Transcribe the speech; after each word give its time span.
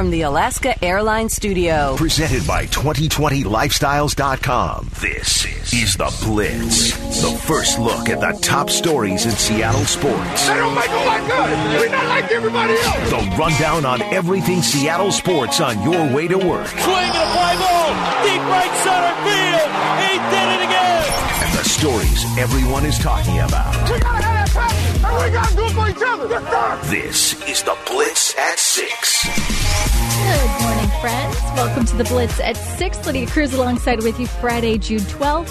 from 0.00 0.10
the 0.10 0.22
Alaska 0.22 0.82
Airlines 0.82 1.34
studio. 1.34 1.94
Presented 1.94 2.46
by 2.46 2.64
2020lifestyles.com. 2.68 4.88
This 4.98 5.44
is 5.74 5.94
The 5.98 6.10
Blitz. 6.24 6.92
The 7.20 7.36
first 7.44 7.78
look 7.78 8.08
at 8.08 8.18
the 8.18 8.32
top 8.40 8.70
stories 8.70 9.26
in 9.26 9.32
Seattle 9.32 9.84
sports. 9.84 10.48
They 10.48 10.54
don't 10.54 10.74
make 10.74 10.86
them 10.88 11.06
like 11.06 11.30
us. 11.30 11.80
We're 11.82 11.90
not 11.90 12.06
like 12.06 12.32
everybody 12.32 12.72
else. 12.72 13.10
The 13.10 13.36
rundown 13.36 13.84
on 13.84 14.00
everything 14.00 14.62
Seattle 14.62 15.12
sports 15.12 15.60
on 15.60 15.82
your 15.82 16.10
way 16.16 16.26
to 16.28 16.38
work. 16.38 16.66
Swing 16.68 16.88
and 16.88 17.12
a 17.12 17.26
fly 17.36 17.56
ball. 17.60 17.92
Deep 18.24 18.40
right 18.48 18.72
center 18.80 19.14
field. 19.20 19.68
He 20.00 20.16
did 20.32 20.48
it 20.56 20.64
again. 20.64 21.04
And 21.44 21.52
the 21.58 21.64
stories 21.68 22.24
everyone 22.38 22.86
is 22.86 22.98
talking 22.98 23.38
about. 23.40 23.74
We 23.90 23.98
gotta 24.00 24.24
have 24.24 24.48
that 24.48 24.48
passion, 24.48 25.04
and 25.04 25.14
we 25.20 25.28
gotta 25.30 25.54
do 25.56 25.66
it 25.66 25.72
for 25.76 25.90
each 25.90 26.00
other. 26.08 26.26
Yes, 26.26 26.42
sir. 26.48 26.78
This 26.88 27.34
is 27.50 27.62
The 27.64 27.76
Blitz 27.84 28.34
at 28.38 28.58
6. 28.58 29.59
Good 30.20 30.62
morning, 30.62 30.90
friends. 31.00 31.36
Welcome 31.56 31.86
to 31.86 31.96
the 31.96 32.04
Blitz 32.04 32.38
at 32.40 32.56
6. 32.56 33.06
Lydia 33.06 33.26
Cruz 33.26 33.54
alongside 33.54 34.02
with 34.02 34.20
you 34.20 34.26
Friday, 34.26 34.76
June 34.76 35.00
12th. 35.00 35.50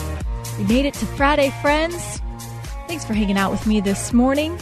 We 0.60 0.66
made 0.66 0.86
it 0.86 0.94
to 0.96 1.06
Friday, 1.08 1.50
friends. 1.62 2.22
Thanks 2.88 3.04
for 3.04 3.14
hanging 3.14 3.38
out 3.38 3.50
with 3.50 3.66
me 3.66 3.82
this 3.82 4.14
morning. 4.14 4.60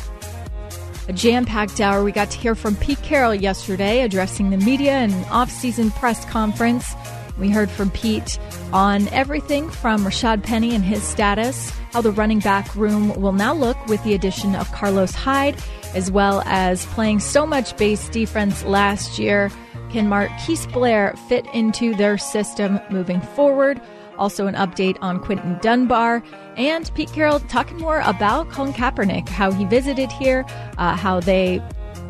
A 1.09 1.13
jam 1.13 1.45
packed 1.45 1.81
hour. 1.81 2.05
We 2.05 2.13
got 2.13 2.31
to 2.31 2.37
hear 2.37 2.55
from 2.55 2.77
Pete 2.77 3.01
Carroll 3.01 3.35
yesterday 3.35 4.01
addressing 4.01 4.49
the 4.49 4.57
media 4.57 4.99
in 5.01 5.13
off 5.25 5.51
season 5.51 5.91
press 5.91 6.23
conference. 6.25 6.95
We 7.37 7.49
heard 7.49 7.69
from 7.69 7.91
Pete 7.91 8.39
on 8.71 9.09
everything 9.09 9.69
from 9.69 10.05
Rashad 10.05 10.41
Penny 10.41 10.73
and 10.73 10.83
his 10.83 11.03
status, 11.03 11.69
how 11.91 12.01
the 12.01 12.11
running 12.11 12.39
back 12.39 12.73
room 12.75 13.09
will 13.19 13.33
now 13.33 13.53
look 13.53 13.77
with 13.87 14.03
the 14.03 14.13
addition 14.13 14.55
of 14.55 14.71
Carlos 14.71 15.13
Hyde, 15.13 15.55
as 15.93 16.09
well 16.09 16.41
as 16.45 16.85
playing 16.87 17.19
so 17.19 17.45
much 17.45 17.75
base 17.77 18.09
defense 18.09 18.63
last 18.63 19.19
year. 19.19 19.51
Can 19.91 20.09
Marquise 20.09 20.67
Blair 20.67 21.15
fit 21.27 21.45
into 21.53 21.95
their 21.95 22.17
system 22.17 22.79
moving 22.89 23.21
forward? 23.21 23.81
Also, 24.17 24.47
an 24.47 24.55
update 24.55 24.97
on 25.01 25.19
Quinton 25.19 25.59
Dunbar 25.61 26.23
and 26.57 26.91
Pete 26.95 27.11
Carroll 27.13 27.39
talking 27.41 27.77
more 27.77 28.01
about 28.01 28.49
Colin 28.49 28.73
Kaepernick, 28.73 29.29
how 29.29 29.51
he 29.51 29.63
visited 29.65 30.11
here, 30.11 30.43
uh, 30.77 30.95
how 30.95 31.19
they 31.19 31.61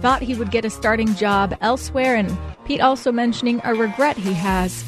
thought 0.01 0.21
he 0.21 0.33
would 0.33 0.51
get 0.51 0.63
a 0.63 0.69
starting 0.69 1.13
job 1.15 1.57
elsewhere, 1.61 2.15
and 2.15 2.35
Pete 2.65 2.81
also 2.81 3.11
mentioning 3.11 3.59
a 3.63 3.75
regret 3.75 4.17
he 4.17 4.33
has 4.33 4.85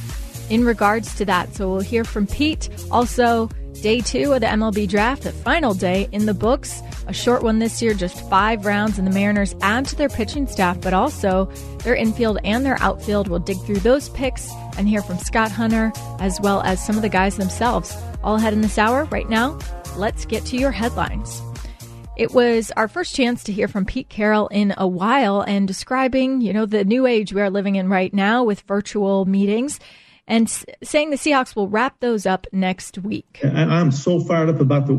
in 0.50 0.64
regards 0.66 1.16
to 1.16 1.26
that. 1.26 1.54
So 1.56 1.70
we'll 1.70 1.82
hear 1.82 2.04
from 2.04 2.26
Pete. 2.26 2.70
Also, 2.90 3.50
day 3.82 4.02
two 4.02 4.34
of 4.34 4.42
the 4.42 4.48
MLB 4.48 4.88
draft, 4.88 5.24
the 5.24 5.32
final 5.32 5.74
day 5.74 6.08
in 6.12 6.26
the 6.26 6.34
books. 6.34 6.82
A 7.08 7.14
short 7.14 7.44
one 7.44 7.60
this 7.60 7.82
year, 7.82 7.94
just 7.94 8.30
five 8.30 8.66
rounds, 8.66 8.98
and 8.98 9.08
the 9.08 9.12
Mariners 9.12 9.56
add 9.62 9.86
to 9.86 9.96
their 9.96 10.10
pitching 10.10 10.48
staff, 10.48 10.80
but 10.82 10.94
also 10.94 11.46
their 11.84 11.96
infield 11.96 12.38
and 12.44 12.66
their 12.66 12.82
outfield. 12.82 13.28
We'll 13.28 13.40
dig 13.40 13.60
through 13.66 13.80
those 13.80 14.10
picks 14.10 14.52
and 14.78 14.88
hear 14.88 15.02
from 15.02 15.18
Scott 15.18 15.52
Hunter 15.52 15.92
as 16.20 16.40
well 16.42 16.62
as 16.62 16.86
some 16.86 16.96
of 16.96 17.02
the 17.02 17.10
guys 17.10 17.38
themselves. 17.38 17.96
All 18.24 18.36
ahead 18.36 18.54
in 18.54 18.62
this 18.62 18.78
hour. 18.78 19.06
Right 19.06 19.30
now, 19.30 19.58
let's 19.96 20.26
get 20.26 20.46
to 20.46 20.58
your 20.58 20.72
headlines. 20.72 21.42
It 22.16 22.34
was 22.34 22.72
our 22.76 22.90
first 22.90 23.16
chance 23.16 23.44
to 23.46 23.54
hear 23.54 23.70
from 23.70 23.86
Pete 23.86 24.10
Carroll 24.10 24.50
in 24.50 24.74
a 24.78 24.86
while 24.88 25.42
and 25.42 25.66
describing, 25.66 26.42
you 26.42 26.52
know, 26.52 26.66
the 26.66 26.84
new 26.84 27.06
age 27.06 27.34
we 27.34 27.42
are 27.42 27.50
living 27.50 27.76
in 27.76 27.88
right 27.88 28.14
now 28.14 28.44
with 28.44 28.60
virtual 28.62 29.26
meetings 29.26 29.80
and 30.30 30.48
s- 30.48 30.66
saying 30.82 31.10
the 31.10 31.18
Seahawks 31.18 31.56
will 31.56 31.68
wrap 31.68 32.00
those 32.00 32.26
up 32.26 32.48
next 32.54 33.00
week. 33.00 33.40
I- 33.44 33.80
I'm 33.80 33.92
so 33.92 34.20
fired 34.22 34.48
up 34.48 34.62
about 34.62 34.88
the 34.88 34.94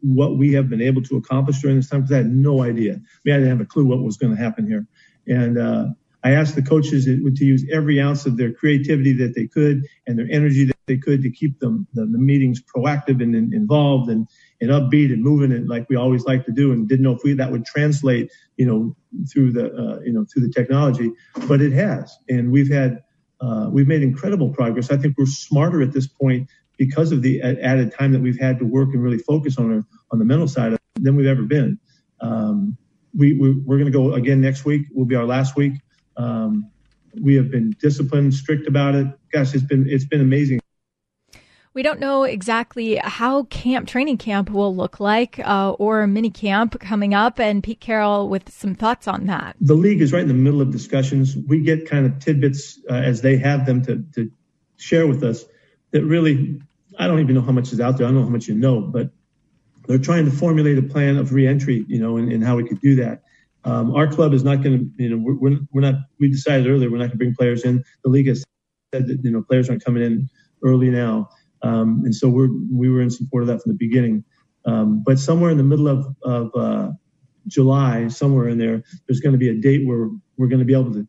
what- 0.00 0.38
we 0.38 0.52
have 0.54 0.70
been 0.70 0.80
able 0.80 1.02
to 1.02 1.16
accomplish 1.16 1.60
during 1.60 1.76
this 1.76 1.90
time 1.90 2.00
because 2.02 2.14
I 2.14 2.18
had 2.18 2.32
no 2.34 2.62
idea. 2.62 2.94
I 2.94 2.98
mean, 3.24 3.34
I 3.34 3.38
didn't 3.38 3.50
have 3.50 3.60
a 3.60 3.66
clue 3.66 3.84
what 3.84 4.02
was 4.02 4.16
going 4.16 4.34
to 4.34 4.40
happen 4.40 4.66
here. 4.66 4.86
And 5.28 5.58
uh, 5.58 5.88
I 6.22 6.30
asked 6.30 6.54
the 6.54 6.62
coaches 6.62 7.04
to 7.04 7.30
to 7.30 7.44
use 7.44 7.64
every 7.70 8.00
ounce 8.00 8.26
of 8.26 8.36
their 8.36 8.52
creativity 8.52 9.12
that 9.14 9.34
they 9.34 9.46
could 9.46 9.82
and 10.06 10.18
their 10.18 10.28
energy 10.30 10.64
that 10.64 10.76
they 10.86 10.96
could 10.96 11.20
to 11.22 11.30
keep 11.30 11.58
them 11.58 11.86
the, 11.94 12.06
the 12.06 12.18
meetings 12.18 12.62
proactive 12.62 13.20
and, 13.20 13.34
and 13.34 13.52
involved 13.52 14.08
and, 14.08 14.28
and 14.60 14.70
upbeat 14.70 15.12
and 15.12 15.22
moving 15.22 15.50
and 15.50 15.68
like 15.68 15.88
we 15.88 15.96
always 15.96 16.24
like 16.24 16.44
to 16.46 16.52
do. 16.52 16.72
And 16.72 16.88
didn't 16.88 17.02
know 17.02 17.12
if 17.12 17.22
we 17.24 17.32
that 17.34 17.50
would 17.50 17.64
translate, 17.64 18.30
you 18.56 18.66
know, 18.66 18.96
through 19.32 19.52
the 19.52 19.66
uh, 19.74 20.00
you 20.04 20.12
know 20.12 20.24
through 20.32 20.46
the 20.46 20.52
technology, 20.52 21.10
but 21.48 21.60
it 21.60 21.72
has. 21.72 22.16
And 22.28 22.52
we've 22.52 22.70
had 22.72 23.02
uh, 23.40 23.68
we've 23.70 23.88
made 23.88 24.02
incredible 24.02 24.50
progress. 24.50 24.90
I 24.90 24.96
think 24.96 25.16
we're 25.18 25.26
smarter 25.26 25.82
at 25.82 25.92
this 25.92 26.06
point 26.06 26.48
because 26.78 27.12
of 27.12 27.22
the 27.22 27.40
added 27.42 27.92
time 27.92 28.12
that 28.12 28.20
we've 28.20 28.38
had 28.38 28.58
to 28.58 28.64
work 28.64 28.90
and 28.92 29.02
really 29.02 29.18
focus 29.18 29.58
on 29.58 29.72
our, 29.72 29.84
on 30.10 30.18
the 30.18 30.24
mental 30.24 30.48
side 30.48 30.72
of 30.72 30.78
than 31.00 31.16
we've 31.16 31.26
ever 31.26 31.42
been. 31.42 31.78
Um, 32.20 32.76
we, 33.16 33.34
we 33.34 33.52
we're 33.52 33.78
going 33.78 33.90
to 33.90 33.98
go 33.98 34.14
again 34.14 34.40
next 34.40 34.64
week. 34.64 34.86
Will 34.92 35.04
be 35.04 35.14
our 35.14 35.24
last 35.24 35.56
week. 35.56 35.74
Um, 36.16 36.70
we 37.20 37.34
have 37.34 37.50
been 37.50 37.74
disciplined, 37.80 38.34
strict 38.34 38.66
about 38.66 38.94
it. 38.94 39.06
Gosh, 39.32 39.54
it's 39.54 39.64
been 39.64 39.88
it's 39.88 40.04
been 40.04 40.20
amazing. 40.20 40.60
We 41.76 41.82
don't 41.82 42.00
know 42.00 42.22
exactly 42.22 42.96
how 42.96 43.42
camp 43.42 43.86
training 43.86 44.16
camp 44.16 44.48
will 44.48 44.74
look 44.74 44.98
like 44.98 45.38
uh, 45.40 45.72
or 45.72 46.06
mini 46.06 46.30
camp 46.30 46.80
coming 46.80 47.12
up, 47.12 47.38
and 47.38 47.62
Pete 47.62 47.80
Carroll 47.80 48.30
with 48.30 48.50
some 48.50 48.74
thoughts 48.74 49.06
on 49.06 49.26
that. 49.26 49.56
the 49.60 49.74
league 49.74 50.00
is 50.00 50.10
right 50.10 50.22
in 50.22 50.28
the 50.28 50.32
middle 50.32 50.62
of 50.62 50.70
discussions. 50.70 51.36
We 51.36 51.60
get 51.60 51.86
kind 51.86 52.06
of 52.06 52.18
tidbits 52.18 52.80
uh, 52.88 52.94
as 52.94 53.20
they 53.20 53.36
have 53.36 53.66
them 53.66 53.84
to, 53.84 54.02
to 54.14 54.32
share 54.78 55.06
with 55.06 55.22
us 55.22 55.44
that 55.90 56.02
really, 56.02 56.62
I 56.98 57.08
don't 57.08 57.20
even 57.20 57.34
know 57.34 57.42
how 57.42 57.52
much 57.52 57.74
is 57.74 57.78
out 57.78 57.98
there. 57.98 58.06
I 58.06 58.08
don't 58.08 58.20
know 58.20 58.24
how 58.24 58.30
much 58.30 58.48
you 58.48 58.54
know, 58.54 58.80
but 58.80 59.10
they're 59.86 59.98
trying 59.98 60.24
to 60.24 60.30
formulate 60.30 60.78
a 60.78 60.82
plan 60.82 61.18
of 61.18 61.34
reentry, 61.34 61.84
you 61.88 61.98
know, 61.98 62.16
and, 62.16 62.32
and 62.32 62.42
how 62.42 62.56
we 62.56 62.66
could 62.66 62.80
do 62.80 62.94
that. 62.94 63.22
Um, 63.64 63.94
our 63.94 64.06
club 64.06 64.32
is 64.32 64.42
not 64.42 64.62
going 64.62 64.78
to, 64.78 65.02
you 65.04 65.10
know, 65.10 65.18
we're, 65.18 65.58
we're, 65.70 65.82
not, 65.82 65.96
we 66.18 66.30
decided 66.30 66.68
earlier 66.68 66.90
we're 66.90 66.96
not 66.96 67.08
going 67.08 67.10
to 67.10 67.16
bring 67.18 67.34
players 67.34 67.64
in. 67.64 67.84
The 68.02 68.08
league 68.08 68.28
has 68.28 68.42
said 68.94 69.08
that, 69.08 69.20
you 69.22 69.30
know, 69.30 69.42
players 69.42 69.68
aren't 69.68 69.84
coming 69.84 70.02
in 70.02 70.30
early 70.64 70.88
now. 70.88 71.28
Um, 71.66 72.02
and 72.04 72.14
so 72.14 72.28
we're, 72.28 72.48
we 72.70 72.88
were 72.88 73.00
in 73.00 73.10
support 73.10 73.42
of 73.42 73.48
that 73.48 73.62
from 73.62 73.72
the 73.72 73.78
beginning. 73.78 74.24
Um, 74.64 75.02
but 75.04 75.18
somewhere 75.18 75.50
in 75.50 75.56
the 75.56 75.64
middle 75.64 75.88
of, 75.88 76.06
of, 76.22 76.50
uh, 76.54 76.92
July, 77.46 78.08
somewhere 78.08 78.48
in 78.48 78.58
there, 78.58 78.82
there's 79.06 79.20
going 79.20 79.32
to 79.32 79.38
be 79.38 79.48
a 79.48 79.54
date 79.54 79.86
where 79.86 80.10
we're 80.36 80.48
going 80.48 80.58
to 80.58 80.64
be 80.64 80.74
able 80.74 80.92
to. 80.92 81.06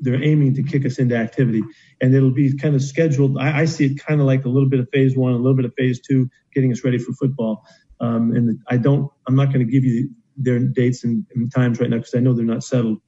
They're 0.00 0.22
aiming 0.22 0.54
to 0.54 0.64
kick 0.64 0.84
us 0.84 0.98
into 0.98 1.16
activity, 1.16 1.62
and 2.00 2.12
it'll 2.14 2.34
be 2.34 2.56
kind 2.58 2.74
of 2.74 2.82
scheduled. 2.82 3.38
I, 3.38 3.60
I 3.60 3.64
see 3.66 3.86
it 3.86 4.04
kind 4.04 4.20
of 4.20 4.26
like 4.26 4.44
a 4.44 4.48
little 4.48 4.68
bit 4.68 4.80
of 4.80 4.88
phase 4.92 5.16
one, 5.16 5.32
a 5.32 5.36
little 5.36 5.54
bit 5.54 5.64
of 5.64 5.72
phase 5.78 6.00
two, 6.00 6.28
getting 6.52 6.72
us 6.72 6.82
ready 6.82 6.98
for 6.98 7.12
football. 7.12 7.64
Um, 8.00 8.32
and 8.34 8.58
I 8.68 8.78
don't, 8.78 9.10
I'm 9.28 9.36
not 9.36 9.52
going 9.52 9.64
to 9.64 9.70
give 9.70 9.84
you 9.84 10.10
their 10.36 10.58
dates 10.58 11.04
and, 11.04 11.24
and 11.34 11.52
times 11.54 11.78
right 11.80 11.88
now 11.88 11.98
because 11.98 12.14
I 12.14 12.18
know 12.18 12.34
they're 12.34 12.44
not 12.44 12.64
settled. 12.64 12.98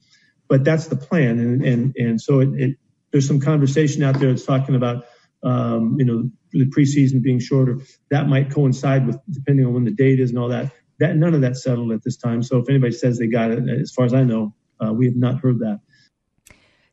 But 0.47 0.63
that's 0.63 0.87
the 0.87 0.95
plan, 0.95 1.39
and 1.39 1.63
and 1.63 1.95
and 1.97 2.21
so 2.21 2.39
it, 2.39 2.49
it 2.55 2.77
there's 3.11 3.27
some 3.27 3.39
conversation 3.39 4.01
out 4.03 4.19
there 4.19 4.29
that's 4.29 4.45
talking 4.45 4.75
about 4.75 5.05
um, 5.43 5.95
you 5.97 6.05
know 6.05 6.29
the 6.51 6.65
preseason 6.65 7.21
being 7.21 7.39
shorter. 7.39 7.79
That 8.09 8.27
might 8.27 8.51
coincide 8.51 9.07
with 9.07 9.19
depending 9.29 9.65
on 9.65 9.73
when 9.73 9.85
the 9.85 9.91
date 9.91 10.19
is 10.19 10.29
and 10.31 10.39
all 10.39 10.49
that. 10.49 10.71
That 10.99 11.15
none 11.15 11.33
of 11.33 11.41
that's 11.41 11.63
settled 11.63 11.91
at 11.91 12.03
this 12.03 12.17
time. 12.17 12.43
So 12.43 12.57
if 12.57 12.69
anybody 12.69 12.91
says 12.91 13.17
they 13.17 13.27
got 13.27 13.51
it, 13.51 13.69
as 13.69 13.91
far 13.91 14.05
as 14.05 14.13
I 14.13 14.23
know, 14.23 14.53
uh, 14.83 14.91
we 14.91 15.05
have 15.05 15.15
not 15.15 15.39
heard 15.39 15.59
that. 15.59 15.79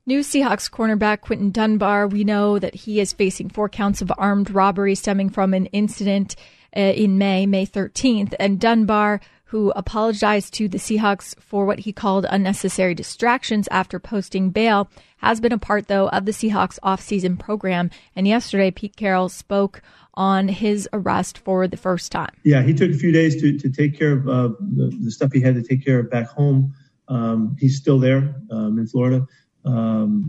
New 0.09 0.21
Seahawks 0.21 0.71
cornerback 0.71 1.21
Quinton 1.23 1.51
Dunbar, 1.51 2.07
we 2.07 2.23
know 2.23 2.61
that 2.61 2.77
he 2.77 3.01
is 3.01 3.13
facing 3.13 3.49
four 3.49 3.69
counts 3.69 4.01
of 4.01 4.13
armed 4.17 4.51
robbery 4.51 4.95
stemming 4.95 5.31
from 5.31 5.53
an 5.53 5.67
incident 5.67 6.37
uh, 6.77 6.81
in 6.81 7.19
May, 7.19 7.45
May 7.47 7.67
13th. 7.67 8.33
And 8.39 8.61
Dunbar, 8.61 9.21
who 9.51 9.71
apologized 9.77 10.55
to 10.55 10.69
the 10.69 10.79
Seahawks 10.79 11.39
for 11.41 11.65
what 11.67 11.81
he 11.81 11.93
called 11.93 12.27
unnecessary 12.29 12.95
distractions 12.95 13.69
after 13.71 14.01
posting 14.01 14.51
bail, 14.51 14.89
has 15.19 15.41
been 15.41 15.53
a 15.53 15.59
part, 15.59 15.87
though, 15.87 16.09
of 16.09 16.25
the 16.25 16.33
Seahawks 16.33 16.81
offseason 16.81 17.39
program. 17.39 17.91
And 18.17 18.27
yesterday, 18.27 18.71
Pete 18.73 18.97
Carroll 18.97 19.29
spoke 19.29 19.83
on 20.15 20.49
his 20.49 20.89
arrest 20.93 21.39
for 21.39 21.69
the 21.69 21.77
first 21.77 22.11
time. 22.11 22.33
Yeah, 22.43 22.63
he 22.63 22.75
took 22.75 22.91
a 22.91 22.95
few 22.99 23.13
days 23.13 23.41
to, 23.41 23.57
to 23.57 23.71
take 23.71 23.97
care 23.97 24.13
of 24.13 24.29
uh, 24.29 24.49
the, 24.59 24.97
the 25.03 25.11
stuff 25.11 25.31
he 25.33 25.41
had 25.41 25.55
to 25.55 25.63
take 25.63 25.85
care 25.85 26.01
of 26.01 26.11
back 26.11 26.27
home. 26.27 26.75
Um, 27.09 27.57
he's 27.61 27.77
still 27.77 28.01
there 28.01 28.35
um, 28.51 28.79
in 28.79 28.87
Florida. 28.87 29.27
Um, 29.65 30.25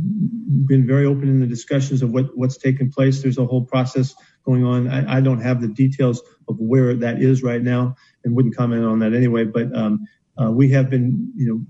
been 0.68 0.86
very 0.86 1.06
open 1.06 1.28
in 1.28 1.40
the 1.40 1.48
discussions 1.48 2.02
of 2.02 2.12
what, 2.12 2.38
what's 2.38 2.58
taken 2.58 2.92
place. 2.92 3.22
There's 3.22 3.38
a 3.38 3.46
whole 3.46 3.64
process 3.64 4.14
going 4.48 4.64
on. 4.64 4.88
I, 4.88 5.18
I 5.18 5.22
don't 5.22 5.42
have 5.42 5.62
the 5.62 5.68
details 5.68 6.22
of 6.48 6.56
where 6.58 6.96
that 6.96 7.22
is 7.22 7.44
right 7.44 7.62
now 7.62 7.96
and 8.24 8.36
wouldn't 8.36 8.56
comment 8.56 8.86
on 8.86 9.00
that 9.00 9.14
anyway. 9.14 9.44
But 9.44 9.76
um, 9.76 10.08
uh, 10.42 10.52
we 10.52 10.72
have 10.72 10.90
been, 10.90 11.32
you 11.36 11.48
know, 11.48 11.62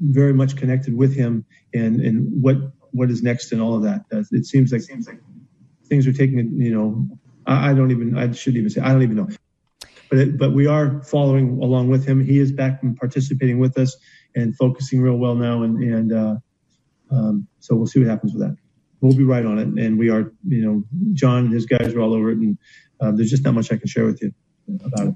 very 0.00 0.32
much 0.32 0.56
connected 0.56 0.96
with 0.96 1.14
him 1.14 1.44
and, 1.74 2.00
and 2.00 2.42
what 2.42 2.56
what 2.92 3.10
is 3.10 3.22
next 3.22 3.52
and 3.52 3.60
all 3.62 3.74
of 3.74 3.82
that. 3.82 4.02
Uh, 4.12 4.22
it 4.32 4.46
seems 4.46 4.70
like 4.70 4.82
seems 4.82 5.08
like 5.08 5.18
things 5.86 6.06
are 6.06 6.12
taking, 6.12 6.60
you 6.60 6.74
know, 6.74 7.08
I, 7.46 7.70
I 7.70 7.74
don't 7.74 7.90
even 7.90 8.16
I 8.16 8.30
shouldn't 8.32 8.58
even 8.58 8.70
say 8.70 8.80
I 8.80 8.92
don't 8.92 9.02
even 9.02 9.16
know. 9.16 9.28
But 10.08 10.18
it, 10.18 10.38
but 10.38 10.52
we 10.52 10.66
are 10.66 11.02
following 11.02 11.58
along 11.62 11.88
with 11.88 12.06
him. 12.06 12.24
He 12.24 12.38
is 12.38 12.52
back 12.52 12.82
and 12.82 12.96
participating 12.96 13.58
with 13.58 13.78
us 13.78 13.96
and 14.36 14.54
focusing 14.56 15.00
real 15.00 15.16
well 15.16 15.34
now. 15.34 15.62
And 15.62 15.82
and 15.82 16.12
uh, 16.12 16.36
um, 17.10 17.48
so 17.60 17.74
we'll 17.74 17.86
see 17.86 18.00
what 18.00 18.08
happens 18.08 18.34
with 18.34 18.42
that. 18.42 18.56
We'll 19.02 19.16
be 19.16 19.24
right 19.24 19.44
on 19.44 19.58
it, 19.58 19.66
and 19.66 19.98
we 19.98 20.08
are. 20.08 20.32
You 20.46 20.64
know, 20.64 20.84
John 21.12 21.46
and 21.46 21.52
his 21.52 21.66
guys 21.66 21.92
are 21.92 22.00
all 22.00 22.14
over 22.14 22.30
it, 22.30 22.38
and 22.38 22.56
uh, 23.00 23.10
there's 23.10 23.30
just 23.30 23.44
not 23.44 23.52
much 23.52 23.70
I 23.70 23.76
can 23.76 23.88
share 23.88 24.06
with 24.06 24.22
you 24.22 24.32
about 24.84 25.08
it. 25.08 25.14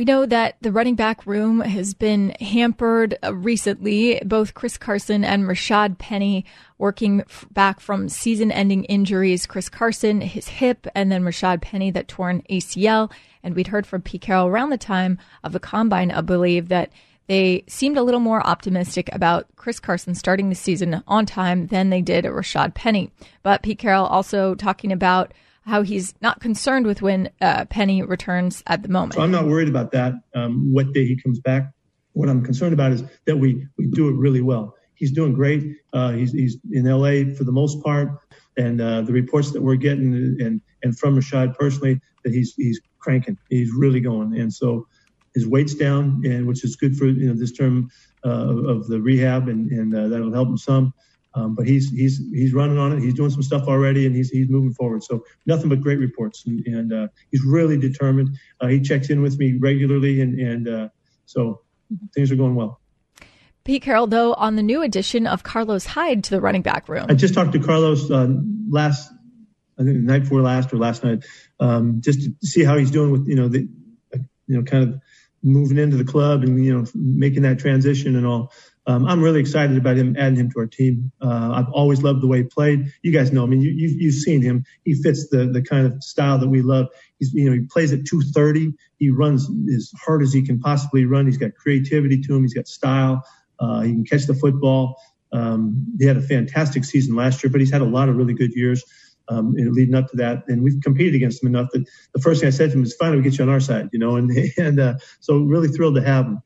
We 0.00 0.06
know 0.06 0.24
that 0.24 0.56
the 0.62 0.72
running 0.72 0.94
back 0.94 1.26
room 1.26 1.60
has 1.60 1.92
been 1.92 2.30
hampered 2.40 3.18
uh, 3.22 3.34
recently. 3.34 4.18
Both 4.24 4.54
Chris 4.54 4.78
Carson 4.78 5.24
and 5.24 5.44
Rashad 5.44 5.98
Penny 5.98 6.46
working 6.78 7.20
f- 7.20 7.44
back 7.50 7.80
from 7.80 8.08
season 8.08 8.50
ending 8.50 8.84
injuries. 8.84 9.44
Chris 9.44 9.68
Carson, 9.68 10.22
his 10.22 10.48
hip, 10.48 10.86
and 10.94 11.12
then 11.12 11.22
Rashad 11.22 11.60
Penny, 11.60 11.90
that 11.90 12.08
torn 12.08 12.42
ACL. 12.48 13.12
And 13.42 13.54
we'd 13.54 13.66
heard 13.66 13.86
from 13.86 14.00
Pete 14.00 14.22
Carroll 14.22 14.46
around 14.46 14.70
the 14.70 14.78
time 14.78 15.18
of 15.44 15.52
the 15.52 15.60
combine, 15.60 16.10
I 16.10 16.22
believe, 16.22 16.68
that 16.68 16.90
they 17.30 17.62
seemed 17.68 17.96
a 17.96 18.02
little 18.02 18.18
more 18.18 18.44
optimistic 18.44 19.08
about 19.12 19.46
Chris 19.54 19.78
Carson 19.78 20.16
starting 20.16 20.48
the 20.48 20.56
season 20.56 21.00
on 21.06 21.26
time 21.26 21.68
than 21.68 21.88
they 21.88 22.02
did 22.02 22.24
Rashad 22.24 22.74
Penny. 22.74 23.12
But 23.44 23.62
Pete 23.62 23.78
Carroll 23.78 24.06
also 24.06 24.56
talking 24.56 24.90
about 24.90 25.32
how 25.64 25.82
he's 25.82 26.12
not 26.20 26.40
concerned 26.40 26.86
with 26.86 27.02
when 27.02 27.30
uh, 27.40 27.66
Penny 27.66 28.02
returns 28.02 28.64
at 28.66 28.82
the 28.82 28.88
moment. 28.88 29.14
So 29.14 29.20
I'm 29.20 29.30
not 29.30 29.46
worried 29.46 29.68
about 29.68 29.92
that. 29.92 30.14
Um, 30.34 30.74
what 30.74 30.92
day 30.92 31.06
he 31.06 31.14
comes 31.22 31.38
back. 31.38 31.70
What 32.14 32.28
I'm 32.28 32.42
concerned 32.42 32.72
about 32.72 32.90
is 32.90 33.04
that 33.26 33.36
we 33.36 33.64
we 33.78 33.86
do 33.86 34.08
it 34.08 34.16
really 34.16 34.40
well. 34.40 34.74
He's 34.96 35.12
doing 35.12 35.32
great. 35.32 35.76
Uh, 35.92 36.10
he's 36.10 36.32
he's 36.32 36.56
in 36.72 36.86
LA 36.86 37.32
for 37.36 37.44
the 37.44 37.52
most 37.52 37.80
part, 37.84 38.08
and 38.56 38.80
uh, 38.80 39.02
the 39.02 39.12
reports 39.12 39.52
that 39.52 39.62
we're 39.62 39.76
getting 39.76 40.36
and 40.40 40.60
and 40.82 40.98
from 40.98 41.14
Rashad 41.14 41.56
personally 41.56 42.00
that 42.24 42.34
he's 42.34 42.54
he's 42.56 42.80
cranking. 42.98 43.38
He's 43.50 43.70
really 43.72 44.00
going, 44.00 44.36
and 44.36 44.52
so 44.52 44.88
his 45.34 45.46
weight's 45.46 45.74
down, 45.74 46.22
and 46.24 46.46
which 46.46 46.64
is 46.64 46.76
good 46.76 46.96
for 46.96 47.06
you 47.06 47.28
know 47.28 47.34
this 47.34 47.52
term 47.52 47.90
uh, 48.24 48.56
of 48.66 48.86
the 48.86 49.00
rehab, 49.00 49.48
and 49.48 49.70
and 49.70 49.94
uh, 49.94 50.08
that'll 50.08 50.32
help 50.32 50.48
him 50.48 50.58
some. 50.58 50.92
Um, 51.34 51.54
but 51.54 51.66
he's 51.66 51.90
he's 51.90 52.18
he's 52.32 52.52
running 52.52 52.78
on 52.78 52.92
it. 52.92 53.00
He's 53.00 53.14
doing 53.14 53.30
some 53.30 53.42
stuff 53.42 53.68
already, 53.68 54.06
and 54.06 54.14
he's 54.14 54.30
he's 54.30 54.48
moving 54.48 54.72
forward. 54.72 55.04
So 55.04 55.24
nothing 55.46 55.68
but 55.68 55.80
great 55.80 55.98
reports, 55.98 56.44
and, 56.46 56.66
and 56.66 56.92
uh, 56.92 57.08
he's 57.30 57.44
really 57.44 57.78
determined. 57.78 58.36
Uh, 58.60 58.66
he 58.66 58.80
checks 58.80 59.10
in 59.10 59.22
with 59.22 59.38
me 59.38 59.56
regularly, 59.60 60.20
and 60.20 60.38
and 60.40 60.68
uh, 60.68 60.88
so 61.26 61.62
things 62.14 62.32
are 62.32 62.36
going 62.36 62.56
well. 62.56 62.80
Pete 63.62 63.82
Carroll, 63.82 64.06
though, 64.06 64.32
on 64.32 64.56
the 64.56 64.62
new 64.62 64.82
addition 64.82 65.26
of 65.26 65.42
Carlos 65.42 65.86
Hyde 65.86 66.24
to 66.24 66.30
the 66.30 66.40
running 66.40 66.62
back 66.62 66.88
room. 66.88 67.06
I 67.08 67.14
just 67.14 67.34
talked 67.34 67.52
to 67.52 67.60
Carlos 67.60 68.10
uh, 68.10 68.28
last, 68.68 69.12
I 69.78 69.84
think 69.84 69.98
the 69.98 70.02
night 70.02 70.22
before 70.22 70.40
last 70.40 70.72
or 70.72 70.78
last 70.78 71.04
night, 71.04 71.24
um, 71.60 72.00
just 72.00 72.22
to 72.22 72.46
see 72.46 72.64
how 72.64 72.78
he's 72.78 72.90
doing 72.90 73.12
with 73.12 73.28
you 73.28 73.36
know 73.36 73.48
the 73.48 73.68
you 74.46 74.56
know 74.56 74.62
kind 74.64 74.82
of 74.84 75.00
moving 75.42 75.78
into 75.78 75.96
the 75.96 76.04
club 76.04 76.42
and 76.42 76.62
you 76.64 76.76
know 76.76 76.84
making 76.94 77.42
that 77.42 77.58
transition 77.58 78.16
and 78.16 78.26
all 78.26 78.52
um, 78.86 79.06
I'm 79.06 79.22
really 79.22 79.40
excited 79.40 79.76
about 79.76 79.96
him 79.96 80.16
adding 80.18 80.38
him 80.38 80.50
to 80.50 80.60
our 80.60 80.66
team. 80.66 81.12
Uh, 81.20 81.52
I've 81.54 81.70
always 81.70 82.02
loved 82.02 82.22
the 82.22 82.26
way 82.26 82.38
he 82.38 82.44
played. 82.44 82.92
You 83.02 83.12
guys 83.12 83.30
know, 83.30 83.44
I 83.44 83.46
mean, 83.46 83.60
you, 83.60 83.70
you've, 83.70 84.00
you've 84.00 84.14
seen 84.14 84.42
him. 84.42 84.64
He 84.84 84.94
fits 84.94 85.28
the 85.28 85.46
the 85.46 85.62
kind 85.62 85.86
of 85.86 86.02
style 86.02 86.38
that 86.38 86.48
we 86.48 86.62
love. 86.62 86.86
He's, 87.18 87.32
you 87.32 87.48
know, 87.48 87.54
he 87.54 87.60
plays 87.60 87.92
at 87.92 88.06
230. 88.06 88.72
He 88.98 89.10
runs 89.10 89.48
as 89.72 89.92
hard 90.04 90.22
as 90.22 90.32
he 90.32 90.44
can 90.44 90.58
possibly 90.58 91.04
run. 91.04 91.26
He's 91.26 91.36
got 91.36 91.54
creativity 91.54 92.20
to 92.22 92.34
him. 92.34 92.42
He's 92.42 92.54
got 92.54 92.66
style. 92.66 93.22
Uh, 93.60 93.82
he 93.82 93.92
can 93.92 94.04
catch 94.04 94.26
the 94.26 94.34
football. 94.34 94.96
Um, 95.32 95.86
he 95.98 96.06
had 96.06 96.16
a 96.16 96.22
fantastic 96.22 96.84
season 96.84 97.14
last 97.14 97.44
year, 97.44 97.50
but 97.50 97.60
he's 97.60 97.70
had 97.70 97.82
a 97.82 97.86
lot 97.86 98.08
of 98.08 98.16
really 98.16 98.34
good 98.34 98.56
years 98.56 98.82
um, 99.30 99.54
leading 99.56 99.94
up 99.94 100.10
to 100.10 100.16
that. 100.16 100.44
And 100.48 100.62
we've 100.62 100.80
competed 100.82 101.14
against 101.14 101.42
him 101.42 101.48
enough 101.48 101.70
that 101.72 101.86
the 102.12 102.20
first 102.20 102.40
thing 102.40 102.48
I 102.48 102.50
said 102.50 102.70
to 102.70 102.76
him 102.76 102.82
is, 102.82 102.94
"Finally, 102.94 103.18
we 103.18 103.22
get 103.22 103.38
you 103.38 103.44
on 103.44 103.50
our 103.50 103.60
side," 103.60 103.88
you 103.92 103.98
know. 103.98 104.16
And 104.16 104.30
and 104.58 104.78
uh, 104.78 104.94
so 105.20 105.38
really 105.38 105.68
thrilled 105.68 105.94
to 105.94 106.02
have 106.02 106.26
him. 106.26 106.42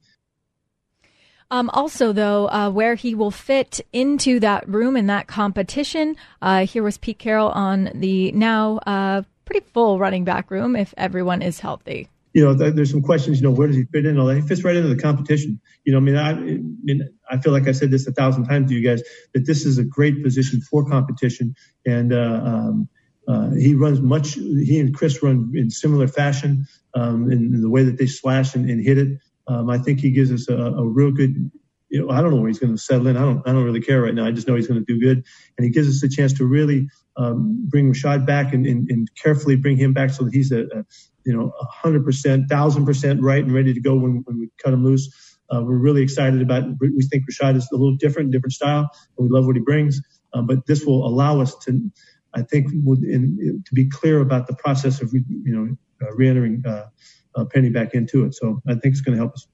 Um, 1.50 1.70
also, 1.70 2.12
though, 2.12 2.48
uh, 2.48 2.70
where 2.70 2.94
he 2.94 3.14
will 3.14 3.30
fit 3.30 3.80
into 3.92 4.40
that 4.40 4.68
room 4.68 4.96
in 4.96 5.06
that 5.06 5.26
competition, 5.26 6.16
uh, 6.42 6.66
here 6.66 6.82
was 6.82 6.98
Pete 6.98 7.18
Carroll 7.18 7.50
on 7.50 7.90
the 7.94 8.32
now 8.32 8.78
uh, 8.86 9.22
pretty 9.44 9.64
full 9.72 9.98
running 9.98 10.24
back 10.24 10.50
room 10.50 10.74
if 10.74 10.94
everyone 10.96 11.42
is 11.42 11.60
healthy. 11.60 12.08
You 12.34 12.44
know, 12.44 12.52
there's 12.52 12.90
some 12.90 13.02
questions. 13.02 13.40
You 13.40 13.44
know, 13.44 13.54
where 13.54 13.68
does 13.68 13.76
he 13.76 13.84
fit 13.84 14.04
in? 14.04 14.18
All 14.18 14.26
that. 14.26 14.34
He 14.34 14.40
fits 14.42 14.64
right 14.64 14.74
into 14.74 14.88
the 14.88 15.00
competition. 15.00 15.60
You 15.84 15.92
know, 15.92 15.98
I 15.98 16.00
mean, 16.00 16.16
I, 16.16 16.30
I, 16.30 16.34
mean, 16.34 17.08
I 17.30 17.38
feel 17.38 17.52
like 17.52 17.68
I 17.68 17.72
said 17.72 17.92
this 17.92 18.08
a 18.08 18.12
thousand 18.12 18.46
times 18.46 18.70
to 18.70 18.76
you 18.76 18.86
guys 18.86 19.02
that 19.34 19.46
this 19.46 19.64
is 19.64 19.78
a 19.78 19.84
great 19.84 20.22
position 20.22 20.60
for 20.60 20.84
competition, 20.84 21.54
and 21.86 22.12
uh, 22.12 22.40
um, 22.44 22.88
uh, 23.28 23.50
he 23.52 23.74
runs 23.74 24.00
much. 24.00 24.34
He 24.34 24.80
and 24.80 24.92
Chris 24.92 25.22
run 25.22 25.52
in 25.54 25.70
similar 25.70 26.08
fashion 26.08 26.66
um, 26.94 27.30
in, 27.30 27.54
in, 27.54 27.60
the 27.62 27.70
way 27.70 27.84
that 27.84 27.98
they 27.98 28.06
slash 28.06 28.56
and, 28.56 28.68
and 28.68 28.84
hit 28.84 28.98
it. 28.98 29.18
Um, 29.46 29.70
I 29.70 29.78
think 29.78 30.00
he 30.00 30.10
gives 30.10 30.32
us 30.32 30.48
a, 30.48 30.56
a 30.56 30.84
real 30.84 31.12
good. 31.12 31.50
You 31.88 32.00
know, 32.00 32.10
I 32.10 32.20
don't 32.20 32.30
know 32.32 32.38
where 32.38 32.48
he's 32.48 32.58
going 32.58 32.74
to 32.74 32.82
settle 32.82 33.06
in. 33.06 33.16
I 33.16 33.20
don't. 33.20 33.46
I 33.46 33.52
don't 33.52 33.64
really 33.64 33.80
care 33.80 34.02
right 34.02 34.14
now. 34.14 34.26
I 34.26 34.32
just 34.32 34.48
know 34.48 34.56
he's 34.56 34.66
going 34.66 34.84
to 34.84 34.92
do 34.92 35.00
good, 35.00 35.24
and 35.56 35.64
he 35.64 35.70
gives 35.70 35.88
us 35.88 36.02
a 36.02 36.08
chance 36.08 36.32
to 36.34 36.46
really 36.46 36.88
um, 37.16 37.64
bring 37.68 37.92
Rashad 37.92 38.26
back 38.26 38.52
and, 38.52 38.66
and, 38.66 38.90
and, 38.90 39.08
carefully 39.14 39.56
bring 39.56 39.76
him 39.76 39.92
back 39.92 40.10
so 40.10 40.24
that 40.24 40.34
he's 40.34 40.50
a, 40.50 40.64
a 40.64 40.84
you 41.24 41.36
know, 41.36 41.52
hundred 41.58 42.04
percent, 42.04 42.48
thousand 42.48 42.84
percent 42.84 43.22
right 43.22 43.42
and 43.42 43.52
ready 43.52 43.72
to 43.72 43.80
go 43.80 43.96
when, 43.96 44.22
when 44.24 44.38
we 44.38 44.48
cut 44.62 44.72
him 44.72 44.84
loose. 44.84 45.38
Uh, 45.50 45.62
we're 45.62 45.76
really 45.76 46.02
excited 46.02 46.40
about. 46.40 46.64
We 46.80 47.02
think 47.02 47.24
Rashad 47.30 47.56
is 47.56 47.68
a 47.72 47.76
little 47.76 47.96
different, 47.96 48.30
different 48.30 48.52
style, 48.52 48.88
and 49.18 49.28
we 49.28 49.34
love 49.34 49.46
what 49.46 49.56
he 49.56 49.62
brings. 49.62 50.00
Um, 50.32 50.46
but 50.46 50.66
this 50.66 50.84
will 50.84 51.06
allow 51.06 51.40
us 51.40 51.54
to, 51.64 51.90
I 52.34 52.42
think, 52.42 52.72
in, 52.72 53.62
to 53.64 53.74
be 53.74 53.88
clear 53.88 54.20
about 54.20 54.46
the 54.46 54.54
process 54.54 55.00
of 55.02 55.12
you 55.12 55.24
know 55.44 55.76
uh, 56.06 56.12
re-entering 56.14 56.62
uh, 56.66 56.86
uh, 57.34 57.44
Penny 57.44 57.70
back 57.70 57.94
into 57.94 58.24
it. 58.24 58.34
So 58.34 58.62
I 58.66 58.72
think 58.72 58.92
it's 58.92 59.00
going 59.00 59.16
to 59.16 59.22
help 59.22 59.34
us. 59.34 59.46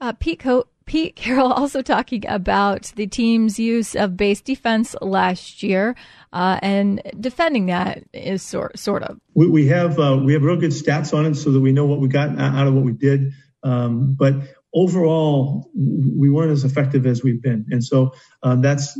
Uh, 0.00 0.12
Pete, 0.12 0.40
Co- 0.40 0.68
Pete 0.86 1.16
Carroll 1.16 1.52
also 1.52 1.82
talking 1.82 2.24
about 2.26 2.92
the 2.96 3.06
team's 3.06 3.58
use 3.58 3.94
of 3.94 4.16
base 4.16 4.40
defense 4.40 4.94
last 5.00 5.62
year, 5.62 5.94
uh, 6.32 6.58
and 6.62 7.02
defending 7.18 7.66
that 7.66 8.04
is 8.12 8.42
sort 8.42 8.78
sort 8.78 9.02
of. 9.02 9.20
We, 9.34 9.48
we 9.48 9.66
have 9.68 9.98
uh, 9.98 10.20
we 10.24 10.32
have 10.32 10.42
real 10.42 10.56
good 10.56 10.70
stats 10.70 11.12
on 11.12 11.26
it, 11.26 11.34
so 11.34 11.50
that 11.50 11.60
we 11.60 11.72
know 11.72 11.86
what 11.86 12.00
we 12.00 12.08
got 12.08 12.38
out 12.38 12.66
of 12.66 12.74
what 12.74 12.84
we 12.84 12.92
did. 12.92 13.32
Um, 13.62 14.14
but 14.18 14.34
overall, 14.72 15.70
we 15.74 16.30
weren't 16.30 16.52
as 16.52 16.64
effective 16.64 17.06
as 17.06 17.22
we've 17.22 17.42
been, 17.42 17.66
and 17.70 17.84
so 17.84 18.12
um, 18.42 18.62
that's 18.62 18.98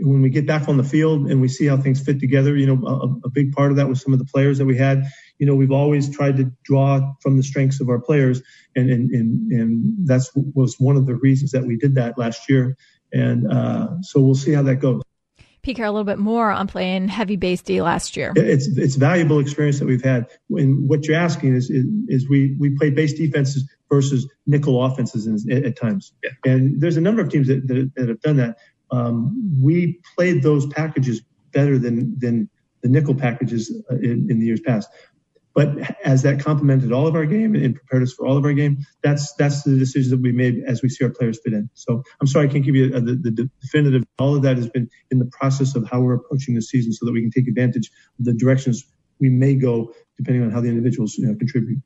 when 0.00 0.22
we 0.22 0.30
get 0.30 0.46
back 0.46 0.68
on 0.68 0.76
the 0.76 0.84
field 0.84 1.28
and 1.28 1.40
we 1.40 1.48
see 1.48 1.66
how 1.66 1.76
things 1.76 2.00
fit 2.00 2.20
together. 2.20 2.56
You 2.56 2.66
know, 2.66 2.86
a, 2.86 3.26
a 3.26 3.30
big 3.30 3.52
part 3.52 3.70
of 3.70 3.76
that 3.76 3.88
was 3.88 4.00
some 4.00 4.12
of 4.12 4.18
the 4.18 4.24
players 4.24 4.58
that 4.58 4.64
we 4.64 4.76
had 4.76 5.04
you 5.38 5.46
know, 5.46 5.54
we've 5.54 5.72
always 5.72 6.14
tried 6.14 6.36
to 6.36 6.50
draw 6.64 7.14
from 7.22 7.36
the 7.36 7.42
strengths 7.42 7.80
of 7.80 7.88
our 7.88 8.00
players, 8.00 8.42
and 8.76 8.90
and 8.90 9.10
and, 9.10 9.52
and 9.52 10.06
that's 10.06 10.30
was 10.34 10.76
one 10.78 10.96
of 10.96 11.06
the 11.06 11.14
reasons 11.14 11.52
that 11.52 11.64
we 11.64 11.76
did 11.76 11.94
that 11.94 12.18
last 12.18 12.48
year. 12.48 12.76
And 13.12 13.50
uh, 13.50 14.02
so 14.02 14.20
we'll 14.20 14.34
see 14.34 14.52
how 14.52 14.62
that 14.62 14.76
goes. 14.76 15.02
Pete 15.62 15.80
a 15.80 15.90
little 15.90 16.04
bit 16.04 16.18
more 16.18 16.50
on 16.50 16.66
playing 16.66 17.08
heavy 17.08 17.36
base 17.36 17.62
D 17.62 17.82
last 17.82 18.16
year. 18.16 18.32
It's 18.36 18.66
it's 18.66 18.96
valuable 18.96 19.38
experience 19.38 19.78
that 19.80 19.86
we've 19.86 20.04
had. 20.04 20.26
And 20.50 20.88
what 20.88 21.06
you're 21.06 21.16
asking 21.16 21.54
is 21.54 21.70
is, 21.70 21.84
is 22.08 22.28
we 22.28 22.56
we 22.58 22.70
play 22.76 22.90
base 22.90 23.14
defenses 23.14 23.68
versus 23.90 24.28
nickel 24.46 24.84
offenses 24.84 25.26
in, 25.26 25.52
at, 25.52 25.64
at, 25.64 25.76
times. 25.76 26.12
Yeah. 26.22 26.30
And 26.44 26.80
there's 26.80 26.96
a 26.96 27.00
number 27.00 27.22
of 27.22 27.30
teams 27.30 27.48
that, 27.48 27.66
that, 27.68 27.90
that 27.96 28.08
have 28.08 28.20
done 28.20 28.36
that. 28.36 28.58
Um, 28.90 29.60
we 29.62 30.00
played 30.16 30.42
those 30.42 30.66
packages 30.66 31.22
better 31.52 31.78
than 31.78 32.18
than 32.18 32.48
the 32.82 32.88
nickel 32.88 33.14
packages 33.14 33.74
uh, 33.90 33.96
in, 33.96 34.28
in 34.30 34.38
the 34.38 34.46
years 34.46 34.60
past. 34.60 34.88
But 35.58 35.96
as 36.04 36.22
that 36.22 36.38
complemented 36.38 36.92
all 36.92 37.08
of 37.08 37.16
our 37.16 37.26
game 37.26 37.56
and 37.56 37.74
prepared 37.74 38.04
us 38.04 38.12
for 38.12 38.24
all 38.24 38.36
of 38.36 38.44
our 38.44 38.52
game, 38.52 38.78
that's 39.02 39.32
that's 39.32 39.64
the 39.64 39.76
decisions 39.76 40.10
that 40.10 40.20
we 40.20 40.30
made 40.30 40.62
as 40.64 40.82
we 40.82 40.88
see 40.88 41.04
our 41.04 41.10
players 41.10 41.40
fit 41.42 41.52
in. 41.52 41.68
So 41.74 42.04
I'm 42.20 42.28
sorry 42.28 42.46
I 42.46 42.52
can't 42.52 42.64
give 42.64 42.76
you 42.76 42.94
a, 42.94 43.00
the, 43.00 43.16
the 43.16 43.50
definitive. 43.60 44.04
All 44.20 44.36
of 44.36 44.42
that 44.42 44.56
has 44.56 44.68
been 44.68 44.88
in 45.10 45.18
the 45.18 45.24
process 45.24 45.74
of 45.74 45.84
how 45.90 46.00
we're 46.00 46.14
approaching 46.14 46.54
the 46.54 46.62
season, 46.62 46.92
so 46.92 47.06
that 47.06 47.12
we 47.12 47.22
can 47.22 47.32
take 47.32 47.48
advantage 47.48 47.90
of 48.20 48.26
the 48.26 48.34
directions 48.34 48.84
we 49.18 49.30
may 49.30 49.56
go 49.56 49.92
depending 50.16 50.44
on 50.44 50.52
how 50.52 50.60
the 50.60 50.68
individuals 50.68 51.18
you 51.18 51.26
know, 51.26 51.34
contribute. 51.34 51.82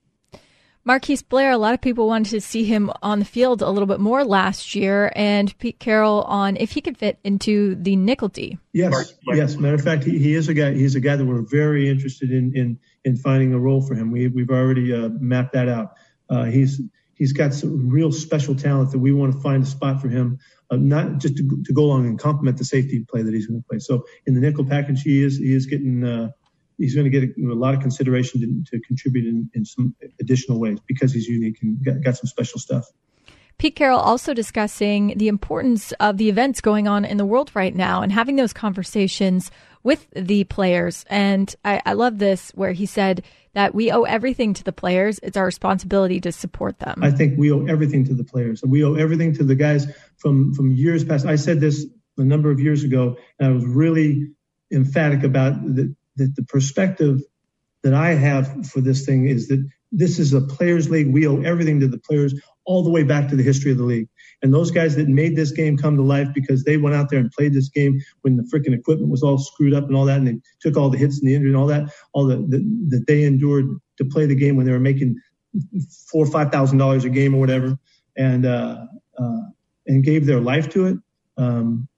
Marquise 0.84 1.22
Blair, 1.22 1.52
a 1.52 1.56
lot 1.56 1.72
of 1.72 1.80
people 1.80 2.08
wanted 2.08 2.30
to 2.30 2.40
see 2.42 2.64
him 2.64 2.90
on 3.02 3.20
the 3.20 3.24
field 3.24 3.62
a 3.62 3.70
little 3.70 3.86
bit 3.86 4.00
more 4.00 4.22
last 4.22 4.74
year, 4.74 5.12
and 5.16 5.56
Pete 5.58 5.78
Carroll 5.78 6.22
on 6.24 6.58
if 6.58 6.72
he 6.72 6.82
could 6.82 6.98
fit 6.98 7.18
into 7.24 7.76
the 7.76 7.96
nickel 7.96 8.28
D. 8.28 8.58
Yes, 8.72 9.14
yes. 9.28 9.56
Matter 9.56 9.76
of 9.76 9.82
fact, 9.82 10.04
he, 10.04 10.18
he 10.18 10.34
is 10.34 10.48
a 10.48 10.54
guy. 10.54 10.74
He's 10.74 10.94
a 10.94 11.00
guy 11.00 11.16
that 11.16 11.24
we're 11.24 11.46
very 11.48 11.88
interested 11.88 12.32
in 12.32 12.54
in 12.54 12.78
in 13.04 13.16
finding 13.16 13.52
a 13.52 13.58
role 13.58 13.80
for 13.80 13.94
him. 13.94 14.10
We 14.10 14.28
we've 14.28 14.50
already 14.50 14.92
uh, 14.92 15.08
mapped 15.20 15.52
that 15.54 15.68
out. 15.68 15.94
Uh, 16.28 16.44
he's 16.44 16.80
he's 17.14 17.32
got 17.32 17.54
some 17.54 17.88
real 17.88 18.10
special 18.10 18.54
talent 18.54 18.90
that 18.90 18.98
we 18.98 19.12
want 19.12 19.32
to 19.32 19.40
find 19.40 19.62
a 19.62 19.66
spot 19.66 20.00
for 20.00 20.08
him, 20.08 20.38
uh, 20.70 20.76
not 20.76 21.18
just 21.18 21.36
to, 21.36 21.62
to, 21.64 21.72
go 21.72 21.84
along 21.84 22.06
and 22.06 22.18
complement 22.18 22.58
the 22.58 22.64
safety 22.64 23.04
play 23.08 23.22
that 23.22 23.32
he's 23.32 23.46
going 23.46 23.60
to 23.60 23.68
play. 23.68 23.78
So 23.78 24.04
in 24.26 24.34
the 24.34 24.40
nickel 24.40 24.64
package, 24.64 25.02
he 25.02 25.22
is 25.22 25.38
he 25.38 25.52
is 25.54 25.66
getting 25.66 26.04
uh, 26.04 26.30
he's 26.78 26.94
going 26.94 27.10
to 27.10 27.10
get 27.10 27.22
a, 27.22 27.52
a 27.52 27.54
lot 27.54 27.74
of 27.74 27.80
consideration 27.80 28.40
to, 28.40 28.70
to 28.70 28.82
contribute 28.84 29.26
in, 29.26 29.50
in, 29.54 29.64
some 29.64 29.94
additional 30.20 30.58
ways 30.58 30.78
because 30.86 31.12
he's 31.12 31.26
unique 31.26 31.58
and 31.62 31.82
got, 31.84 32.00
got 32.02 32.16
some 32.16 32.26
special 32.26 32.58
stuff. 32.58 32.86
Pete 33.58 33.76
Carroll 33.76 34.00
also 34.00 34.34
discussing 34.34 35.16
the 35.16 35.28
importance 35.28 35.92
of 36.00 36.16
the 36.16 36.28
events 36.28 36.60
going 36.60 36.88
on 36.88 37.04
in 37.04 37.16
the 37.16 37.24
world 37.24 37.50
right 37.54 37.74
now 37.74 38.02
and 38.02 38.10
having 38.10 38.36
those 38.36 38.52
conversations 38.52 39.50
with 39.82 40.08
the 40.14 40.44
players. 40.44 41.04
And 41.08 41.54
I, 41.64 41.82
I, 41.84 41.92
love 41.94 42.18
this 42.18 42.50
where 42.52 42.72
he 42.72 42.86
said 42.86 43.24
that 43.54 43.74
we 43.74 43.90
owe 43.90 44.02
everything 44.02 44.54
to 44.54 44.64
the 44.64 44.72
players. 44.72 45.18
It's 45.22 45.36
our 45.36 45.44
responsibility 45.44 46.20
to 46.20 46.32
support 46.32 46.78
them. 46.78 47.00
I 47.02 47.10
think 47.10 47.38
we 47.38 47.50
owe 47.50 47.64
everything 47.66 48.04
to 48.06 48.14
the 48.14 48.24
players. 48.24 48.62
And 48.62 48.70
we 48.70 48.84
owe 48.84 48.94
everything 48.94 49.34
to 49.34 49.44
the 49.44 49.54
guys 49.54 49.86
from, 50.18 50.54
from 50.54 50.70
years 50.70 51.04
past. 51.04 51.26
I 51.26 51.36
said 51.36 51.60
this 51.60 51.86
a 52.18 52.24
number 52.24 52.50
of 52.50 52.60
years 52.60 52.84
ago, 52.84 53.16
and 53.38 53.48
I 53.48 53.52
was 53.52 53.64
really 53.64 54.32
emphatic 54.70 55.24
about 55.24 55.62
the, 55.62 55.94
that 56.16 56.34
the 56.36 56.44
perspective 56.44 57.20
that 57.82 57.94
I 57.94 58.10
have 58.10 58.66
for 58.66 58.80
this 58.80 59.04
thing 59.04 59.26
is 59.26 59.48
that 59.48 59.68
this 59.90 60.18
is 60.18 60.32
a 60.32 60.40
players' 60.40 60.88
league. 60.88 61.12
We 61.12 61.26
owe 61.26 61.40
everything 61.40 61.80
to 61.80 61.88
the 61.88 61.98
players, 61.98 62.34
all 62.64 62.82
the 62.82 62.90
way 62.90 63.02
back 63.02 63.28
to 63.28 63.36
the 63.36 63.42
history 63.42 63.72
of 63.72 63.78
the 63.78 63.84
league. 63.84 64.08
And 64.42 64.52
those 64.52 64.70
guys 64.70 64.96
that 64.96 65.08
made 65.08 65.36
this 65.36 65.52
game 65.52 65.76
come 65.76 65.96
to 65.96 66.02
life 66.02 66.28
because 66.34 66.64
they 66.64 66.76
went 66.76 66.96
out 66.96 67.10
there 67.10 67.20
and 67.20 67.30
played 67.30 67.54
this 67.54 67.68
game 67.68 68.00
when 68.22 68.36
the 68.36 68.42
freaking 68.42 68.74
equipment 68.74 69.10
was 69.10 69.22
all 69.22 69.38
screwed 69.38 69.74
up 69.74 69.84
and 69.84 69.96
all 69.96 70.04
that, 70.06 70.18
and 70.18 70.26
they 70.26 70.40
took 70.60 70.76
all 70.76 70.90
the 70.90 70.98
hits 70.98 71.20
and 71.20 71.28
the 71.28 71.34
injury 71.34 71.50
and 71.50 71.56
all 71.56 71.66
that, 71.68 71.90
all 72.12 72.26
the, 72.26 72.36
the 72.36 72.58
that 72.88 73.04
they 73.06 73.22
endured 73.24 73.66
to 73.98 74.04
play 74.04 74.26
the 74.26 74.34
game 74.34 74.56
when 74.56 74.66
they 74.66 74.72
were 74.72 74.80
making 74.80 75.16
four 76.10 76.24
or 76.24 76.30
five 76.30 76.50
thousand 76.50 76.78
dollars 76.78 77.04
a 77.04 77.08
game 77.10 77.34
or 77.34 77.40
whatever, 77.40 77.78
and 78.16 78.44
uh, 78.44 78.84
uh, 79.18 79.40
and 79.86 80.04
gave 80.04 80.26
their 80.26 80.40
life 80.40 80.68
to 80.70 80.86
it. 80.86 80.98
Um, 81.36 81.88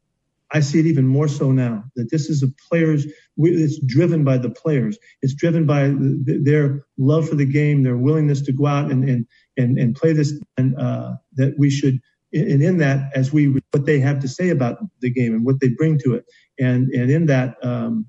I 0.51 0.61
see 0.61 0.79
it 0.79 0.87
even 0.87 1.07
more 1.07 1.27
so 1.27 1.51
now 1.51 1.85
that 1.97 2.11
this 2.11 2.29
is 2.31 2.43
a 2.43 2.49
players. 2.69 3.07
It's 3.39 3.81
driven 3.81 4.23
by 4.23 4.39
the 4.39 4.51
players. 4.51 4.97
It's 5.21 5.35
driven 5.35 5.67
by 5.67 5.93
their 5.97 6.85
love 6.97 7.29
for 7.29 7.35
the 7.35 7.45
game, 7.47 7.83
their 7.83 7.97
willingness 7.97 8.43
to 8.43 8.53
go 8.53 8.67
out 8.67 8.91
and 8.91 9.09
and 9.09 9.27
and, 9.57 9.79
and 9.79 9.97
play 9.97 10.13
this, 10.13 10.33
and 10.57 10.77
uh, 10.77 11.15
that 11.35 11.55
we 11.59 11.71
should. 11.71 12.01
And 12.35 12.63
in 12.63 12.79
that, 12.79 13.11
as 13.15 13.33
we 13.33 13.49
what 13.71 13.87
they 13.87 14.01
have 14.01 14.21
to 14.21 14.29
say 14.29 14.51
about 14.51 14.79
the 15.01 15.11
game 15.11 15.35
and 15.35 15.45
what 15.45 15.61
they 15.61 15.69
bring 15.69 15.99
to 16.01 16.15
it, 16.15 16.25
and 16.59 16.89
and 16.91 17.11
in 17.11 17.27
that, 17.27 17.57
um, 17.65 18.07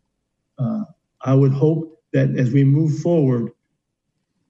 uh, 0.58 0.84
I 1.22 1.34
would 1.34 1.54
hope 1.54 2.02
that 2.14 2.36
as 2.38 2.52
we 2.52 2.64
move 2.64 3.00
forward, 3.00 3.52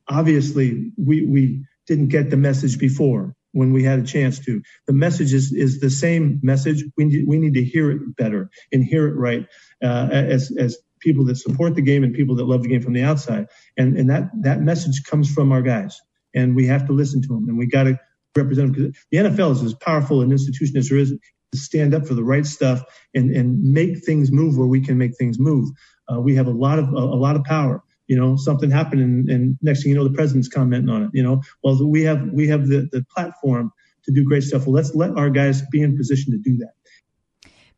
obviously 0.07 0.91
we 0.97 1.25
we 1.25 1.65
didn't 1.87 2.07
get 2.07 2.29
the 2.29 2.37
message 2.37 2.79
before 2.79 3.35
when 3.55 3.71
we 3.71 3.83
had 3.83 3.99
a 3.99 4.03
chance 4.03 4.37
to. 4.39 4.61
The 4.85 4.93
message 4.93 5.33
is, 5.33 5.53
is 5.53 5.79
the 5.79 5.89
same 5.89 6.39
message. 6.43 6.83
We 6.97 7.05
need, 7.05 7.25
we 7.25 7.37
need 7.39 7.53
to 7.53 7.63
hear 7.63 7.89
it 7.89 8.15
better 8.17 8.49
and 8.73 8.83
hear 8.83 9.07
it 9.07 9.15
right 9.15 9.47
uh, 9.81 10.09
as, 10.11 10.51
as 10.57 10.77
people 10.99 11.23
that 11.25 11.37
support 11.37 11.73
the 11.75 11.81
game 11.81 12.03
and 12.03 12.13
people 12.13 12.35
that 12.35 12.43
love 12.43 12.63
the 12.63 12.69
game 12.69 12.81
from 12.81 12.91
the 12.91 13.03
outside. 13.03 13.47
And, 13.77 13.97
and 13.97 14.09
that, 14.09 14.29
that 14.41 14.59
message 14.59 15.03
comes 15.03 15.33
from 15.33 15.53
our 15.53 15.61
guys. 15.61 16.01
And 16.33 16.53
we 16.53 16.67
have 16.67 16.85
to 16.87 16.93
listen 16.93 17.21
to 17.21 17.27
them 17.29 17.47
and 17.47 17.57
we 17.57 17.65
got 17.65 17.83
to 17.83 17.97
represent 18.35 18.73
them. 18.75 18.91
Because 18.91 19.05
the 19.11 19.17
NFL 19.17 19.51
is 19.53 19.63
as 19.63 19.73
powerful 19.75 20.21
an 20.21 20.31
institution 20.31 20.77
as 20.77 20.89
there 20.89 20.97
is 20.97 21.11
to 21.51 21.57
stand 21.57 21.93
up 21.93 22.05
for 22.05 22.13
the 22.13 22.23
right 22.23 22.45
stuff 22.45 22.83
and, 23.13 23.31
and 23.31 23.61
make 23.61 24.03
things 24.05 24.31
move 24.31 24.57
where 24.57 24.67
we 24.67 24.81
can 24.81 24.97
make 24.97 25.15
things 25.17 25.39
move. 25.39 25.69
Uh, 26.11 26.19
we 26.19 26.35
have 26.35 26.47
a 26.47 26.51
lot 26.51 26.79
of 26.79 26.89
a, 26.89 26.97
a 26.97 27.19
lot 27.19 27.35
of 27.35 27.43
power 27.43 27.83
you 28.07 28.15
know 28.15 28.35
something 28.35 28.69
happened 28.69 29.01
and, 29.01 29.29
and, 29.29 29.57
next 29.61 29.83
thing 29.83 29.91
you 29.91 29.97
know 29.97 30.03
the 30.03 30.13
president's 30.13 30.47
commenting 30.47 30.89
on 30.89 31.03
it 31.03 31.09
you 31.13 31.23
know 31.23 31.41
well 31.63 31.77
we 31.87 32.03
have 32.03 32.21
we 32.31 32.47
have 32.47 32.67
the, 32.67 32.87
the 32.91 33.03
platform 33.13 33.71
to 34.03 34.11
do 34.11 34.23
great 34.23 34.43
stuff 34.43 34.65
well 34.65 34.75
let's 34.75 34.93
let 34.95 35.11
our 35.17 35.29
guys 35.29 35.63
be 35.71 35.81
in 35.81 35.97
position 35.97 36.31
to 36.31 36.37
do 36.37 36.57
that 36.57 36.73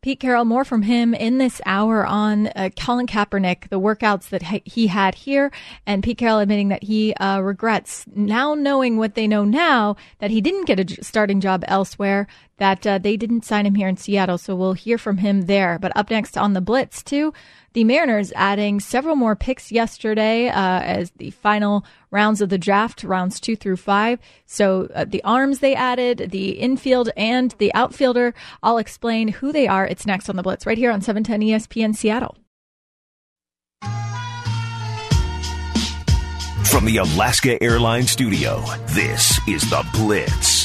Pete 0.00 0.20
Carroll, 0.20 0.44
more 0.44 0.64
from 0.64 0.82
him 0.82 1.12
in 1.12 1.38
this 1.38 1.60
hour 1.66 2.06
on 2.06 2.46
uh, 2.48 2.70
Colin 2.78 3.06
Kaepernick, 3.06 3.68
the 3.68 3.80
workouts 3.80 4.28
that 4.28 4.42
he 4.64 4.86
had 4.86 5.16
here, 5.16 5.50
and 5.86 6.04
Pete 6.04 6.18
Carroll 6.18 6.38
admitting 6.38 6.68
that 6.68 6.84
he 6.84 7.14
uh, 7.14 7.40
regrets 7.40 8.04
now 8.14 8.54
knowing 8.54 8.96
what 8.96 9.14
they 9.14 9.26
know 9.26 9.44
now 9.44 9.96
that 10.20 10.30
he 10.30 10.40
didn't 10.40 10.66
get 10.66 10.78
a 10.78 11.04
starting 11.04 11.40
job 11.40 11.64
elsewhere, 11.66 12.28
that 12.58 12.86
uh, 12.86 12.98
they 12.98 13.16
didn't 13.16 13.44
sign 13.44 13.66
him 13.66 13.74
here 13.74 13.88
in 13.88 13.96
Seattle. 13.96 14.38
So 14.38 14.54
we'll 14.54 14.74
hear 14.74 14.98
from 14.98 15.18
him 15.18 15.42
there. 15.42 15.78
But 15.80 15.96
up 15.96 16.10
next 16.10 16.38
on 16.38 16.52
the 16.52 16.60
Blitz, 16.60 17.02
too, 17.02 17.32
the 17.78 17.84
Mariners 17.84 18.32
adding 18.34 18.80
several 18.80 19.14
more 19.14 19.36
picks 19.36 19.70
yesterday 19.70 20.48
uh, 20.48 20.80
as 20.80 21.12
the 21.18 21.30
final 21.30 21.84
rounds 22.10 22.40
of 22.40 22.48
the 22.48 22.58
draft, 22.58 23.04
rounds 23.04 23.38
two 23.38 23.54
through 23.54 23.76
five. 23.76 24.18
So 24.46 24.88
uh, 24.96 25.04
the 25.04 25.22
arms 25.22 25.60
they 25.60 25.76
added, 25.76 26.30
the 26.32 26.58
infield 26.58 27.10
and 27.16 27.54
the 27.58 27.72
outfielder, 27.74 28.34
I'll 28.64 28.78
explain 28.78 29.28
who 29.28 29.52
they 29.52 29.68
are. 29.68 29.86
It's 29.86 30.06
next 30.06 30.28
on 30.28 30.34
the 30.34 30.42
Blitz 30.42 30.66
right 30.66 30.76
here 30.76 30.90
on 30.90 31.02
710 31.02 31.40
ESPN 31.40 31.94
Seattle. 31.94 32.36
From 36.64 36.84
the 36.84 36.96
Alaska 36.96 37.62
Airlines 37.62 38.10
Studio, 38.10 38.60
this 38.88 39.38
is 39.46 39.62
the 39.70 39.86
Blitz. 39.92 40.57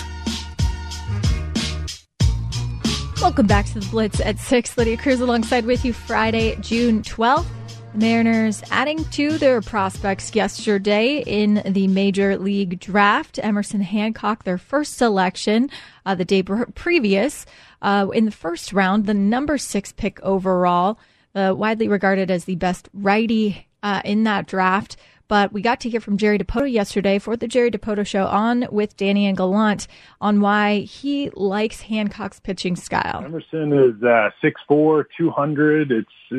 Welcome 3.34 3.48
back 3.48 3.66
to 3.66 3.80
the 3.80 3.88
Blitz 3.88 4.20
at 4.20 4.38
6. 4.38 4.78
Lydia 4.78 4.96
Cruz 4.96 5.20
alongside 5.20 5.66
with 5.66 5.84
you 5.84 5.92
Friday, 5.92 6.56
June 6.58 7.02
12th. 7.02 7.48
The 7.94 7.98
Mariners 7.98 8.62
adding 8.70 9.04
to 9.06 9.40
their 9.40 9.60
prospects 9.60 10.36
yesterday 10.36 11.24
in 11.26 11.64
the 11.66 11.88
Major 11.88 12.38
League 12.38 12.80
Draft. 12.80 13.40
Emerson 13.42 13.82
Hancock, 13.82 14.44
their 14.44 14.60
first 14.60 14.98
selection 14.98 15.72
uh, 16.06 16.14
the 16.14 16.26
day 16.26 16.44
previous 16.44 17.48
uh, 17.82 18.06
in 18.14 18.26
the 18.26 18.32
first 18.32 18.72
round, 18.72 19.08
the 19.08 19.16
number 19.16 19.58
six 19.58 19.92
pick 19.92 20.22
overall, 20.22 21.00
uh, 21.34 21.56
widely 21.58 21.88
regarded 21.88 22.30
as 22.30 22.46
the 22.46 22.54
best 22.54 22.88
righty 22.94 23.68
uh, 23.82 24.04
in 24.06 24.26
that 24.26 24.46
draft. 24.46 24.96
But 25.34 25.52
we 25.52 25.64
got 25.64 25.80
to 25.80 25.90
hear 25.90 26.00
from 26.00 26.18
Jerry 26.18 26.38
Dipoto 26.38 26.72
yesterday 26.72 27.18
for 27.18 27.36
the 27.36 27.48
Jerry 27.48 27.72
Dipoto 27.72 28.06
show 28.06 28.28
on 28.28 28.68
with 28.70 28.96
Danny 28.98 29.26
and 29.26 29.36
Gallant 29.36 29.88
on 30.22 30.42
why 30.42 30.82
he 30.82 31.32
likes 31.32 31.82
Hancock's 31.82 32.40
pitching 32.40 32.76
style. 32.76 33.24
Emerson 33.26 33.74
is 33.74 34.04
uh, 34.04 34.30
6'4", 34.44 35.06
200. 35.18 35.92
It's 35.92 36.08
uh, 36.32 36.36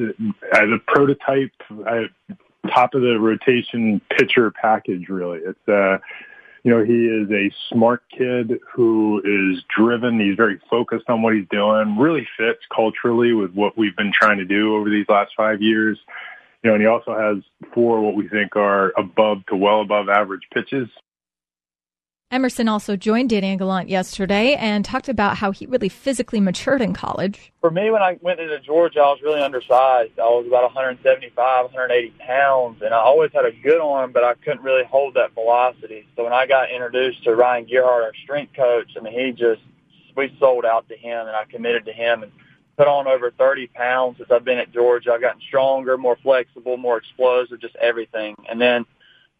as 0.53 0.69
a 0.71 0.79
prototype, 0.87 1.51
uh, 1.85 2.03
top 2.73 2.95
of 2.95 3.03
the 3.03 3.19
rotation 3.19 4.01
pitcher 4.17 4.53
package, 4.53 5.09
really. 5.09 5.41
It's, 5.41 5.69
uh, 5.69 5.99
you 6.63 6.71
know, 6.71 6.85
he 6.85 7.07
is 7.07 7.29
a 7.33 7.53
smart 7.71 8.05
kid 8.17 8.61
who 8.73 9.21
is 9.25 9.65
driven. 9.77 10.21
He's 10.21 10.37
very 10.37 10.61
focused 10.71 11.11
on 11.11 11.21
what 11.21 11.35
he's 11.35 11.49
doing, 11.51 11.99
really 11.99 12.29
fits 12.39 12.61
culturally 12.73 13.33
with 13.33 13.55
what 13.55 13.77
we've 13.77 13.97
been 13.97 14.13
trying 14.13 14.39
to 14.39 14.45
do 14.45 14.77
over 14.77 14.89
these 14.89 15.07
last 15.09 15.33
five 15.37 15.61
years. 15.61 15.99
You 16.65 16.71
know, 16.71 16.75
and 16.77 16.83
he 16.83 16.87
also 16.89 17.15
has 17.15 17.45
four 17.75 18.01
what 18.01 18.15
we 18.15 18.27
think 18.27 18.57
are 18.57 18.93
above 18.97 19.45
to 19.49 19.57
well 19.57 19.83
above 19.83 20.09
average 20.09 20.49
pitches. 20.53 20.89
Emerson 22.31 22.69
also 22.69 22.97
joined 22.97 23.29
Danny 23.29 23.55
Gallant 23.55 23.91
yesterday 23.91 24.55
and 24.55 24.83
talked 24.83 25.11
about 25.11 25.37
how 25.37 25.53
he 25.53 25.67
really 25.67 25.91
physically 25.91 26.41
matured 26.41 26.81
in 26.81 26.95
college. 26.95 27.53
For 27.61 27.71
me, 27.71 27.91
when 27.91 28.03
I 28.03 28.19
went 28.23 28.41
into 28.41 28.59
Georgia, 28.61 29.01
I 29.01 29.11
was 29.11 29.21
really 29.23 29.43
undersized. 29.43 30.19
I 30.19 30.25
was 30.25 30.47
about 30.47 30.63
175, 30.65 31.65
180 31.67 32.15
pounds, 32.19 32.81
and 32.83 32.95
I 32.95 32.99
always 32.99 33.31
had 33.35 33.45
a 33.45 33.53
good 33.53 33.81
arm, 33.81 34.13
but 34.13 34.25
I 34.25 34.33
couldn't 34.35 34.63
really 34.63 34.85
hold 34.85 35.15
that 35.15 35.35
velocity. 35.35 36.09
So 36.17 36.25
when 36.25 36.33
I 36.33 36.47
got 36.47 36.73
introduced 36.73 37.23
to 37.25 37.37
Ryan 37.37 37.67
Gerhart, 37.67 38.05
our 38.05 38.15
strength 38.25 38.57
coach, 38.57 38.91
I 38.97 39.01
mean, 39.01 39.13
he 39.13 39.33
just, 39.33 39.61
we 40.17 40.35
sold 40.41 40.65
out 40.65 40.89
to 40.89 40.97
him, 40.97 41.27
and 41.27 41.37
I 41.37 41.45
committed 41.45 41.85
to 41.85 41.93
him. 41.93 42.23
And 42.23 42.33
put 42.77 42.89
on 42.89 43.07
over 43.07 43.31
30 43.31 43.69
pounds 43.69 44.19
since 44.19 44.31
I've 44.31 44.45
been 44.45 44.59
at 44.59 44.73
Georgia. 44.73 45.13
I've 45.13 45.21
gotten 45.21 45.41
stronger, 45.41 45.97
more 45.97 46.17
flexible, 46.17 46.77
more 46.77 46.99
explosive, 46.99 47.61
just 47.61 47.77
everything. 47.77 48.37
And 48.49 48.61
then, 48.61 48.85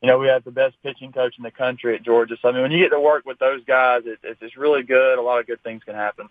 you 0.03 0.09
know, 0.09 0.19
we 0.19 0.29
have 0.29 0.45
the 0.45 0.51
best 0.51 0.77
pitching 0.83 1.13
coach 1.13 1.35
in 1.39 1.43
the 1.43 1.51
country 1.51 1.95
at 1.95 2.03
Georgia. 2.03 2.37
So, 2.41 2.49
I 2.49 2.53
mean, 2.53 2.63
when 2.63 2.73
you 2.73 2.79
get 2.79 2.91
to 2.91 3.01
work 3.01 3.25
with 3.25 3.39
those 3.39 3.65
guys, 3.65 4.03
it, 4.07 4.19
it's, 4.23 4.41
it's 4.43 4.57
really 4.57 4.83
good. 4.83 5.19
A 5.19 5.23
lot 5.23 5.41
of 5.41 5.47
good 5.47 5.63
things 5.63 5.83
can 5.85 5.95
happen. 5.95 6.29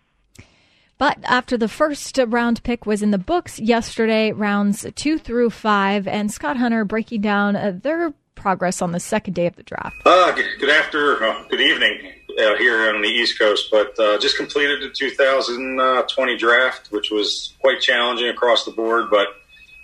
But 0.97 1.17
after 1.23 1.57
the 1.57 1.67
first 1.67 2.17
round 2.17 2.63
pick 2.63 2.85
was 2.85 3.01
in 3.01 3.11
the 3.11 3.17
books 3.17 3.59
yesterday, 3.59 4.31
rounds 4.31 4.85
two 4.95 5.17
through 5.17 5.49
five, 5.49 6.07
and 6.07 6.31
Scott 6.31 6.57
Hunter 6.57 6.85
breaking 6.85 7.21
down 7.21 7.55
uh, 7.55 7.73
their 7.81 8.13
progress 8.35 8.81
on 8.81 8.91
the 8.91 8.99
second 8.99 9.33
day 9.33 9.47
of 9.47 9.55
the 9.55 9.63
draft. 9.63 9.95
Uh, 10.05 10.31
good, 10.33 10.45
good 10.59 10.69
after, 10.69 11.23
uh, 11.23 11.47
good 11.49 11.61
evening 11.61 12.13
uh, 12.39 12.55
here 12.57 12.89
on 12.93 13.01
the 13.01 13.07
East 13.07 13.37
Coast, 13.39 13.69
but 13.71 13.97
uh, 13.99 14.17
just 14.19 14.37
completed 14.37 14.81
the 14.81 14.89
2020 14.89 16.37
draft, 16.37 16.91
which 16.91 17.11
was 17.11 17.53
quite 17.59 17.81
challenging 17.81 18.29
across 18.29 18.65
the 18.65 18.71
board. 18.71 19.09
But 19.09 19.27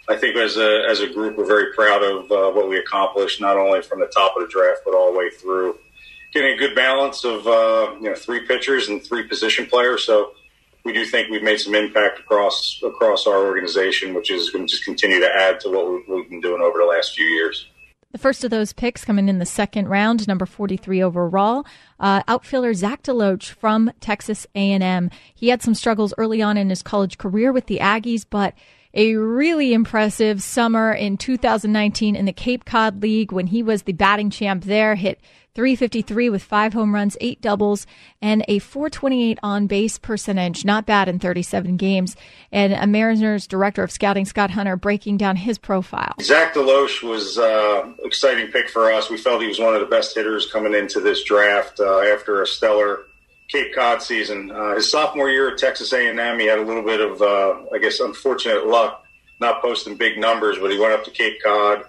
I 0.09 0.17
think 0.17 0.35
as 0.35 0.57
a 0.57 0.85
as 0.89 1.01
a 1.01 1.07
group, 1.07 1.37
we're 1.37 1.45
very 1.45 1.73
proud 1.73 2.03
of 2.03 2.31
uh, 2.31 2.51
what 2.51 2.67
we 2.67 2.77
accomplished, 2.77 3.39
not 3.39 3.57
only 3.57 3.81
from 3.81 3.99
the 3.99 4.07
top 4.07 4.35
of 4.35 4.43
the 4.43 4.49
draft, 4.49 4.81
but 4.85 4.93
all 4.93 5.11
the 5.11 5.17
way 5.17 5.29
through. 5.29 5.77
Getting 6.33 6.53
a 6.53 6.57
good 6.57 6.75
balance 6.75 7.23
of 7.23 7.47
uh, 7.47 7.95
you 8.01 8.09
know 8.09 8.15
three 8.15 8.45
pitchers 8.45 8.89
and 8.89 9.03
three 9.03 9.27
position 9.27 9.65
players, 9.67 10.05
so 10.05 10.33
we 10.83 10.93
do 10.93 11.05
think 11.05 11.29
we've 11.29 11.43
made 11.43 11.59
some 11.59 11.75
impact 11.75 12.19
across 12.19 12.81
across 12.83 13.27
our 13.27 13.45
organization, 13.45 14.13
which 14.13 14.31
is 14.31 14.49
going 14.49 14.65
to 14.65 14.71
just 14.71 14.85
continue 14.85 15.19
to 15.19 15.29
add 15.29 15.59
to 15.61 15.69
what 15.69 16.09
we've 16.09 16.29
been 16.29 16.41
doing 16.41 16.61
over 16.61 16.79
the 16.79 16.85
last 16.85 17.15
few 17.15 17.25
years. 17.25 17.67
The 18.11 18.17
first 18.17 18.43
of 18.43 18.49
those 18.49 18.73
picks 18.73 19.05
coming 19.05 19.29
in 19.29 19.37
the 19.37 19.45
second 19.45 19.87
round, 19.87 20.27
number 20.27 20.47
43 20.47 21.03
overall, 21.03 21.63
uh, 21.99 22.23
outfielder 22.27 22.73
Zach 22.73 23.03
DeLoach 23.03 23.51
from 23.51 23.91
Texas 23.99 24.47
A&M. 24.55 25.11
He 25.35 25.49
had 25.49 25.61
some 25.61 25.75
struggles 25.75 26.11
early 26.17 26.41
on 26.41 26.57
in 26.57 26.71
his 26.71 26.81
college 26.81 27.19
career 27.19 27.51
with 27.51 27.67
the 27.67 27.77
Aggies, 27.77 28.25
but 28.27 28.55
a 28.95 29.15
really 29.15 29.73
impressive 29.73 30.41
summer 30.41 30.91
in 30.91 31.17
2019 31.17 32.15
in 32.15 32.25
the 32.25 32.33
Cape 32.33 32.65
Cod 32.65 33.03
League 33.03 33.31
when 33.31 33.45
he 33.45 33.61
was 33.61 33.83
the 33.83 33.93
batting 33.93 34.31
champ 34.31 34.63
there, 34.63 34.95
hit 34.95 35.21
353 35.59 36.29
with 36.29 36.41
five 36.41 36.71
home 36.71 36.95
runs, 36.95 37.17
eight 37.19 37.41
doubles, 37.41 37.85
and 38.21 38.45
a 38.47 38.59
428 38.59 39.39
on 39.43 39.67
base 39.67 39.97
percentage. 39.97 40.63
Not 40.63 40.85
bad 40.85 41.09
in 41.09 41.19
37 41.19 41.75
games. 41.75 42.15
And 42.49 42.71
a 42.71 42.87
Mariners 42.87 43.45
director 43.45 43.83
of 43.83 43.91
scouting, 43.91 44.23
Scott 44.23 44.51
Hunter, 44.51 44.77
breaking 44.77 45.17
down 45.17 45.35
his 45.35 45.57
profile. 45.57 46.13
Zach 46.21 46.53
DeLoach 46.53 47.03
was 47.03 47.37
uh, 47.37 47.91
exciting 48.05 48.53
pick 48.53 48.69
for 48.69 48.89
us. 48.89 49.09
We 49.09 49.17
felt 49.17 49.41
he 49.41 49.49
was 49.49 49.59
one 49.59 49.73
of 49.73 49.81
the 49.81 49.87
best 49.87 50.15
hitters 50.15 50.49
coming 50.49 50.73
into 50.73 51.01
this 51.01 51.25
draft 51.25 51.81
uh, 51.81 52.03
after 52.03 52.41
a 52.41 52.47
stellar 52.47 53.01
Cape 53.49 53.75
Cod 53.75 54.01
season. 54.01 54.51
Uh, 54.51 54.75
his 54.75 54.89
sophomore 54.89 55.29
year 55.29 55.51
at 55.51 55.57
Texas 55.57 55.91
A&M, 55.91 56.39
he 56.39 56.45
had 56.45 56.59
a 56.59 56.63
little 56.63 56.83
bit 56.83 57.01
of, 57.01 57.21
uh, 57.21 57.65
I 57.75 57.79
guess, 57.79 57.99
unfortunate 57.99 58.65
luck, 58.65 59.03
not 59.41 59.61
posting 59.61 59.97
big 59.97 60.19
numbers, 60.19 60.57
but 60.57 60.71
he 60.71 60.79
went 60.79 60.93
up 60.93 61.03
to 61.03 61.11
Cape 61.11 61.43
Cod 61.43 61.83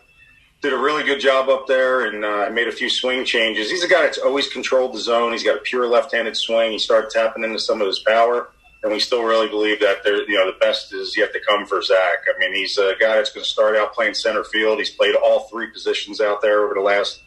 did 0.60 0.72
a 0.72 0.78
really 0.78 1.02
good 1.02 1.20
job 1.20 1.48
up 1.48 1.66
there 1.66 2.06
and 2.06 2.24
uh, 2.24 2.50
made 2.52 2.68
a 2.68 2.72
few 2.72 2.90
swing 2.90 3.24
changes. 3.24 3.70
He's 3.70 3.82
a 3.82 3.88
guy 3.88 4.02
that's 4.02 4.18
always 4.18 4.48
controlled 4.48 4.94
the 4.94 5.00
zone. 5.00 5.32
He's 5.32 5.42
got 5.42 5.56
a 5.56 5.60
pure 5.60 5.86
left-handed 5.86 6.36
swing. 6.36 6.72
He 6.72 6.78
started 6.78 7.10
tapping 7.10 7.44
into 7.44 7.58
some 7.58 7.80
of 7.80 7.86
his 7.86 8.00
power, 8.00 8.50
and 8.82 8.92
we 8.92 9.00
still 9.00 9.22
really 9.22 9.48
believe 9.48 9.80
that 9.80 10.04
there, 10.04 10.28
you 10.28 10.36
know, 10.36 10.46
the 10.46 10.58
best 10.58 10.92
is 10.92 11.16
yet 11.16 11.32
to 11.32 11.40
come 11.48 11.66
for 11.66 11.80
Zach. 11.80 12.18
I 12.34 12.38
mean, 12.38 12.54
he's 12.54 12.76
a 12.76 12.94
guy 13.00 13.16
that's 13.16 13.32
going 13.32 13.44
to 13.44 13.50
start 13.50 13.76
out 13.76 13.94
playing 13.94 14.14
center 14.14 14.44
field. 14.44 14.78
He's 14.78 14.90
played 14.90 15.14
all 15.14 15.48
three 15.48 15.70
positions 15.70 16.20
out 16.20 16.42
there 16.42 16.64
over 16.64 16.74
the 16.74 16.80
last 16.80 17.22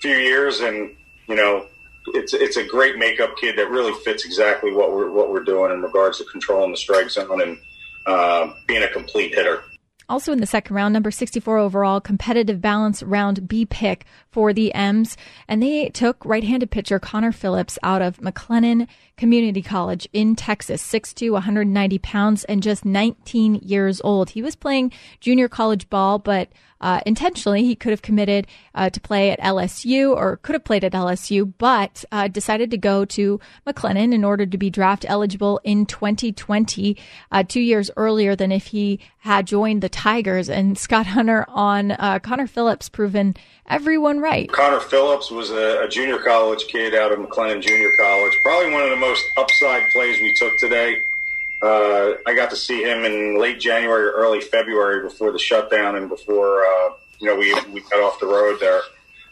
few 0.00 0.16
years, 0.16 0.60
and 0.60 0.96
you 1.28 1.36
know, 1.36 1.66
it's 2.08 2.34
it's 2.34 2.56
a 2.56 2.66
great 2.66 2.98
makeup 2.98 3.36
kid 3.36 3.56
that 3.56 3.70
really 3.70 3.92
fits 4.04 4.24
exactly 4.24 4.72
what 4.72 4.92
we're 4.92 5.10
what 5.10 5.30
we're 5.30 5.44
doing 5.44 5.72
in 5.72 5.80
regards 5.80 6.18
to 6.18 6.24
controlling 6.24 6.72
the 6.72 6.76
strike 6.76 7.08
zone 7.08 7.40
and 7.40 7.58
uh, 8.06 8.52
being 8.66 8.82
a 8.82 8.88
complete 8.88 9.34
hitter. 9.34 9.62
Also 10.08 10.32
in 10.32 10.40
the 10.40 10.46
second 10.46 10.76
round, 10.76 10.92
number 10.92 11.10
64 11.10 11.58
overall, 11.58 12.00
competitive 12.00 12.60
balance 12.60 13.02
round 13.02 13.48
B 13.48 13.64
pick 13.64 14.04
for 14.30 14.52
the 14.52 14.72
M's. 14.74 15.16
And 15.48 15.62
they 15.62 15.88
took 15.88 16.24
right-handed 16.24 16.70
pitcher 16.70 16.98
Connor 16.98 17.32
Phillips 17.32 17.78
out 17.82 18.02
of 18.02 18.18
McLennan 18.18 18.86
Community 19.16 19.62
College 19.62 20.08
in 20.12 20.36
Texas, 20.36 20.82
6'2", 20.82 21.32
190 21.32 21.98
pounds, 21.98 22.44
and 22.44 22.62
just 22.62 22.84
19 22.84 23.56
years 23.56 24.00
old. 24.02 24.30
He 24.30 24.42
was 24.42 24.56
playing 24.56 24.92
junior 25.20 25.48
college 25.48 25.88
ball, 25.88 26.18
but 26.18 26.48
uh, 26.84 27.00
intentionally. 27.06 27.64
He 27.64 27.74
could 27.74 27.90
have 27.90 28.02
committed 28.02 28.46
uh, 28.74 28.90
to 28.90 29.00
play 29.00 29.30
at 29.30 29.40
LSU 29.40 30.14
or 30.14 30.36
could 30.36 30.54
have 30.54 30.64
played 30.64 30.84
at 30.84 30.92
LSU, 30.92 31.50
but 31.56 32.04
uh, 32.12 32.28
decided 32.28 32.70
to 32.72 32.76
go 32.76 33.06
to 33.06 33.40
McLennan 33.66 34.12
in 34.12 34.22
order 34.22 34.44
to 34.44 34.58
be 34.58 34.68
draft 34.68 35.06
eligible 35.08 35.62
in 35.64 35.86
2020, 35.86 36.96
uh, 37.32 37.42
two 37.42 37.62
years 37.62 37.90
earlier 37.96 38.36
than 38.36 38.52
if 38.52 38.66
he 38.66 39.00
had 39.20 39.46
joined 39.46 39.82
the 39.82 39.88
Tigers. 39.88 40.50
And 40.50 40.76
Scott 40.76 41.06
Hunter 41.06 41.46
on 41.48 41.92
uh, 41.92 42.18
Connor 42.18 42.46
Phillips 42.46 42.90
proven 42.90 43.34
everyone 43.66 44.20
right. 44.20 44.52
Connor 44.52 44.80
Phillips 44.80 45.30
was 45.30 45.50
a, 45.50 45.84
a 45.84 45.88
junior 45.88 46.18
college 46.18 46.66
kid 46.66 46.94
out 46.94 47.12
of 47.12 47.18
McLennan 47.18 47.62
Junior 47.62 47.92
College. 47.98 48.38
Probably 48.42 48.70
one 48.74 48.82
of 48.82 48.90
the 48.90 48.96
most 48.96 49.24
upside 49.38 49.90
plays 49.90 50.20
we 50.20 50.34
took 50.34 50.52
today. 50.58 51.00
Uh, 51.64 52.18
I 52.26 52.34
got 52.34 52.50
to 52.50 52.56
see 52.56 52.82
him 52.82 53.04
in 53.04 53.40
late 53.40 53.58
January 53.58 54.04
or 54.06 54.12
early 54.12 54.42
February 54.42 55.02
before 55.02 55.32
the 55.32 55.38
shutdown 55.38 55.96
and 55.96 56.10
before 56.10 56.64
uh, 56.66 56.90
you 57.20 57.26
know 57.26 57.36
we 57.36 57.54
we 57.72 57.80
got 57.80 58.00
off 58.00 58.20
the 58.20 58.26
road 58.26 58.58
there. 58.60 58.82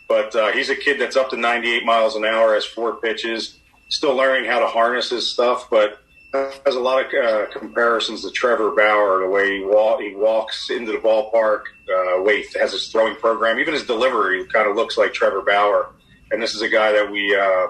But 0.09 0.35
uh, 0.35 0.53
he's 0.53 0.71
a 0.71 0.77
kid 0.77 0.99
that's 0.99 1.17
up 1.17 1.31
to 1.31 1.37
98 1.37 1.85
miles 1.85 2.17
an 2.17 2.25
hour, 2.25 2.55
has 2.55 2.65
four 2.65 2.97
pitches, 2.97 3.59
still 3.89 4.15
learning 4.15 4.51
how 4.51 4.61
to 4.61 4.67
harness 4.67 5.11
his 5.11 5.31
stuff, 5.31 5.69
but 5.71 5.99
has 6.33 6.75
a 6.75 6.81
lot 6.81 7.05
of 7.05 7.25
uh, 7.25 7.47
comparisons 7.53 8.23
to 8.23 8.31
Trevor 8.31 8.71
Bauer, 8.71 9.21
the 9.21 9.29
way 9.29 9.59
he, 9.59 9.65
walk, 9.65 10.01
he 10.01 10.15
walks 10.15 10.71
into 10.71 10.93
the 10.93 10.99
ballpark, 10.99 11.65
uh, 11.89 12.23
way 12.23 12.43
he 12.43 12.59
has 12.59 12.73
his 12.73 12.89
throwing 12.89 13.15
program, 13.17 13.59
even 13.59 13.75
his 13.75 13.85
delivery 13.85 14.47
kind 14.47 14.69
of 14.69 14.75
looks 14.77 14.97
like 14.97 15.12
Trevor 15.12 15.43
Bauer. 15.43 15.91
And 16.31 16.43
this 16.43 16.55
is 16.55 16.62
a 16.62 16.69
guy 16.69 16.93
that 16.93 17.11
we 17.11 17.37
uh, 17.37 17.69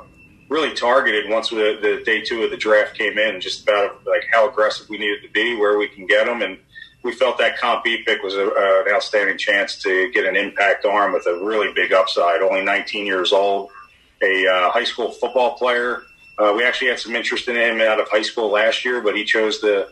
really 0.53 0.75
targeted 0.75 1.29
once 1.29 1.49
the, 1.49 1.79
the 1.81 2.03
day 2.05 2.21
two 2.21 2.43
of 2.43 2.51
the 2.51 2.57
draft 2.57 2.97
came 2.97 3.19
in, 3.19 3.41
just 3.41 3.63
about 3.63 4.07
like 4.07 4.25
how 4.33 4.49
aggressive 4.49 4.89
we 4.89 4.99
needed 4.99 5.23
to 5.23 5.31
be, 5.31 5.57
where 5.57 5.79
we 5.79 5.89
can 5.89 6.07
get 6.07 6.27
them, 6.27 6.43
and 6.43 6.59
we 7.03 7.13
felt 7.13 7.39
that 7.39 7.59
comp 7.59 7.83
B 7.83 8.03
pick 8.05 8.23
was 8.23 8.35
a, 8.35 8.47
uh, 8.47 8.85
an 8.87 8.95
outstanding 8.95 9.39
chance 9.39 9.77
to 9.83 10.13
get 10.13 10.25
an 10.25 10.37
impact 10.37 10.85
arm 10.85 11.13
with 11.13 11.27
a 11.27 11.45
really 11.45 11.73
big 11.73 11.93
upside. 11.93 12.43
Only 12.43 12.63
19 12.63 13.07
years 13.07 13.33
old, 13.33 13.71
a 14.23 14.47
uh, 14.47 14.71
high 14.71 14.85
school 14.85 15.11
football 15.11 15.57
player. 15.57 16.03
Uh, 16.39 16.53
we 16.55 16.65
actually 16.65 16.89
had 16.89 16.99
some 16.99 17.17
interest 17.17 17.49
in 17.49 17.57
him 17.57 17.81
out 17.81 17.99
of 17.99 18.09
high 18.09 18.23
school 18.23 18.51
last 18.51 18.85
year, 18.85 19.01
but 19.01 19.17
he 19.17 19.25
chose 19.25 19.59
to 19.61 19.89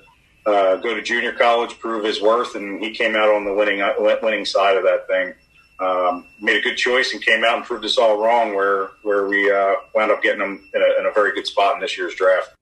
uh, 0.46 0.76
go 0.76 0.94
to 0.94 1.02
junior 1.02 1.32
college, 1.32 1.78
prove 1.78 2.04
his 2.04 2.20
worth, 2.20 2.54
and 2.54 2.82
he 2.82 2.90
came 2.92 3.16
out 3.16 3.28
on 3.28 3.44
the 3.44 3.52
winning 3.52 3.80
uh, 3.80 3.92
winning 4.22 4.44
side 4.44 4.76
of 4.76 4.84
that 4.84 5.06
thing 5.08 5.34
um, 5.80 6.26
made 6.40 6.56
a 6.56 6.60
good 6.60 6.76
choice 6.76 7.12
and 7.12 7.24
came 7.24 7.44
out 7.44 7.56
and 7.56 7.64
proved 7.64 7.84
us 7.84 7.98
all 7.98 8.22
wrong 8.22 8.54
where 8.54 8.90
where 9.02 9.26
we 9.26 9.50
uh, 9.50 9.74
wound 9.94 10.10
up 10.10 10.22
getting 10.22 10.40
them 10.40 10.68
in 10.74 10.82
a, 10.82 11.00
in 11.00 11.06
a 11.06 11.12
very 11.12 11.32
good 11.32 11.46
spot 11.46 11.74
in 11.74 11.80
this 11.80 11.96
year's 11.96 12.14
draft. 12.14 12.54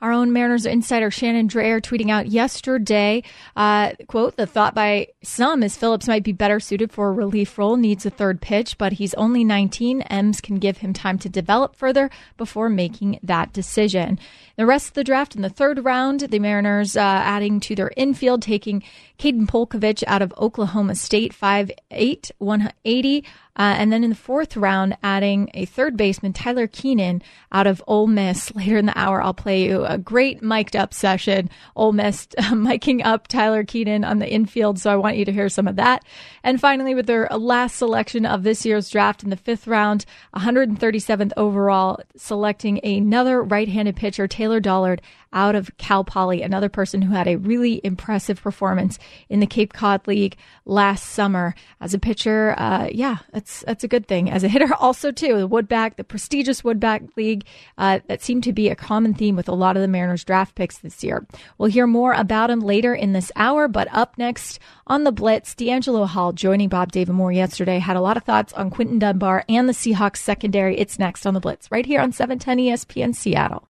Our 0.00 0.12
own 0.12 0.32
Mariners 0.32 0.64
insider 0.64 1.10
Shannon 1.10 1.48
Dreyer 1.48 1.80
tweeting 1.80 2.08
out 2.10 2.28
yesterday, 2.28 3.24
uh, 3.56 3.92
quote, 4.06 4.36
the 4.36 4.46
thought 4.46 4.72
by 4.72 5.08
some 5.24 5.64
is 5.64 5.76
Phillips 5.76 6.06
might 6.06 6.22
be 6.22 6.30
better 6.30 6.60
suited 6.60 6.92
for 6.92 7.08
a 7.08 7.12
relief 7.12 7.58
role, 7.58 7.76
needs 7.76 8.06
a 8.06 8.10
third 8.10 8.40
pitch, 8.40 8.78
but 8.78 8.92
he's 8.92 9.12
only 9.14 9.42
19. 9.42 10.02
M's 10.02 10.40
can 10.40 10.60
give 10.60 10.78
him 10.78 10.92
time 10.92 11.18
to 11.18 11.28
develop 11.28 11.74
further 11.74 12.10
before 12.36 12.68
making 12.68 13.18
that 13.24 13.52
decision. 13.52 14.20
The 14.56 14.66
rest 14.66 14.88
of 14.88 14.94
the 14.94 15.04
draft 15.04 15.34
in 15.34 15.42
the 15.42 15.50
third 15.50 15.84
round, 15.84 16.20
the 16.20 16.38
Mariners 16.38 16.96
uh, 16.96 17.00
adding 17.00 17.58
to 17.60 17.74
their 17.74 17.90
infield, 17.96 18.42
taking 18.42 18.84
Kaden 19.18 19.46
Polcovich 19.46 20.04
out 20.06 20.22
of 20.22 20.32
Oklahoma 20.38 20.94
State, 20.94 21.34
5'8", 21.34 22.30
180. 22.38 23.24
Uh, 23.58 23.74
and 23.76 23.92
then 23.92 24.04
in 24.04 24.10
the 24.10 24.16
fourth 24.16 24.56
round, 24.56 24.96
adding 25.02 25.50
a 25.52 25.64
third 25.64 25.96
baseman, 25.96 26.32
Tyler 26.32 26.68
Keenan, 26.68 27.20
out 27.50 27.66
of 27.66 27.82
Ole 27.88 28.06
Miss. 28.06 28.54
Later 28.54 28.78
in 28.78 28.86
the 28.86 28.96
hour, 28.96 29.20
I'll 29.20 29.34
play 29.34 29.64
you 29.64 29.84
a 29.84 29.98
great 29.98 30.40
mic'd 30.40 30.76
up 30.76 30.94
session. 30.94 31.50
Ole 31.74 31.92
Miss 31.92 32.28
uh, 32.38 32.52
miking 32.52 33.04
up 33.04 33.26
Tyler 33.26 33.64
Keenan 33.64 34.04
on 34.04 34.20
the 34.20 34.30
infield, 34.30 34.78
so 34.78 34.90
I 34.90 34.96
want 34.96 35.16
you 35.16 35.24
to 35.24 35.32
hear 35.32 35.48
some 35.48 35.66
of 35.66 35.74
that. 35.76 36.04
And 36.44 36.60
finally, 36.60 36.94
with 36.94 37.06
their 37.06 37.26
last 37.36 37.76
selection 37.76 38.24
of 38.24 38.44
this 38.44 38.64
year's 38.64 38.88
draft 38.88 39.24
in 39.24 39.30
the 39.30 39.36
fifth 39.36 39.66
round, 39.66 40.04
137th 40.36 41.32
overall, 41.36 42.00
selecting 42.16 42.78
another 42.84 43.42
right-handed 43.42 43.96
pitcher, 43.96 44.28
Taylor 44.28 44.60
Dollard, 44.60 45.02
out 45.32 45.54
of 45.54 45.76
Cal 45.76 46.04
Poly, 46.04 46.42
another 46.42 46.68
person 46.68 47.02
who 47.02 47.14
had 47.14 47.28
a 47.28 47.36
really 47.36 47.80
impressive 47.84 48.42
performance 48.42 48.98
in 49.28 49.40
the 49.40 49.46
Cape 49.46 49.72
Cod 49.72 50.06
League 50.06 50.36
last 50.64 51.06
summer 51.06 51.54
as 51.80 51.94
a 51.94 51.98
pitcher. 51.98 52.54
Uh, 52.58 52.88
yeah, 52.92 53.18
that's 53.32 53.60
that's 53.66 53.84
a 53.84 53.88
good 53.88 54.06
thing. 54.06 54.30
As 54.30 54.44
a 54.44 54.48
hitter, 54.48 54.74
also 54.78 55.10
too, 55.10 55.38
the 55.38 55.48
Woodback, 55.48 55.96
the 55.96 56.04
prestigious 56.04 56.62
Woodback 56.62 57.16
League, 57.16 57.44
uh, 57.76 58.00
that 58.06 58.22
seemed 58.22 58.44
to 58.44 58.52
be 58.52 58.68
a 58.68 58.76
common 58.76 59.14
theme 59.14 59.36
with 59.36 59.48
a 59.48 59.54
lot 59.54 59.76
of 59.76 59.82
the 59.82 59.88
Mariners 59.88 60.24
draft 60.24 60.54
picks 60.54 60.78
this 60.78 61.02
year. 61.02 61.26
We'll 61.58 61.70
hear 61.70 61.86
more 61.86 62.12
about 62.12 62.50
him 62.50 62.60
later 62.60 62.94
in 62.94 63.12
this 63.12 63.32
hour, 63.36 63.68
but 63.68 63.88
up 63.92 64.16
next 64.18 64.58
on 64.86 65.04
the 65.04 65.12
Blitz, 65.12 65.54
DeAngelo 65.54 66.06
Hall 66.06 66.32
joining 66.32 66.68
Bob 66.68 66.92
David 66.92 67.14
Moore 67.14 67.32
yesterday 67.32 67.78
had 67.78 67.96
a 67.96 68.00
lot 68.00 68.16
of 68.16 68.24
thoughts 68.24 68.52
on 68.52 68.70
Quinton 68.70 68.98
Dunbar 68.98 69.44
and 69.48 69.68
the 69.68 69.72
Seahawks 69.72 70.18
secondary. 70.18 70.78
It's 70.78 70.98
next 70.98 71.26
on 71.26 71.34
the 71.34 71.40
Blitz 71.40 71.70
right 71.70 71.86
here 71.86 72.00
on 72.00 72.12
710 72.12 72.58
ESPN 72.58 73.14
Seattle. 73.14 73.68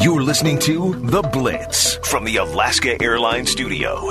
You're 0.00 0.22
listening 0.22 0.60
to 0.60 0.94
The 0.94 1.22
Blitz 1.22 1.96
from 2.08 2.24
the 2.24 2.36
Alaska 2.36 3.02
Airlines 3.02 3.50
Studio. 3.50 4.04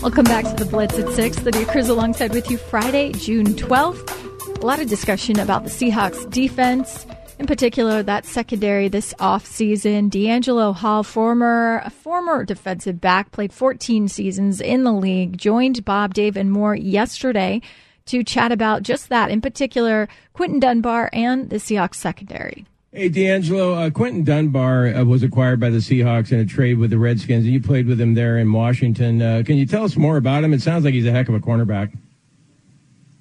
Welcome 0.00 0.24
back 0.24 0.46
to 0.46 0.54
The 0.56 0.66
Blitz 0.70 0.98
at 0.98 1.10
6. 1.10 1.42
Lydia 1.42 1.66
Cruz 1.66 1.90
alongside 1.90 2.32
with 2.32 2.50
you 2.50 2.56
Friday, 2.56 3.12
June 3.12 3.48
12th. 3.48 4.62
A 4.62 4.66
lot 4.66 4.80
of 4.80 4.88
discussion 4.88 5.38
about 5.38 5.64
the 5.64 5.70
Seahawks 5.70 6.30
defense, 6.30 7.04
in 7.38 7.44
particular 7.44 8.02
that 8.02 8.24
secondary 8.24 8.88
this 8.88 9.12
offseason. 9.18 10.08
DeAngelo 10.08 10.74
Hall, 10.74 11.02
former 11.02 11.86
former 11.90 12.46
defensive 12.46 12.98
back, 12.98 13.30
played 13.32 13.52
14 13.52 14.08
seasons 14.08 14.62
in 14.62 14.84
the 14.84 14.92
league, 14.92 15.36
joined 15.36 15.84
Bob 15.84 16.14
Dave 16.14 16.38
and 16.38 16.50
Moore 16.50 16.74
yesterday 16.74 17.60
to 18.06 18.24
chat 18.24 18.52
about 18.52 18.82
just 18.82 19.08
that, 19.08 19.30
in 19.30 19.40
particular, 19.40 20.08
Quinton 20.32 20.60
Dunbar 20.60 21.10
and 21.12 21.50
the 21.50 21.56
Seahawks 21.56 21.96
secondary. 21.96 22.66
Hey, 22.92 23.10
DeAngelo, 23.10 23.86
uh, 23.86 23.90
Quinton 23.90 24.24
Dunbar 24.24 24.86
uh, 24.86 25.04
was 25.04 25.22
acquired 25.22 25.60
by 25.60 25.68
the 25.68 25.78
Seahawks 25.78 26.32
in 26.32 26.38
a 26.40 26.46
trade 26.46 26.78
with 26.78 26.90
the 26.90 26.98
Redskins, 26.98 27.44
and 27.44 27.52
you 27.52 27.60
played 27.60 27.86
with 27.86 28.00
him 28.00 28.14
there 28.14 28.38
in 28.38 28.50
Washington. 28.50 29.20
Uh, 29.20 29.42
can 29.44 29.56
you 29.56 29.66
tell 29.66 29.84
us 29.84 29.96
more 29.96 30.16
about 30.16 30.44
him? 30.44 30.54
It 30.54 30.62
sounds 30.62 30.84
like 30.84 30.94
he's 30.94 31.06
a 31.06 31.12
heck 31.12 31.28
of 31.28 31.34
a 31.34 31.40
cornerback. 31.40 31.94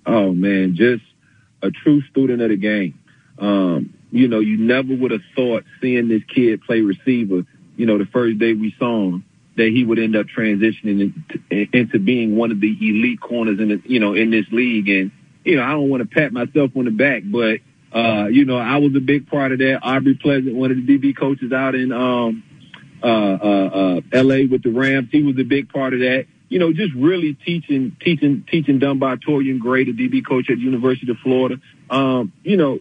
Oh, 0.06 0.32
man, 0.32 0.76
just 0.76 1.04
a 1.62 1.72
true 1.72 2.02
student 2.04 2.42
of 2.42 2.50
the 2.50 2.56
game. 2.56 2.98
Um, 3.38 3.94
you 4.12 4.30
know, 4.30 4.40
you 4.40 4.56
never 4.56 4.96
would 4.96 5.12
have 5.12 5.24
thought 5.36 5.66
seeing 5.82 6.08
this 6.08 6.24
kid 6.24 6.62
play 6.62 6.80
receiver, 6.82 7.44
you 7.76 7.86
know, 7.86 7.98
the 7.98 8.06
first 8.06 8.40
day 8.40 8.54
we 8.54 8.74
saw 8.80 9.10
him, 9.10 9.26
that 9.56 9.68
he 9.68 9.84
would 9.84 10.00
end 10.00 10.16
up 10.16 10.28
transitioning 10.28 11.14
into, 11.50 12.00
being 12.00 12.36
one 12.36 12.52
of 12.52 12.60
the 12.60 12.78
elite 12.80 13.22
corners 13.22 13.60
in 13.60 13.70
the, 13.70 13.82
you 13.86 14.00
know, 14.00 14.14
in 14.14 14.30
this 14.30 14.46
league. 14.52 14.90
And, 14.90 15.12
you 15.44 15.56
know, 15.56 15.64
I 15.64 15.72
don't 15.72 15.90
want 15.90 16.02
to 16.02 16.10
pat 16.10 16.34
myself 16.34 16.72
on 16.76 16.86
the 16.86 16.92
back, 16.92 17.24
but, 17.26 17.60
uh, 17.98 18.28
you 18.28 18.46
know, 18.46 18.58
I 18.58 18.78
was 18.78 18.96
a 18.96 19.00
big 19.00 19.28
part 19.28 19.52
of 19.52 19.60
that. 19.60 19.80
Aubrey 19.82 20.16
Pleasant, 20.16 20.56
one 20.56 20.72
of 20.72 20.78
the 20.78 20.84
DB 20.98 21.18
coaches 21.18 21.54
out 21.54 21.76
in, 21.76 21.92
um, 21.92 22.44
uh, 23.02 23.08
uh, 23.08 24.00
uh, 24.12 24.24
LA 24.24 24.48
with 24.50 24.64
the 24.64 24.72
Rams, 24.72 25.10
he 25.12 25.24
was 25.24 25.38
a 25.40 25.44
big 25.44 25.70
part 25.70 25.94
of 25.94 26.00
that. 26.00 26.26
You 26.50 26.60
know, 26.60 26.74
just 26.74 26.94
really 26.94 27.34
teaching, 27.34 27.96
teaching, 28.00 28.46
teaching 28.50 28.80
Dunbar 28.80 29.18
Torrian 29.18 29.60
Gray, 29.60 29.86
the 29.86 29.94
DB 29.94 30.26
coach 30.26 30.50
at 30.50 30.58
the 30.58 30.64
University 30.64 31.10
of 31.12 31.18
Florida. 31.24 31.60
Um, 31.90 32.34
you 32.44 32.58
know, 32.58 32.80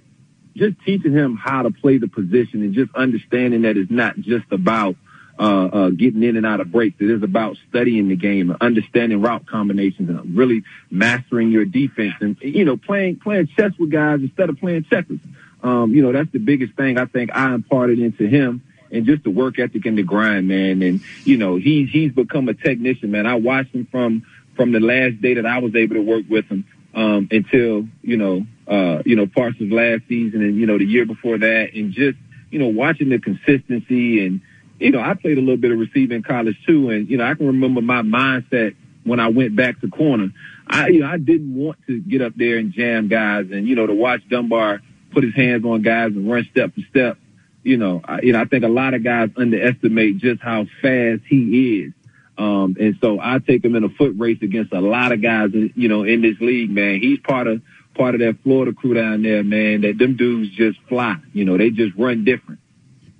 just 0.56 0.76
teaching 0.84 1.12
him 1.12 1.36
how 1.36 1.62
to 1.62 1.70
play 1.70 1.98
the 1.98 2.08
position 2.08 2.62
and 2.62 2.74
just 2.74 2.94
understanding 2.94 3.62
that 3.62 3.76
it's 3.76 3.90
not 3.90 4.16
just 4.16 4.44
about 4.50 4.96
uh, 5.38 5.42
uh, 5.42 5.90
getting 5.90 6.22
in 6.22 6.36
and 6.36 6.46
out 6.46 6.60
of 6.60 6.70
breaks. 6.70 6.96
It 7.00 7.10
is 7.10 7.22
about 7.22 7.56
studying 7.68 8.08
the 8.08 8.16
game, 8.16 8.56
understanding 8.60 9.20
route 9.20 9.46
combinations, 9.46 10.08
and 10.08 10.36
really 10.36 10.62
mastering 10.90 11.50
your 11.50 11.64
defense, 11.64 12.14
and 12.20 12.36
you 12.40 12.64
know, 12.64 12.76
playing 12.76 13.16
playing 13.16 13.48
chess 13.56 13.72
with 13.78 13.90
guys 13.90 14.20
instead 14.20 14.48
of 14.48 14.58
playing 14.58 14.84
checkers. 14.84 15.20
um, 15.64 15.94
you 15.94 16.02
know, 16.02 16.12
that's 16.12 16.30
the 16.30 16.38
biggest 16.38 16.74
thing 16.74 16.98
I 16.98 17.06
think 17.06 17.30
I 17.34 17.54
imparted 17.54 17.98
into 17.98 18.26
him 18.26 18.62
and 18.92 19.06
just 19.06 19.24
the 19.24 19.30
work 19.30 19.58
ethic 19.58 19.86
and 19.86 19.96
the 19.96 20.02
grind, 20.02 20.46
man. 20.46 20.82
And, 20.82 21.00
you 21.24 21.38
know, 21.38 21.56
he's, 21.56 21.88
he's 21.88 22.12
become 22.12 22.48
a 22.48 22.54
technician, 22.54 23.10
man. 23.10 23.26
I 23.26 23.36
watched 23.36 23.74
him 23.74 23.88
from, 23.90 24.26
from 24.56 24.72
the 24.72 24.80
last 24.80 25.22
day 25.22 25.34
that 25.34 25.46
I 25.46 25.58
was 25.58 25.74
able 25.74 25.94
to 25.94 26.02
work 26.02 26.24
with 26.28 26.46
him, 26.46 26.66
um, 26.94 27.28
until, 27.30 27.88
you 28.02 28.16
know, 28.18 28.46
uh, 28.68 29.02
you 29.06 29.16
know, 29.16 29.26
parts 29.26 29.58
of 29.60 29.72
last 29.72 30.02
season 30.06 30.42
and, 30.42 30.56
you 30.56 30.66
know, 30.66 30.76
the 30.78 30.84
year 30.84 31.06
before 31.06 31.38
that 31.38 31.70
and 31.74 31.92
just, 31.92 32.18
you 32.50 32.58
know, 32.58 32.68
watching 32.68 33.08
the 33.08 33.18
consistency 33.18 34.24
and, 34.24 34.42
you 34.84 34.90
know, 34.90 35.00
I 35.00 35.14
played 35.14 35.38
a 35.38 35.40
little 35.40 35.56
bit 35.56 35.70
of 35.70 35.78
receiver 35.78 36.14
in 36.14 36.22
college 36.22 36.56
too. 36.66 36.90
And, 36.90 37.08
you 37.08 37.16
know, 37.16 37.24
I 37.24 37.34
can 37.34 37.46
remember 37.46 37.80
my 37.80 38.02
mindset 38.02 38.76
when 39.02 39.18
I 39.18 39.28
went 39.28 39.56
back 39.56 39.80
to 39.80 39.88
corner. 39.88 40.28
I, 40.66 40.88
you 40.88 41.00
know, 41.00 41.06
I 41.06 41.16
didn't 41.16 41.54
want 41.54 41.78
to 41.86 42.00
get 42.00 42.20
up 42.20 42.34
there 42.36 42.58
and 42.58 42.72
jam 42.72 43.08
guys 43.08 43.46
and, 43.50 43.66
you 43.66 43.76
know, 43.76 43.86
to 43.86 43.94
watch 43.94 44.20
Dunbar 44.28 44.80
put 45.10 45.24
his 45.24 45.34
hands 45.34 45.64
on 45.64 45.82
guys 45.82 46.12
and 46.12 46.30
run 46.30 46.46
step 46.50 46.74
for 46.74 46.82
step. 46.90 47.18
You 47.62 47.78
know, 47.78 48.02
I, 48.04 48.20
you 48.20 48.32
know, 48.34 48.40
I 48.40 48.44
think 48.44 48.64
a 48.64 48.68
lot 48.68 48.92
of 48.92 49.02
guys 49.02 49.30
underestimate 49.36 50.18
just 50.18 50.42
how 50.42 50.66
fast 50.82 51.22
he 51.26 51.80
is. 51.80 51.92
Um, 52.36 52.76
and 52.78 52.98
so 53.00 53.18
I 53.20 53.38
take 53.38 53.64
him 53.64 53.76
in 53.76 53.84
a 53.84 53.88
foot 53.88 54.14
race 54.18 54.38
against 54.42 54.74
a 54.74 54.80
lot 54.80 55.12
of 55.12 55.22
guys, 55.22 55.54
in, 55.54 55.72
you 55.76 55.88
know, 55.88 56.02
in 56.02 56.20
this 56.20 56.38
league, 56.40 56.70
man. 56.70 57.00
He's 57.00 57.20
part 57.20 57.46
of, 57.46 57.62
part 57.94 58.14
of 58.14 58.20
that 58.20 58.38
Florida 58.42 58.74
crew 58.74 58.92
down 58.92 59.22
there, 59.22 59.42
man, 59.44 59.82
that 59.82 59.96
them 59.96 60.16
dudes 60.16 60.50
just 60.50 60.78
fly. 60.88 61.16
You 61.32 61.46
know, 61.46 61.56
they 61.56 61.70
just 61.70 61.96
run 61.96 62.24
different. 62.24 62.60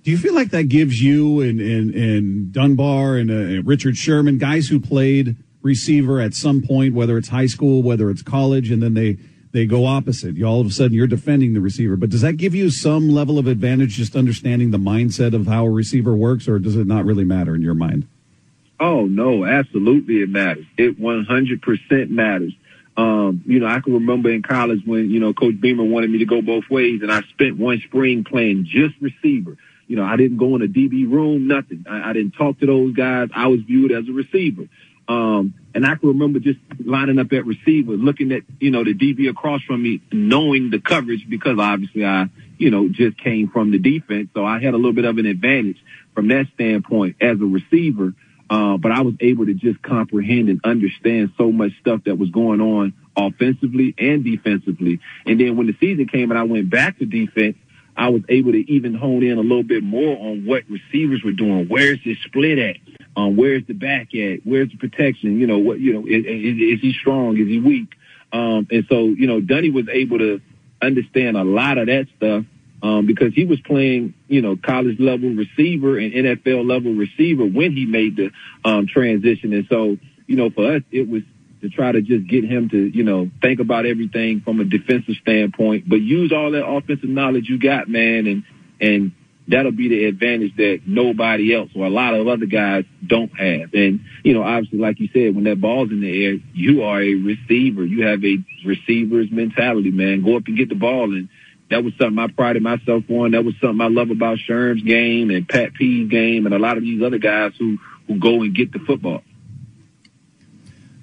Do 0.05 0.11
you 0.11 0.19
feel 0.19 0.35
like 0.35 0.51
that 0.51 0.65
gives 0.65 1.03
you 1.03 1.41
and, 1.41 1.59
and, 1.59 1.95
and 1.95 2.53
Dunbar 2.53 3.17
and, 3.17 3.31
uh, 3.31 3.35
and 3.35 3.67
Richard 3.67 3.97
Sherman, 3.97 4.37
guys 4.37 4.69
who 4.69 4.79
played 4.79 5.35
receiver 5.63 6.21
at 6.21 6.35
some 6.35 6.61
point, 6.61 6.93
whether 6.93 7.17
it's 7.17 7.29
high 7.29 7.47
school, 7.47 7.83
whether 7.83 8.11
it's 8.11 8.21
college, 8.21 8.71
and 8.71 8.83
then 8.83 8.93
they, 8.93 9.17
they 9.53 9.65
go 9.65 9.87
opposite. 9.87 10.37
You 10.37 10.45
all 10.45 10.61
of 10.61 10.67
a 10.67 10.71
sudden 10.71 10.93
you're 10.93 11.07
defending 11.07 11.55
the 11.55 11.63
receiver. 11.63 11.97
But 11.97 12.11
does 12.11 12.21
that 12.21 12.35
give 12.35 12.55
you 12.55 12.69
some 12.69 13.09
level 13.09 13.39
of 13.39 13.47
advantage 13.47 13.95
just 13.95 14.15
understanding 14.15 14.73
the 14.73 14.79
mindset 14.79 15.35
of 15.35 15.47
how 15.47 15.65
a 15.65 15.71
receiver 15.71 16.15
works, 16.15 16.47
or 16.49 16.59
does 16.59 16.77
it 16.77 16.87
not 16.87 17.07
really 17.07 17.25
matter 17.25 17.55
in 17.55 17.63
your 17.63 17.73
mind? 17.73 18.07
Oh 18.79 19.07
no, 19.07 19.47
absolutely 19.47 20.17
it 20.17 20.29
matters. 20.29 20.67
It 20.77 21.01
100% 21.01 22.11
matters. 22.11 22.53
Um, 22.99 23.43
you 23.47 23.59
know, 23.59 23.67
I 23.67 23.81
can 23.81 23.95
remember 23.95 24.31
in 24.31 24.43
college 24.43 24.83
when, 24.85 25.09
you 25.09 25.19
know, 25.19 25.33
Coach 25.33 25.59
Beamer 25.59 25.83
wanted 25.83 26.11
me 26.11 26.19
to 26.19 26.27
go 26.27 26.43
both 26.43 26.69
ways 26.69 27.01
and 27.01 27.11
I 27.11 27.23
spent 27.23 27.57
one 27.57 27.81
spring 27.81 28.23
playing 28.23 28.67
just 28.67 28.95
receiver. 29.01 29.57
You 29.87 29.97
know, 29.97 30.05
I 30.05 30.17
didn't 30.17 30.39
go 30.39 30.57
in 30.57 30.63
a 30.63 30.67
DB 30.67 31.11
room, 31.11 31.47
nothing. 31.47 31.85
I, 31.89 32.11
I 32.11 32.13
didn't 32.13 32.33
talk 32.33 32.59
to 32.61 32.67
those 32.67 32.95
guys. 32.95 33.29
I 33.35 33.49
was 33.49 33.61
viewed 33.61 33.93
as 33.93 34.09
a 34.09 34.13
receiver. 34.13 34.69
Um, 35.07 35.55
and 35.75 35.85
I 35.85 35.97
can 35.97 36.09
remember 36.09 36.39
just 36.39 36.59
lining 36.83 37.19
up 37.19 37.33
at 37.33 37.45
receiver, 37.45 37.93
looking 37.93 38.33
at, 38.33 38.43
you 38.59 38.71
know, 38.71 38.85
the 38.85 38.95
DB 38.95 39.29
across 39.29 39.63
from 39.63 39.83
me, 39.83 40.01
knowing 40.13 40.71
the 40.71 40.81
coverage 40.81 41.29
because 41.29 41.59
obviously 41.59 42.05
I, 42.05 42.29
you 42.57 42.71
know, 42.71 42.89
just 42.89 43.19
came 43.19 43.49
from 43.49 43.71
the 43.71 43.79
defense. 43.79 44.29
So 44.35 44.45
I 44.45 44.61
had 44.61 44.73
a 44.73 44.77
little 44.77 44.93
bit 44.93 45.05
of 45.05 45.19
an 45.19 45.27
advantage 45.27 45.79
from 46.15 46.29
that 46.29 46.47
standpoint 46.55 47.17
as 47.21 47.41
a 47.41 47.45
receiver. 47.45 48.15
Uh, 48.49 48.77
but 48.77 48.93
I 48.93 49.01
was 49.03 49.15
able 49.21 49.47
to 49.47 49.55
just 49.55 49.83
comprehend 49.83 50.49
and 50.49 50.61
understand 50.65 51.33
so 51.37 51.51
much 51.51 51.73
stuff 51.81 52.05
that 52.05 52.17
was 52.17 52.31
going 52.31 52.61
on 52.61 52.93
offensively 53.17 53.95
and 53.99 54.25
defensively. 54.25 55.01
And 55.27 55.41
then 55.41 55.57
when 55.57 55.67
the 55.67 55.77
season 55.81 56.07
came 56.09 56.31
and 56.31 56.39
I 56.39 56.45
went 56.45 56.71
back 56.71 56.99
to 56.99 57.07
defense, 57.07 57.57
I 57.97 58.09
was 58.09 58.23
able 58.29 58.53
to 58.53 58.71
even 58.71 58.95
hone 58.95 59.23
in 59.23 59.39
a 59.39 59.43
little 59.43 59.63
bit 59.63 59.83
more 59.83 60.17
on 60.19 60.45
what 60.47 60.65
receivers 60.69 61.23
were 61.23 61.33
doing. 61.33 61.67
Where's 61.69 61.99
this 62.05 62.19
split 62.25 62.59
at? 62.59 62.77
Um, 63.17 63.37
where's 63.37 63.65
the 63.67 63.75
back 63.75 64.15
at? 64.15 64.41
Where's 64.45 64.71
the 64.71 64.77
protection? 64.77 65.39
You 65.39 65.47
know, 65.47 65.59
what, 65.59 65.79
you 65.79 65.93
know, 65.93 66.07
is, 66.07 66.25
is, 66.25 66.79
is 66.79 66.81
he 66.81 66.93
strong? 66.99 67.37
Is 67.39 67.47
he 67.47 67.61
weak? 67.61 67.89
Um, 68.33 68.67
and 68.71 68.85
so, 68.89 69.05
you 69.05 69.27
know, 69.27 69.41
Dunny 69.41 69.71
was 69.71 69.89
able 69.89 70.19
to 70.19 70.41
understand 70.83 71.37
a 71.37 71.45
lot 71.45 71.79
of 71.79 71.87
that 71.87 72.09
stuff, 72.17 72.45
um, 72.83 73.07
because 73.07 73.33
he 73.33 73.45
was 73.45 73.61
playing, 73.61 74.15
you 74.27 74.43
know, 74.43 74.57
college 74.57 74.99
level 74.99 75.31
receiver 75.31 75.97
and 75.99 76.13
NFL 76.13 76.69
level 76.69 76.93
receiver 76.93 77.45
when 77.45 77.73
he 77.73 77.87
made 77.87 78.17
the, 78.17 78.31
um, 78.65 78.87
transition. 78.89 79.53
And 79.53 79.67
so, 79.71 79.97
you 80.27 80.37
know, 80.37 80.51
for 80.51 80.75
us, 80.75 80.83
it 80.91 81.09
was 81.09 81.23
to 81.65 81.71
try 81.71 81.91
to 81.91 82.03
just 82.03 82.27
get 82.29 82.45
him 82.45 82.69
to, 82.69 82.77
you 82.77 83.05
know, 83.05 83.31
think 83.41 83.59
about 83.59 83.87
everything 83.87 84.43
from 84.43 84.61
a 84.61 84.65
defensive 84.65 85.15
standpoint, 85.23 85.89
but 85.89 85.97
use 85.97 86.31
all 86.31 86.51
that 86.51 86.67
offensive 86.67 87.09
knowledge 87.09 87.49
you 87.49 87.59
got, 87.59 87.89
man, 87.89 88.27
and, 88.27 88.45
and 88.83 89.13
that'll 89.49 89.73
be 89.73 89.89
the 89.89 90.05
advantage 90.05 90.55
that 90.57 90.83
nobody 90.87 91.55
else 91.55 91.71
or 91.75 91.87
a 91.87 91.91
lot 91.91 92.13
of 92.13 92.29
other 92.29 92.45
guys 92.45 92.85
don't 93.07 93.33
have. 93.39 93.73
And, 93.73 94.01
you 94.23 94.35
know, 94.35 94.43
obviously, 94.43 94.79
like 94.79 95.01
you 95.01 95.09
said, 95.15 95.35
when 95.35 95.45
that 95.45 95.59
ball's 95.59 95.91
in 95.91 96.03
the 96.03 96.27
air, 96.27 96.35
you 96.53 96.83
are 96.83 97.01
a 97.01 97.15
receiver. 97.15 97.85
You 97.85 98.07
have 98.07 98.23
a 98.23 98.37
receiver's 98.67 99.31
mentality, 99.31 99.91
man. 99.91 100.23
Go 100.23 100.37
up 100.37 100.47
and 100.47 100.59
get 100.59 100.69
the 100.69 100.75
ball. 100.75 101.15
And 101.15 101.31
that 101.71 101.83
was 101.83 101.95
something 101.99 102.19
I 102.19 102.27
prided 102.29 102.63
myself 102.63 103.05
on. 103.09 103.31
That 103.31 103.45
was 103.45 103.55
something 103.59 103.81
I 103.81 103.89
love 103.89 104.11
about 104.11 104.37
Sherm's 104.47 104.83
game 104.83 105.31
and 105.31 105.49
Pat 105.49 105.73
P's 105.73 106.11
game 106.11 106.45
and 106.45 106.55
a 106.55 106.59
lot 106.59 106.77
of 106.77 106.83
these 106.83 107.03
other 107.03 107.19
guys 107.19 107.53
who, 107.59 107.79
who 108.07 108.19
go 108.19 108.43
and 108.43 108.55
get 108.55 108.71
the 108.71 108.81
football. 108.81 109.23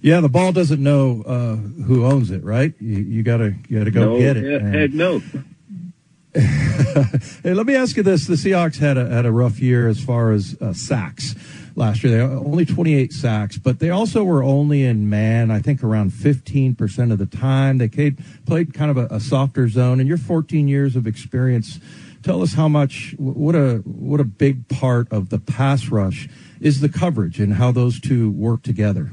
Yeah, 0.02 0.20
the 0.20 0.30
ball 0.30 0.52
doesn't 0.52 0.82
know 0.82 1.24
uh, 1.26 1.56
who 1.56 2.06
owns 2.06 2.32
it, 2.32 2.44
right? 2.44 2.74
You, 2.80 2.98
you 2.98 3.24
gotta 3.24 3.56
you 3.70 3.78
gotta 3.78 3.92
go 3.92 4.14
no, 4.14 4.18
get 4.18 4.36
it. 4.36 4.62
Heck 4.62 4.92
no. 4.92 5.22
hey, 7.44 7.54
let 7.54 7.68
me 7.68 7.76
ask 7.76 7.96
you 7.98 8.04
this: 8.04 8.26
the 8.26 8.34
Seahawks 8.34 8.80
had 8.80 8.98
a 8.98 9.08
had 9.08 9.28
a 9.28 9.32
rough 9.32 9.60
year 9.60 9.88
as 9.88 10.04
far 10.04 10.32
as 10.32 10.58
uh, 10.60 10.74
sacks 10.74 11.36
last 11.76 12.04
year. 12.04 12.18
They 12.18 12.36
only 12.36 12.66
28 12.66 13.14
sacks, 13.14 13.58
but 13.58 13.80
they 13.80 13.92
also 13.92 14.24
were 14.24 14.42
only 14.42 14.84
in 14.84 15.08
man. 15.08 15.52
I 15.52 15.60
think 15.60 15.84
around 15.84 16.14
15 16.14 16.74
percent 16.74 17.12
of 17.12 17.20
the 17.20 17.28
time 17.28 17.78
they 17.78 17.88
played 17.88 18.18
played 18.48 18.74
kind 18.74 18.90
of 18.90 18.98
a, 18.98 19.06
a 19.14 19.20
softer 19.20 19.70
zone. 19.70 20.00
And 20.00 20.10
your 20.10 20.18
14 20.18 20.68
years 20.68 20.96
of 20.96 21.06
experience, 21.06 21.80
tell 22.24 22.42
us 22.42 22.54
how 22.54 22.68
much 22.68 23.14
what 23.20 23.54
a 23.54 23.84
what 23.86 24.20
a 24.20 24.26
big 24.26 24.68
part 24.68 25.12
of 25.12 25.30
the 25.30 25.38
pass 25.38 25.90
rush 25.90 26.28
is 26.60 26.80
the 26.80 26.90
coverage 26.90 27.40
and 27.40 27.54
how 27.54 27.72
those 27.72 28.00
two 28.00 28.32
work 28.32 28.64
together. 28.64 29.12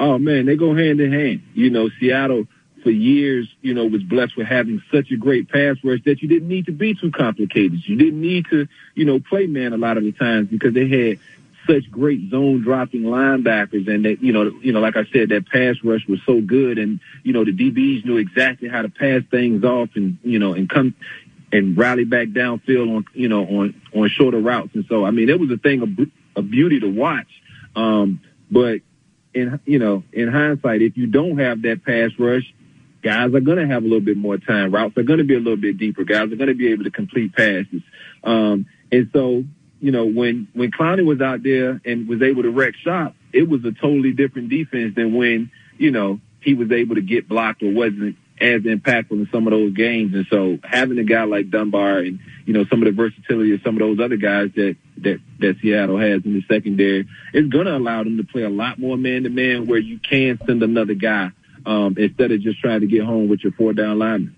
Oh 0.00 0.18
man, 0.18 0.46
they 0.46 0.56
go 0.56 0.74
hand 0.74 1.00
in 1.00 1.12
hand. 1.12 1.42
You 1.52 1.68
know, 1.68 1.90
Seattle 2.00 2.46
for 2.82 2.90
years, 2.90 3.46
you 3.60 3.74
know, 3.74 3.84
was 3.84 4.02
blessed 4.02 4.34
with 4.34 4.46
having 4.46 4.82
such 4.90 5.10
a 5.10 5.16
great 5.16 5.50
pass 5.50 5.76
rush 5.84 6.00
that 6.06 6.22
you 6.22 6.28
didn't 6.28 6.48
need 6.48 6.66
to 6.66 6.72
be 6.72 6.94
too 6.94 7.10
complicated. 7.10 7.86
You 7.86 7.96
didn't 7.96 8.20
need 8.20 8.46
to, 8.48 8.66
you 8.94 9.04
know, 9.04 9.20
play 9.20 9.46
man 9.46 9.74
a 9.74 9.76
lot 9.76 9.98
of 9.98 10.04
the 10.04 10.12
times 10.12 10.48
because 10.48 10.72
they 10.72 10.88
had 10.88 11.18
such 11.66 11.90
great 11.90 12.30
zone 12.30 12.62
dropping 12.62 13.02
linebackers 13.02 13.86
and 13.86 14.06
that, 14.06 14.22
you 14.22 14.32
know, 14.32 14.50
you 14.62 14.72
know, 14.72 14.80
like 14.80 14.96
I 14.96 15.04
said, 15.12 15.28
that 15.28 15.46
pass 15.46 15.76
rush 15.84 16.06
was 16.08 16.20
so 16.24 16.40
good 16.40 16.78
and, 16.78 17.00
you 17.22 17.34
know, 17.34 17.44
the 17.44 17.52
DBs 17.52 18.06
knew 18.06 18.16
exactly 18.16 18.70
how 18.70 18.80
to 18.80 18.88
pass 18.88 19.22
things 19.30 19.62
off 19.64 19.90
and, 19.94 20.16
you 20.22 20.38
know, 20.38 20.54
and 20.54 20.68
come 20.70 20.94
and 21.52 21.76
rally 21.76 22.04
back 22.04 22.28
downfield 22.28 22.96
on, 22.96 23.04
you 23.12 23.28
know, 23.28 23.42
on, 23.42 23.80
on 23.94 24.08
shorter 24.08 24.40
routes. 24.40 24.74
And 24.74 24.86
so, 24.88 25.04
I 25.04 25.10
mean, 25.10 25.28
it 25.28 25.38
was 25.38 25.50
a 25.50 25.58
thing 25.58 25.82
of, 25.82 25.90
of 26.36 26.50
beauty 26.50 26.80
to 26.80 26.88
watch. 26.88 27.28
Um, 27.76 28.20
but 28.50 28.80
in 29.34 29.60
you 29.64 29.78
know 29.78 30.02
in 30.12 30.28
hindsight, 30.28 30.82
if 30.82 30.96
you 30.96 31.06
don't 31.06 31.38
have 31.38 31.62
that 31.62 31.84
pass 31.84 32.10
rush, 32.18 32.52
guys 33.02 33.34
are 33.34 33.40
going 33.40 33.58
to 33.58 33.66
have 33.66 33.82
a 33.82 33.86
little 33.86 34.00
bit 34.00 34.16
more 34.16 34.38
time. 34.38 34.72
Routes 34.72 34.96
are 34.96 35.02
going 35.02 35.18
to 35.18 35.24
be 35.24 35.34
a 35.34 35.38
little 35.38 35.56
bit 35.56 35.78
deeper. 35.78 36.04
Guys 36.04 36.32
are 36.32 36.36
going 36.36 36.48
to 36.48 36.54
be 36.54 36.72
able 36.72 36.84
to 36.84 36.90
complete 36.90 37.34
passes. 37.34 37.82
Um, 38.24 38.66
and 38.92 39.10
so 39.12 39.44
you 39.80 39.92
know 39.92 40.06
when 40.06 40.48
when 40.52 40.70
Clowney 40.70 41.04
was 41.04 41.20
out 41.20 41.42
there 41.42 41.80
and 41.84 42.08
was 42.08 42.22
able 42.22 42.42
to 42.42 42.50
wreck 42.50 42.74
shop, 42.76 43.14
it 43.32 43.48
was 43.48 43.64
a 43.64 43.72
totally 43.72 44.12
different 44.12 44.48
defense 44.48 44.94
than 44.94 45.14
when 45.14 45.50
you 45.78 45.90
know 45.90 46.20
he 46.40 46.54
was 46.54 46.70
able 46.70 46.94
to 46.94 47.02
get 47.02 47.28
blocked 47.28 47.62
or 47.62 47.72
wasn't 47.72 48.16
as 48.40 48.62
impactful 48.62 49.12
in 49.12 49.28
some 49.30 49.46
of 49.46 49.52
those 49.52 49.72
games. 49.74 50.14
And 50.14 50.26
so 50.30 50.58
having 50.64 50.98
a 50.98 51.04
guy 51.04 51.24
like 51.24 51.50
Dunbar 51.50 51.98
and, 51.98 52.20
you 52.46 52.54
know, 52.54 52.64
some 52.70 52.82
of 52.82 52.86
the 52.86 52.92
versatility 52.92 53.54
of 53.54 53.60
some 53.62 53.76
of 53.76 53.80
those 53.80 54.00
other 54.00 54.16
guys 54.16 54.50
that, 54.56 54.76
that, 54.98 55.20
that 55.40 55.56
Seattle 55.60 55.98
has 55.98 56.24
in 56.24 56.34
the 56.34 56.42
secondary 56.48 57.06
is 57.34 57.48
going 57.48 57.66
to 57.66 57.76
allow 57.76 58.02
them 58.02 58.16
to 58.16 58.24
play 58.24 58.42
a 58.42 58.50
lot 58.50 58.78
more 58.78 58.96
man 58.96 59.24
to 59.24 59.28
man 59.28 59.66
where 59.66 59.78
you 59.78 59.98
can 59.98 60.38
send 60.46 60.62
another 60.62 60.94
guy, 60.94 61.30
um, 61.66 61.94
instead 61.98 62.32
of 62.32 62.40
just 62.40 62.60
trying 62.60 62.80
to 62.80 62.86
get 62.86 63.04
home 63.04 63.28
with 63.28 63.44
your 63.44 63.52
four 63.52 63.72
down 63.72 63.98
lineman. 63.98 64.34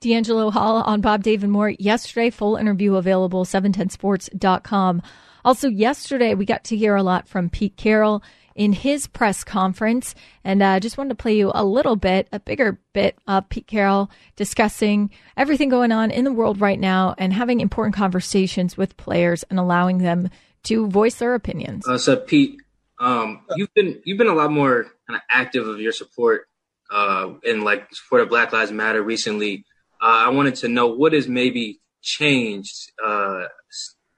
DeAngelo 0.00 0.52
Hall 0.52 0.82
on 0.82 1.00
Bob 1.00 1.22
David 1.22 1.48
Moore 1.48 1.70
yesterday. 1.70 2.30
Full 2.30 2.56
interview 2.56 2.96
available, 2.96 3.44
710sports.com. 3.44 5.02
Also, 5.44 5.68
yesterday 5.68 6.34
we 6.34 6.44
got 6.44 6.64
to 6.64 6.76
hear 6.76 6.96
a 6.96 7.02
lot 7.02 7.28
from 7.28 7.48
Pete 7.48 7.76
Carroll 7.76 8.22
in 8.54 8.72
his 8.72 9.06
press 9.06 9.44
conference. 9.44 10.14
And 10.44 10.62
I 10.62 10.76
uh, 10.76 10.80
just 10.80 10.98
wanted 10.98 11.10
to 11.10 11.22
play 11.22 11.36
you 11.36 11.50
a 11.54 11.64
little 11.64 11.96
bit, 11.96 12.28
a 12.32 12.40
bigger 12.40 12.78
bit 12.92 13.16
of 13.26 13.48
Pete 13.48 13.66
Carroll 13.66 14.10
discussing 14.36 15.10
everything 15.36 15.68
going 15.68 15.92
on 15.92 16.10
in 16.10 16.24
the 16.24 16.32
world 16.32 16.60
right 16.60 16.80
now 16.80 17.14
and 17.18 17.32
having 17.32 17.60
important 17.60 17.94
conversations 17.94 18.76
with 18.76 18.96
players 18.96 19.42
and 19.44 19.58
allowing 19.58 19.98
them 19.98 20.30
to 20.64 20.86
voice 20.88 21.16
their 21.16 21.34
opinions. 21.34 21.86
Uh, 21.86 21.98
so, 21.98 22.16
Pete, 22.16 22.60
um, 23.00 23.42
you've 23.56 23.74
been 23.74 24.00
you've 24.04 24.18
been 24.18 24.28
a 24.28 24.34
lot 24.34 24.52
more 24.52 24.84
kind 25.08 25.16
of 25.16 25.22
active 25.30 25.66
of 25.66 25.80
your 25.80 25.92
support 25.92 26.46
uh, 26.90 27.30
in 27.42 27.64
like 27.64 27.92
support 27.92 28.22
of 28.22 28.28
Black 28.28 28.52
Lives 28.52 28.70
Matter 28.70 29.02
recently. 29.02 29.64
Uh, 30.00 30.26
I 30.26 30.28
wanted 30.28 30.56
to 30.56 30.68
know 30.68 30.86
what 30.86 31.12
has 31.12 31.26
maybe 31.26 31.80
changed 32.00 32.92
uh, 33.04 33.44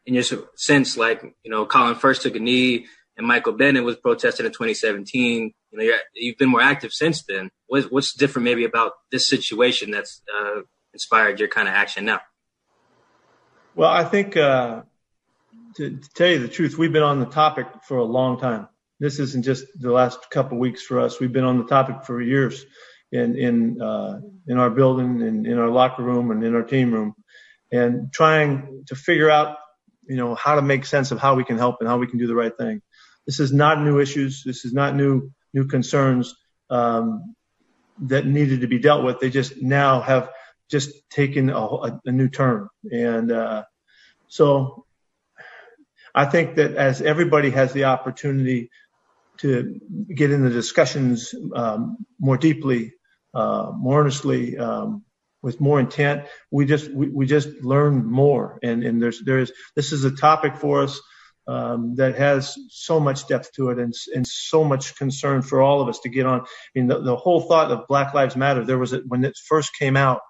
in 0.06 0.14
your 0.14 0.24
sense, 0.56 0.96
like 0.96 1.22
you 1.42 1.50
know, 1.50 1.64
Colin 1.66 1.94
first 1.94 2.22
took 2.22 2.36
a 2.36 2.40
knee 2.40 2.86
and 3.16 3.27
Michael 3.27 3.53
Bennett 3.53 3.85
was 3.85 3.96
protesting 3.96 4.46
in 4.46 4.53
2017. 4.53 5.53
You 5.70 5.79
know, 5.79 5.96
you 6.14 6.33
have 6.33 6.38
been 6.38 6.48
more 6.48 6.61
active 6.61 6.92
since 6.92 7.22
then. 7.22 7.50
What's, 7.66 7.90
what's, 7.90 8.14
different 8.14 8.44
maybe 8.44 8.64
about 8.64 8.92
this 9.11 9.29
situation 9.29 9.90
that's 9.90 10.22
uh, 10.35 10.61
inspired 10.92 11.38
your 11.38 11.48
kind 11.48 11.68
of 11.68 11.74
action 11.74 12.05
now? 12.05 12.20
Well, 13.74 13.90
I 13.90 14.05
think 14.05 14.37
uh, 14.37 14.83
to, 15.77 15.96
to, 15.96 16.09
tell 16.14 16.29
you 16.29 16.38
the 16.38 16.48
truth, 16.48 16.79
we've 16.79 16.92
been 16.92 17.03
on 17.03 17.20
the 17.20 17.27
topic 17.27 17.66
for 17.87 17.98
a 17.98 18.05
long 18.05 18.38
time. 18.38 18.68
This 19.00 19.18
isn't 19.18 19.44
just 19.44 19.66
the 19.79 19.92
last 19.92 20.31
couple 20.31 20.57
of 20.57 20.61
weeks 20.61 20.83
for 20.83 21.00
us. 21.00 21.18
We've 21.18 21.33
been 21.33 21.44
on 21.44 21.59
the 21.59 21.66
topic 21.66 22.05
for 22.05 22.20
years 22.22 22.64
in 23.11 23.37
in 23.37 23.83
uh, 23.83 24.20
in 24.46 24.59
our 24.59 24.70
building 24.70 25.22
and 25.22 25.46
in 25.46 25.59
our 25.59 25.68
locker 25.68 26.03
room 26.03 26.31
and 26.31 26.44
in 26.44 26.55
our 26.55 26.62
team 26.62 26.92
room, 26.92 27.14
and 27.72 28.12
trying 28.12 28.85
to 28.87 28.94
figure 28.94 29.31
out, 29.31 29.57
you 30.05 30.16
know, 30.16 30.37
how 30.37 30.55
to 30.55 30.62
make 30.62 30.87
sense 30.87 31.11
of 31.11 31.18
how 31.18 31.35
we 31.35 31.44
can 31.44 31.59
help 31.59 31.77
and 31.81 31.88
how 31.88 31.98
we 31.98 32.07
can 32.07 32.18
do 32.18 32.29
the 32.29 32.35
right 32.35 32.57
thing. 32.57 32.81
This 33.26 33.40
is 33.40 33.52
not 33.52 33.80
new 33.80 34.00
issues. 34.00 34.42
This 34.44 34.64
is 34.64 34.72
not 34.72 34.94
new 34.94 35.30
new 35.52 35.66
concerns 35.66 36.34
um, 36.70 37.34
that 38.02 38.26
needed 38.26 38.62
to 38.62 38.66
be 38.66 38.78
dealt 38.78 39.04
with. 39.04 39.20
They 39.20 39.30
just 39.30 39.60
now 39.60 40.00
have 40.00 40.30
just 40.70 40.90
taken 41.10 41.50
a, 41.50 41.58
a, 41.58 42.00
a 42.06 42.12
new 42.12 42.28
turn, 42.28 42.68
and 42.90 43.30
uh, 43.30 43.64
so 44.28 44.84
I 46.14 46.26
think 46.26 46.56
that 46.56 46.74
as 46.74 47.02
everybody 47.02 47.50
has 47.50 47.72
the 47.72 47.84
opportunity 47.84 48.70
to 49.38 49.80
get 50.14 50.30
in 50.30 50.44
the 50.44 50.50
discussions 50.50 51.34
um, 51.54 51.96
more 52.20 52.37
deeply, 52.37 52.92
uh, 53.34 53.72
more 53.74 54.00
earnestly, 54.00 54.56
um, 54.56 55.04
with 55.42 55.60
more 55.60 55.78
intent, 55.78 56.24
we 56.50 56.64
just 56.64 56.90
we, 56.90 57.08
we 57.08 57.26
just 57.26 57.48
learn 57.62 58.06
more. 58.06 58.58
And 58.62 58.82
and 58.82 59.02
there's 59.02 59.20
there's 59.22 59.52
this 59.76 59.92
is 59.92 60.04
a 60.04 60.14
topic 60.16 60.56
for 60.56 60.82
us 60.82 61.00
um, 61.46 61.94
that 61.96 62.16
has 62.16 62.57
so 62.68 62.98
much 62.98 63.28
depth 63.28 63.52
to 63.52 63.70
it 63.70 63.78
and 63.78 63.94
and 64.14 64.26
so 64.26 64.64
much 64.64 64.96
concern 64.96 65.42
for 65.42 65.61
all 65.61 65.80
of 65.80 65.88
us 65.88 66.00
to 66.00 66.09
get 66.09 66.26
on. 66.26 66.40
I 66.40 66.44
mean, 66.74 66.87
the, 66.87 67.00
the 67.00 67.16
whole 67.16 67.42
thought 67.42 67.70
of 67.70 67.87
Black 67.87 68.14
Lives 68.14 68.37
Matter. 68.37 68.64
There 68.64 68.78
was 68.78 68.92
a, 68.92 68.98
when 69.07 69.24
it 69.24 69.37
first 69.37 69.70
came 69.78 69.96
out. 69.96 70.20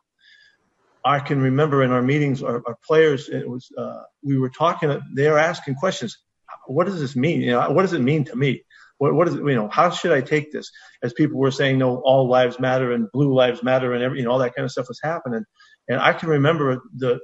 I 1.04 1.20
can 1.20 1.40
remember 1.40 1.82
in 1.82 1.92
our 1.92 2.02
meetings, 2.02 2.42
our, 2.42 2.62
our 2.66 2.76
players, 2.86 3.28
it 3.28 3.48
was 3.48 3.68
uh, 3.76 4.02
we 4.22 4.38
were 4.38 4.50
talking. 4.50 5.00
They 5.14 5.28
are 5.28 5.38
asking 5.38 5.74
questions. 5.76 6.18
What 6.66 6.86
does 6.86 6.98
this 6.98 7.14
mean? 7.14 7.42
You 7.42 7.52
know, 7.52 7.70
what 7.70 7.82
does 7.82 7.92
it 7.92 8.00
mean 8.00 8.24
to 8.24 8.36
me? 8.36 8.64
What, 8.98 9.14
what 9.14 9.28
is 9.28 9.34
it, 9.34 9.38
you 9.38 9.54
know, 9.54 9.68
how 9.68 9.90
should 9.90 10.12
I 10.12 10.20
take 10.20 10.52
this? 10.52 10.70
As 11.02 11.12
people 11.12 11.38
were 11.38 11.50
saying, 11.50 11.78
no, 11.78 11.96
all 11.96 12.28
lives 12.28 12.60
matter 12.60 12.92
and 12.92 13.10
blue 13.12 13.34
lives 13.34 13.62
matter 13.62 13.92
and 13.92 14.02
every, 14.02 14.18
you 14.18 14.24
know, 14.24 14.30
all 14.30 14.38
that 14.38 14.54
kind 14.54 14.64
of 14.64 14.70
stuff 14.70 14.88
was 14.88 15.00
happening. 15.02 15.44
And 15.88 16.00
I 16.00 16.12
can 16.12 16.28
remember 16.28 16.80
the, 16.96 17.20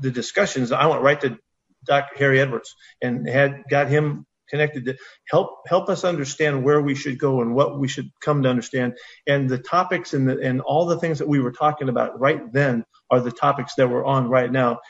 the 0.00 0.10
discussions. 0.10 0.72
I 0.72 0.86
went 0.86 1.02
right 1.02 1.20
to 1.22 1.38
Dr. 1.84 2.18
Harry 2.18 2.40
Edwards 2.40 2.74
and 3.02 3.28
had 3.28 3.62
got 3.70 3.88
him 3.88 4.26
connected 4.50 4.84
to 4.84 4.96
help 5.28 5.62
help 5.66 5.88
us 5.88 6.04
understand 6.04 6.64
where 6.64 6.82
we 6.82 6.94
should 6.94 7.18
go 7.18 7.40
and 7.40 7.54
what 7.54 7.78
we 7.78 7.88
should 7.88 8.10
come 8.20 8.42
to 8.42 8.48
understand. 8.48 8.94
And 9.26 9.48
the 9.48 9.58
topics 9.58 10.12
and 10.12 10.28
the, 10.28 10.38
and 10.40 10.60
all 10.60 10.86
the 10.86 10.98
things 10.98 11.20
that 11.20 11.28
we 11.28 11.40
were 11.40 11.52
talking 11.52 11.88
about 11.88 12.20
right 12.20 12.52
then 12.52 12.84
are 13.10 13.20
the 13.20 13.30
topics 13.30 13.74
that 13.76 13.88
we're 13.88 14.04
on 14.04 14.28
right 14.28 14.50
now. 14.50 14.80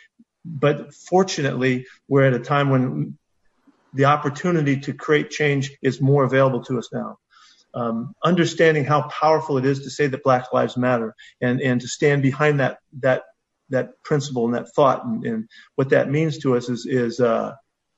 But 0.45 0.95
fortunately, 0.95 1.87
we're 2.09 2.27
at 2.27 2.35
a 2.35 2.41
time 2.41 2.71
when 2.71 3.19
the 3.93 4.07
opportunity 4.07 4.81
to 4.81 4.95
create 4.95 5.31
change 5.31 5.71
is 5.83 6.01
more 6.01 6.25
available 6.25 6.65
to 6.65 6.79
us 6.79 6.89
now. 6.93 7.19
Um, 7.73 8.15
understanding 8.25 8.85
how 8.85 9.09
powerful 9.09 9.59
it 9.59 9.65
is 9.65 9.81
to 9.81 9.91
say 9.91 10.09
that 10.09 10.25
Black 10.25 10.53
Lives 10.53 10.77
Matter 10.77 11.15
and, 11.41 11.61
and 11.61 11.81
to 11.81 11.89
stand 11.89 12.23
behind 12.23 12.59
that 12.59 12.79
that 13.01 13.23
that 13.71 13.91
principle 14.05 14.45
and 14.45 14.55
that 14.55 14.73
thought 14.75 15.05
and, 15.05 15.25
and 15.25 15.49
what 15.77 15.91
that 15.91 16.11
means 16.11 16.39
to 16.39 16.57
us 16.57 16.69
is 16.69 16.87
is 16.87 17.21
uh, 17.21 17.53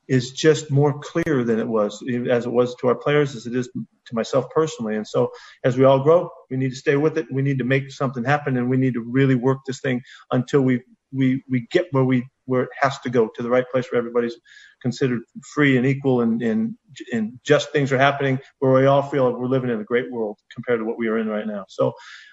is 0.08 0.32
just 0.32 0.70
more 0.70 0.98
clear 0.98 1.44
than 1.44 1.58
it 1.58 1.68
was 1.68 2.02
as 2.30 2.46
it 2.46 2.52
was 2.52 2.74
to 2.76 2.88
our 2.88 2.94
players 2.94 3.34
as 3.34 3.46
it 3.46 3.54
is 3.54 3.68
to 3.68 4.14
myself 4.14 4.46
personally. 4.50 4.96
And 4.96 5.06
so 5.06 5.30
as 5.64 5.78
we 5.78 5.84
all 5.84 6.02
grow, 6.02 6.28
we 6.50 6.56
need 6.56 6.70
to 6.70 6.76
stay 6.76 6.96
with 6.96 7.16
it. 7.18 7.26
We 7.30 7.42
need 7.42 7.58
to 7.58 7.64
make 7.64 7.90
something 7.90 8.24
happen, 8.24 8.56
and 8.56 8.68
we 8.68 8.76
need 8.76 8.94
to 8.94 9.00
really 9.00 9.36
work 9.36 9.58
this 9.66 9.80
thing 9.80 10.02
until 10.30 10.62
we 10.62 10.82
we 11.12 11.42
we 11.48 11.66
get 11.70 11.86
where 11.92 12.04
we 12.04 12.26
where 12.46 12.64
it 12.64 12.70
has 12.80 12.98
to 13.00 13.10
go 13.10 13.28
to 13.28 13.42
the 13.42 13.48
right 13.48 13.64
place 13.70 13.86
where 13.90 13.98
everybody's 13.98 14.36
considered 14.80 15.20
free 15.54 15.76
and 15.76 15.86
equal 15.86 16.22
and, 16.22 16.42
and, 16.42 16.74
and 17.12 17.38
just 17.44 17.70
things 17.70 17.92
are 17.92 17.98
happening 17.98 18.38
where 18.58 18.72
we 18.72 18.86
all 18.86 19.02
feel 19.02 19.30
like 19.30 19.38
we're 19.38 19.46
living 19.46 19.70
in 19.70 19.80
a 19.80 19.84
great 19.84 20.10
world 20.10 20.36
compared 20.52 20.80
to 20.80 20.84
what 20.84 20.98
we 20.98 21.06
are 21.06 21.18
in 21.18 21.28
right 21.28 21.46
now. 21.46 21.64
So, 21.68 21.92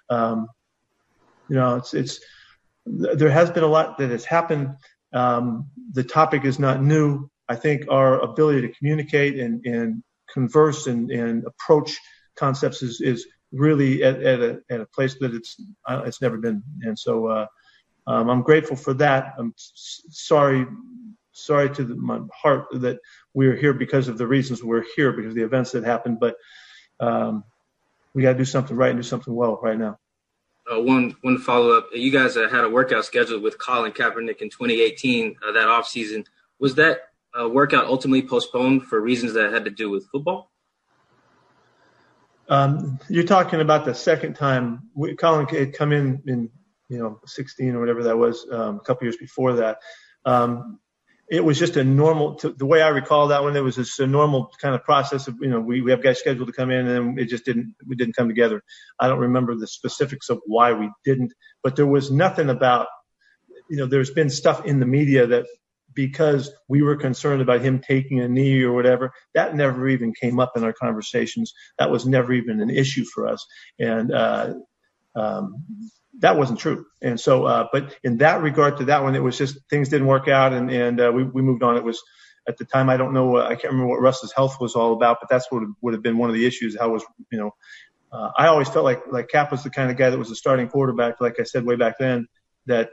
um, 0.10 0.47
you 1.47 1.56
know, 1.56 1.75
it's, 1.75 1.93
it's, 1.93 2.19
there 2.86 3.30
has 3.30 3.52
been 3.52 3.63
a 3.63 3.68
lot 3.68 3.98
that 3.98 4.10
has 4.10 4.26
happened. 4.26 4.76
Um, 5.13 5.70
the 5.92 6.04
topic 6.04 6.46
is 6.46 6.60
not 6.60 6.82
new. 6.82 7.30
I 7.48 7.56
think 7.56 7.86
our 7.89 8.20
ability 8.20 8.62
to 8.62 8.74
communicate 8.74 9.39
and, 9.39 9.65
and 9.65 10.04
converse 10.32 10.88
and, 10.88 11.10
and 11.12 11.46
approach 11.46 11.98
concepts 12.36 12.84
is, 12.84 13.02
is 13.02 13.28
really 13.52 14.04
at, 14.04 14.22
at, 14.22 14.39
a, 14.39 14.62
at 14.70 14.82
a 14.82 14.86
place 14.86 15.15
that 15.20 15.34
it's, 15.34 15.56
uh, 15.88 16.04
it's 16.06 16.22
never 16.22 16.38
been. 16.38 16.63
And 16.82 16.98
so, 16.98 17.28
uh, 17.28 17.48
um, 18.08 18.30
I'm 18.30 18.42
grateful 18.42 18.76
for 18.76 18.94
that. 18.96 19.34
I'm 19.38 19.54
sorry, 19.58 20.65
sorry 21.32 21.70
to 21.72 21.84
the, 21.84 21.96
my 21.96 22.22
heart 22.34 22.65
that 22.74 23.00
we're 23.34 23.56
here 23.56 23.74
because 23.74 24.08
of 24.08 24.18
the 24.18 24.28
reasons 24.28 24.63
we're 24.63 24.86
here, 24.96 25.12
because 25.12 25.32
of 25.32 25.36
the 25.36 25.44
events 25.44 25.72
that 25.72 25.84
happened. 25.84 26.20
But 26.20 26.36
um, 27.00 27.44
we 28.13 28.24
got 28.24 28.34
to 28.34 28.38
do 28.38 28.46
something 28.46 28.76
right 28.76 28.89
and 28.92 29.00
do 29.00 29.04
something 29.08 29.34
well 29.34 29.60
right 29.62 29.78
now. 29.78 29.98
Uh, 30.72 30.80
one 30.80 31.16
one 31.22 31.38
follow 31.38 31.78
up. 31.78 31.88
You 31.94 32.12
guys 32.12 32.38
uh, 32.38 32.48
had 32.50 32.64
a 32.64 32.70
workout 32.70 33.06
scheduled 33.06 33.42
with 33.42 33.58
Colin 33.58 33.92
Kaepernick 33.92 34.42
in 34.42 34.50
2018 34.50 35.36
uh, 35.48 35.52
that 35.54 35.68
off 35.68 35.88
season. 35.88 36.26
Was 36.60 36.76
that 36.76 37.00
uh, 37.40 37.48
workout 37.50 37.86
ultimately 37.86 38.28
postponed 38.28 38.84
for 38.84 39.00
reasons 39.00 39.34
that 39.34 39.52
had 39.52 39.66
to 39.66 39.72
do 39.72 39.90
with 39.90 40.06
football? 40.12 40.52
Um, 42.50 43.00
you're 43.10 43.24
talking 43.24 43.62
about 43.62 43.86
the 43.86 43.94
second 43.94 44.34
time 44.34 44.90
we, 44.96 45.16
Colin 45.16 45.48
had 45.48 45.74
come 45.74 45.92
in 45.92 46.22
in 46.26 46.50
you 46.90 46.98
know, 46.98 47.20
16 47.26 47.76
or 47.76 47.80
whatever 47.80 48.04
that 48.04 48.18
was, 48.18 48.46
um, 48.52 48.78
a 48.78 48.80
couple 48.80 49.06
years 49.06 49.18
before 49.18 49.54
that. 49.54 49.78
Um, 50.26 50.80
it 51.30 51.44
was 51.44 51.60
just 51.60 51.78
a 51.78 51.84
normal, 51.84 52.36
to, 52.36 52.50
the 52.50 52.65
way 52.65 52.82
I 52.82 52.89
recall 52.89 53.28
that 53.28 53.44
one, 53.44 53.56
it 53.56 53.63
was 53.63 53.76
just 53.76 54.00
a 54.00 54.08
normal 54.08 54.52
kind 54.60 54.74
of 54.74 54.84
process 54.84 55.28
of, 55.28 55.38
you 55.39 55.50
know, 55.50 55.60
we, 55.60 55.82
we 55.82 55.92
have 55.92 56.02
guys 56.02 56.20
scheduled 56.20 56.48
to 56.48 56.54
come 56.54 56.72
in 56.72 56.88
and 56.88 56.89
then 56.89 57.20
it 57.20 57.30
just 57.30 57.46
didn't, 57.46 57.76
we 57.86 57.96
didn't 57.96 58.15
come 58.15 58.28
together. 58.28 58.63
I 59.00 59.08
don't 59.08 59.20
remember 59.20 59.56
the 59.56 59.68
specifics 59.68 60.30
of 60.30 60.39
why 60.46 60.74
we 60.74 60.89
didn't, 61.06 61.34
but 61.63 61.76
there 61.76 61.86
was 61.86 62.10
nothing 62.10 62.50
about, 62.50 62.88
you 63.70 63.78
know, 63.78 63.86
there's 63.86 64.10
been 64.10 64.32
stuff 64.32 64.65
in 64.65 64.80
the 64.80 64.88
media 64.88 65.28
that 65.28 65.46
because 65.94 66.52
we 66.68 66.82
were 66.82 66.96
concerned 66.96 67.42
about 67.42 67.62
him 67.62 67.80
taking 67.80 68.20
a 68.20 68.28
knee 68.28 68.63
or 68.63 68.74
whatever, 68.74 69.12
that 69.36 69.56
never 69.56 69.88
even 69.88 70.13
came 70.20 70.39
up 70.39 70.54
in 70.56 70.63
our 70.63 70.74
conversations. 70.74 71.54
That 71.78 71.92
was 71.92 72.08
never 72.08 72.34
even 72.34 72.60
an 72.62 72.72
issue 72.72 73.06
for 73.06 73.28
us. 73.28 73.46
And, 73.78 74.12
uh, 74.12 74.54
um, 75.15 75.65
that 76.19 76.38
wasn't 76.38 76.60
true. 76.60 76.86
And 77.02 77.19
so, 77.19 77.45
uh, 77.45 77.67
but 77.72 77.95
in 78.04 78.17
that 78.17 78.41
regard 78.41 78.78
to 78.78 78.86
that 78.86 79.04
one, 79.04 79.15
it 79.15 79.24
was 79.24 79.38
just 79.38 79.58
things 79.69 79.89
didn't 79.89 80.08
work 80.08 80.28
out 80.28 80.54
and, 80.54 80.69
and 80.69 81.00
uh, 81.00 81.12
we, 81.13 81.24
we 81.24 81.41
moved 81.41 81.63
on. 81.63 81.78
It 81.78 81.84
was 81.84 82.02
at 82.48 82.58
the 82.58 82.65
time, 82.65 82.89
I 82.89 82.98
don't 82.98 83.13
know, 83.13 83.38
uh, 83.38 83.43
I 83.43 83.56
can't 83.56 83.74
remember 83.74 83.89
what 83.89 84.02
Russ's 84.02 84.34
health 84.34 84.58
was 84.60 84.76
all 84.76 84.93
about, 84.93 85.17
but 85.22 85.30
that's 85.30 85.52
what 85.52 85.63
would 85.82 85.93
have 85.93 86.04
been 86.04 86.17
one 86.17 86.30
of 86.30 86.36
the 86.36 86.45
issues. 86.45 86.78
How 86.78 86.89
was, 86.89 87.04
you 87.32 87.38
know, 87.38 87.52
uh, 88.12 88.32
I 88.36 88.48
always 88.48 88.67
felt 88.67 88.86
like, 88.86 89.04
like 89.12 89.30
Kap 89.30 89.52
was 89.52 89.63
the 89.63 89.69
kind 89.69 89.91
of 89.91 89.98
guy 89.98 90.10
that 90.10 90.17
was 90.17 90.32
a 90.32 90.36
starting 90.36 90.67
quarterback, 90.67 91.22
like 91.22 91.39
I 91.39 91.43
said 91.43 91.65
way 91.65 91.76
back 91.76 92.00
then, 92.00 92.28
that 92.65 92.89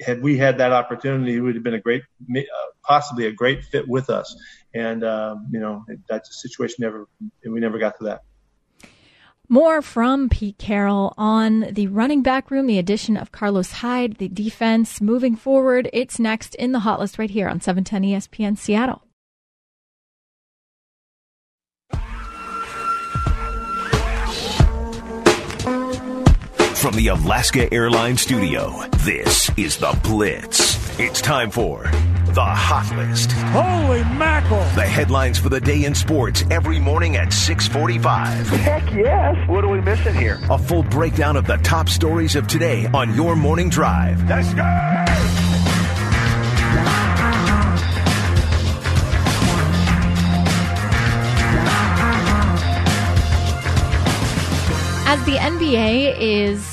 had 0.00 0.22
we 0.22 0.38
had 0.38 0.58
that 0.58 0.72
opportunity, 0.72 1.36
it 1.36 1.40
would 1.40 1.56
have 1.56 1.64
been 1.64 1.74
a 1.74 1.80
great, 1.80 2.02
uh, 2.36 2.42
possibly 2.84 3.26
a 3.26 3.32
great 3.32 3.64
fit 3.64 3.88
with 3.88 4.08
us. 4.08 4.36
And, 4.72 5.04
um, 5.04 5.48
you 5.50 5.60
know, 5.60 5.84
that's 6.08 6.30
a 6.30 6.48
situation 6.48 6.76
never, 6.78 7.08
we 7.44 7.60
never 7.60 7.78
got 7.78 7.98
to 7.98 8.04
that. 8.04 8.22
More 9.48 9.82
from 9.82 10.28
Pete 10.28 10.56
Carroll 10.56 11.12
on 11.18 11.66
the 11.72 11.88
running 11.88 12.22
back 12.22 12.50
room, 12.50 12.66
the 12.66 12.78
addition 12.78 13.16
of 13.16 13.32
Carlos 13.32 13.72
Hyde, 13.72 14.16
the 14.16 14.28
defense 14.28 15.00
moving 15.00 15.36
forward. 15.36 15.90
It's 15.92 16.18
next 16.18 16.54
in 16.54 16.72
the 16.72 16.80
hot 16.80 17.00
list 17.00 17.18
right 17.18 17.30
here 17.30 17.48
on 17.48 17.60
710 17.60 18.02
ESPN 18.02 18.56
Seattle. 18.56 19.02
From 26.82 26.96
the 26.96 27.08
Alaska 27.08 27.72
Airlines 27.72 28.22
Studio, 28.22 28.82
this 29.04 29.50
is 29.56 29.76
The 29.76 29.96
Blitz. 30.02 30.98
It's 30.98 31.20
time 31.20 31.50
for 31.50 31.84
the 32.34 32.42
Hot 32.42 32.96
List. 32.96 33.32
Holy 33.32 34.02
mackerel! 34.16 34.60
The 34.74 34.86
headlines 34.86 35.38
for 35.38 35.50
the 35.50 35.60
day 35.60 35.84
in 35.84 35.94
sports 35.94 36.44
every 36.50 36.78
morning 36.78 37.16
at 37.16 37.32
645. 37.32 38.48
Heck 38.48 38.90
yes! 38.94 39.48
What 39.48 39.64
are 39.64 39.68
we 39.68 39.82
missing 39.82 40.14
here? 40.14 40.38
A 40.48 40.56
full 40.56 40.82
breakdown 40.82 41.36
of 41.36 41.46
the 41.46 41.58
top 41.58 41.90
stories 41.90 42.34
of 42.34 42.46
today 42.46 42.86
on 42.94 43.14
your 43.14 43.36
morning 43.36 43.68
drive. 43.68 44.26
Let's 44.28 44.54
go! 44.54 44.62
As 55.04 55.22
the 55.26 55.36
NBA 55.36 56.16
is 56.18 56.71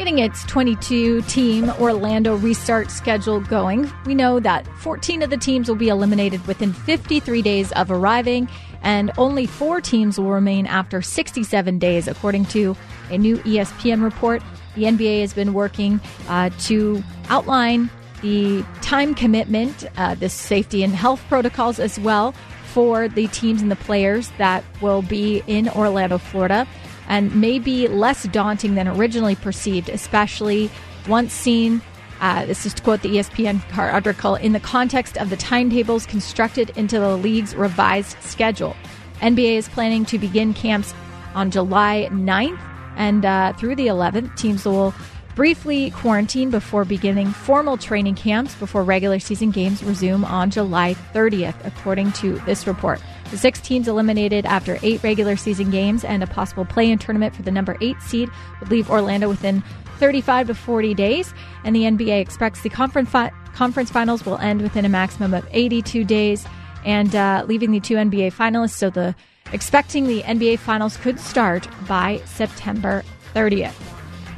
getting 0.00 0.18
its 0.18 0.44
22 0.44 1.20
team 1.24 1.68
Orlando 1.78 2.34
restart 2.36 2.90
schedule 2.90 3.38
going. 3.38 3.92
We 4.06 4.14
know 4.14 4.40
that 4.40 4.66
14 4.78 5.20
of 5.20 5.28
the 5.28 5.36
teams 5.36 5.68
will 5.68 5.76
be 5.76 5.90
eliminated 5.90 6.46
within 6.46 6.72
53 6.72 7.42
days 7.42 7.70
of 7.72 7.90
arriving, 7.90 8.48
and 8.80 9.12
only 9.18 9.44
four 9.44 9.82
teams 9.82 10.18
will 10.18 10.30
remain 10.30 10.64
after 10.64 11.02
67 11.02 11.78
days, 11.78 12.08
according 12.08 12.46
to 12.46 12.74
a 13.10 13.18
new 13.18 13.36
ESPN 13.40 14.02
report. 14.02 14.42
The 14.74 14.84
NBA 14.84 15.20
has 15.20 15.34
been 15.34 15.52
working 15.52 16.00
uh, 16.28 16.48
to 16.60 17.04
outline 17.28 17.90
the 18.22 18.64
time 18.80 19.14
commitment, 19.14 19.84
uh, 19.98 20.14
the 20.14 20.30
safety 20.30 20.82
and 20.82 20.94
health 20.94 21.22
protocols 21.28 21.78
as 21.78 22.00
well 22.00 22.34
for 22.72 23.06
the 23.06 23.26
teams 23.28 23.60
and 23.60 23.70
the 23.70 23.76
players 23.76 24.30
that 24.38 24.64
will 24.80 25.02
be 25.02 25.42
in 25.46 25.68
Orlando, 25.68 26.16
Florida, 26.16 26.66
and 27.10 27.34
may 27.34 27.58
be 27.58 27.88
less 27.88 28.22
daunting 28.28 28.76
than 28.76 28.86
originally 28.86 29.34
perceived, 29.34 29.88
especially 29.88 30.70
once 31.08 31.32
seen. 31.32 31.82
Uh, 32.20 32.46
this 32.46 32.64
is 32.64 32.72
to 32.72 32.82
quote 32.82 33.02
the 33.02 33.16
ESPN 33.16 33.60
article 33.76 34.36
in 34.36 34.52
the 34.52 34.60
context 34.60 35.18
of 35.18 35.28
the 35.28 35.36
timetables 35.36 36.06
constructed 36.06 36.70
into 36.76 37.00
the 37.00 37.16
league's 37.16 37.54
revised 37.56 38.16
schedule. 38.22 38.76
NBA 39.20 39.56
is 39.56 39.68
planning 39.68 40.04
to 40.04 40.18
begin 40.18 40.54
camps 40.54 40.94
on 41.34 41.50
July 41.50 42.08
9th 42.12 42.60
and 42.96 43.24
uh, 43.24 43.54
through 43.54 43.74
the 43.74 43.88
11th. 43.88 44.36
Teams 44.36 44.64
will 44.64 44.94
briefly 45.34 45.90
quarantine 45.90 46.50
before 46.50 46.84
beginning 46.84 47.32
formal 47.32 47.76
training 47.76 48.14
camps 48.14 48.54
before 48.54 48.84
regular 48.84 49.18
season 49.18 49.50
games 49.50 49.82
resume 49.82 50.24
on 50.24 50.50
July 50.50 50.94
30th, 51.12 51.56
according 51.64 52.12
to 52.12 52.38
this 52.40 52.68
report. 52.68 53.00
The 53.30 53.38
six 53.38 53.60
teams 53.60 53.86
eliminated 53.86 54.44
after 54.44 54.78
eight 54.82 55.02
regular 55.02 55.36
season 55.36 55.70
games 55.70 56.04
and 56.04 56.22
a 56.22 56.26
possible 56.26 56.64
play 56.64 56.90
in 56.90 56.98
tournament 56.98 57.34
for 57.34 57.42
the 57.42 57.50
number 57.50 57.76
eight 57.80 58.00
seed 58.02 58.28
would 58.58 58.70
leave 58.70 58.90
Orlando 58.90 59.28
within 59.28 59.62
35 59.98 60.48
to 60.48 60.54
40 60.54 60.94
days, 60.94 61.32
and 61.62 61.76
the 61.76 61.82
NBA 61.82 62.20
expects 62.20 62.62
the 62.62 62.70
conference, 62.70 63.10
fi- 63.10 63.30
conference 63.54 63.90
finals 63.90 64.24
will 64.24 64.38
end 64.38 64.62
within 64.62 64.84
a 64.84 64.88
maximum 64.88 65.34
of 65.34 65.46
82 65.52 66.04
days, 66.04 66.44
and 66.84 67.14
uh, 67.14 67.44
leaving 67.46 67.70
the 67.70 67.80
two 67.80 67.94
NBA 67.94 68.32
finalists. 68.32 68.76
So 68.76 68.90
the 68.90 69.14
expecting 69.52 70.06
the 70.06 70.22
NBA 70.22 70.58
finals 70.58 70.96
could 70.96 71.20
start 71.20 71.68
by 71.86 72.20
September 72.24 73.04
30th. 73.34 73.74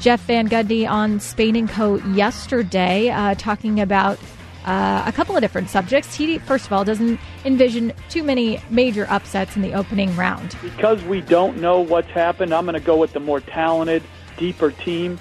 Jeff 0.00 0.20
Van 0.22 0.48
Gundy 0.48 0.88
on 0.88 1.20
Spain 1.20 1.54
and 1.54 1.68
Co. 1.68 1.96
yesterday, 2.12 3.08
uh, 3.08 3.36
talking 3.36 3.80
about 3.80 4.18
uh, 4.64 5.04
a 5.06 5.12
couple 5.12 5.36
of 5.36 5.42
different 5.42 5.70
subjects. 5.70 6.14
He, 6.14 6.38
first 6.38 6.66
of 6.66 6.72
all, 6.72 6.84
doesn't 6.84 7.20
envision 7.44 7.92
too 8.08 8.22
many 8.22 8.60
major 8.70 9.06
upsets 9.10 9.56
in 9.56 9.62
the 9.62 9.72
opening 9.74 10.14
round. 10.16 10.56
Because 10.62 11.02
we 11.04 11.20
don't 11.20 11.60
know 11.60 11.80
what's 11.80 12.10
happened, 12.10 12.54
I'm 12.54 12.64
going 12.64 12.74
to 12.74 12.80
go 12.80 12.96
with 12.96 13.12
the 13.12 13.20
more 13.20 13.40
talented, 13.40 14.02
deeper 14.36 14.70
team. 14.70 15.18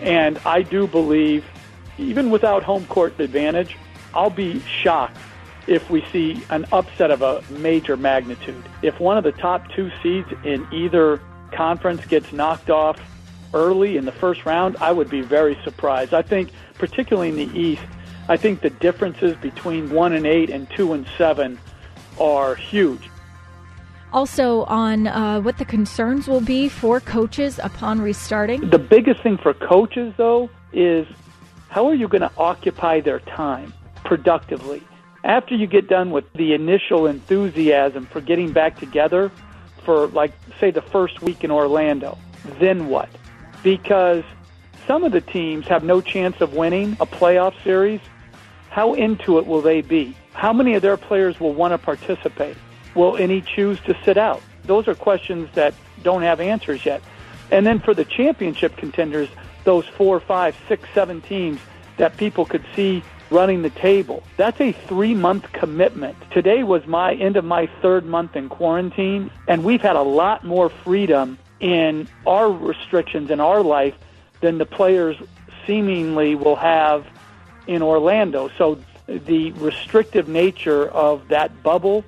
And 0.00 0.38
I 0.46 0.62
do 0.62 0.86
believe, 0.86 1.44
even 1.98 2.30
without 2.30 2.62
home 2.62 2.86
court 2.86 3.18
advantage, 3.20 3.76
I'll 4.14 4.30
be 4.30 4.60
shocked 4.60 5.18
if 5.66 5.88
we 5.90 6.04
see 6.06 6.42
an 6.50 6.66
upset 6.72 7.10
of 7.10 7.22
a 7.22 7.42
major 7.50 7.96
magnitude. 7.96 8.64
If 8.82 8.98
one 8.98 9.18
of 9.18 9.24
the 9.24 9.32
top 9.32 9.70
two 9.72 9.90
seeds 10.02 10.28
in 10.44 10.66
either 10.72 11.20
conference 11.52 12.04
gets 12.06 12.32
knocked 12.32 12.70
off 12.70 12.98
early 13.52 13.96
in 13.96 14.04
the 14.04 14.12
first 14.12 14.46
round, 14.46 14.76
I 14.78 14.92
would 14.92 15.10
be 15.10 15.20
very 15.20 15.58
surprised. 15.64 16.14
I 16.14 16.22
think, 16.22 16.50
particularly 16.74 17.28
in 17.28 17.36
the 17.36 17.58
East, 17.58 17.82
I 18.30 18.36
think 18.36 18.60
the 18.62 18.70
differences 18.70 19.36
between 19.36 19.90
one 19.90 20.12
and 20.12 20.24
eight 20.26 20.48
and 20.48 20.70
two 20.70 20.92
and 20.92 21.06
seven 21.18 21.58
are 22.18 22.54
huge. 22.54 23.10
Also, 24.12 24.64
on 24.64 25.06
uh, 25.06 25.40
what 25.40 25.58
the 25.58 25.64
concerns 25.64 26.26
will 26.26 26.40
be 26.40 26.68
for 26.68 27.00
coaches 27.00 27.60
upon 27.62 28.00
restarting. 28.00 28.70
The 28.70 28.78
biggest 28.78 29.22
thing 29.22 29.36
for 29.36 29.52
coaches, 29.52 30.14
though, 30.16 30.48
is 30.72 31.06
how 31.68 31.86
are 31.86 31.94
you 31.94 32.08
going 32.08 32.22
to 32.22 32.32
occupy 32.38 33.00
their 33.00 33.20
time 33.20 33.72
productively? 34.04 34.82
After 35.22 35.54
you 35.54 35.66
get 35.66 35.88
done 35.88 36.10
with 36.10 36.32
the 36.32 36.54
initial 36.54 37.06
enthusiasm 37.06 38.06
for 38.06 38.20
getting 38.20 38.52
back 38.52 38.78
together 38.78 39.30
for, 39.84 40.06
like, 40.08 40.32
say, 40.58 40.70
the 40.70 40.82
first 40.82 41.20
week 41.20 41.44
in 41.44 41.50
Orlando, 41.50 42.16
then 42.58 42.88
what? 42.88 43.10
because 43.62 44.24
some 44.86 45.04
of 45.04 45.12
the 45.12 45.20
teams 45.20 45.66
have 45.66 45.84
no 45.84 46.00
chance 46.00 46.40
of 46.40 46.54
winning 46.54 46.92
a 47.00 47.06
playoff 47.06 47.54
series. 47.62 48.00
How 48.70 48.94
into 48.94 49.38
it 49.38 49.46
will 49.46 49.60
they 49.60 49.80
be? 49.82 50.16
How 50.32 50.52
many 50.52 50.74
of 50.74 50.82
their 50.82 50.96
players 50.96 51.38
will 51.40 51.52
want 51.52 51.72
to 51.72 51.78
participate? 51.78 52.56
Will 52.94 53.16
any 53.16 53.40
choose 53.40 53.80
to 53.80 53.96
sit 54.04 54.16
out? 54.16 54.42
Those 54.64 54.88
are 54.88 54.94
questions 54.94 55.48
that 55.54 55.74
don't 56.02 56.22
have 56.22 56.40
answers 56.40 56.84
yet. 56.86 57.02
And 57.50 57.66
then 57.66 57.80
for 57.80 57.94
the 57.94 58.04
championship 58.04 58.76
contenders, 58.76 59.28
those 59.64 59.86
four, 59.86 60.20
five, 60.20 60.56
six, 60.68 60.88
seven 60.94 61.20
teams 61.20 61.60
that 61.96 62.16
people 62.16 62.44
could 62.46 62.64
see 62.74 63.02
running 63.30 63.62
the 63.62 63.70
table. 63.70 64.22
That's 64.36 64.60
a 64.60 64.72
three 64.72 65.14
month 65.14 65.52
commitment. 65.52 66.16
Today 66.30 66.62
was 66.62 66.86
my 66.86 67.14
end 67.14 67.36
of 67.36 67.44
my 67.44 67.68
third 67.82 68.04
month 68.04 68.36
in 68.36 68.48
quarantine, 68.48 69.30
and 69.48 69.64
we've 69.64 69.82
had 69.82 69.96
a 69.96 70.02
lot 70.02 70.44
more 70.44 70.68
freedom 70.68 71.38
in 71.60 72.08
our 72.26 72.50
restrictions 72.50 73.30
in 73.30 73.40
our 73.40 73.62
life 73.62 73.94
than 74.40 74.58
the 74.58 74.66
players 74.66 75.16
seemingly 75.66 76.34
will 76.34 76.56
have 76.56 77.06
in 77.70 77.82
Orlando. 77.82 78.50
So 78.58 78.80
the 79.06 79.52
restrictive 79.52 80.28
nature 80.28 80.88
of 80.88 81.28
that 81.28 81.62
bubble 81.62 82.04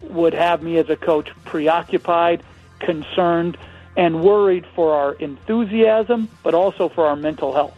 would 0.00 0.32
have 0.32 0.62
me 0.62 0.78
as 0.78 0.88
a 0.88 0.96
coach 0.96 1.28
preoccupied, 1.44 2.42
concerned, 2.80 3.58
and 3.94 4.24
worried 4.24 4.64
for 4.74 4.94
our 4.94 5.12
enthusiasm, 5.14 6.30
but 6.42 6.54
also 6.54 6.88
for 6.88 7.06
our 7.06 7.14
mental 7.14 7.52
health. 7.52 7.76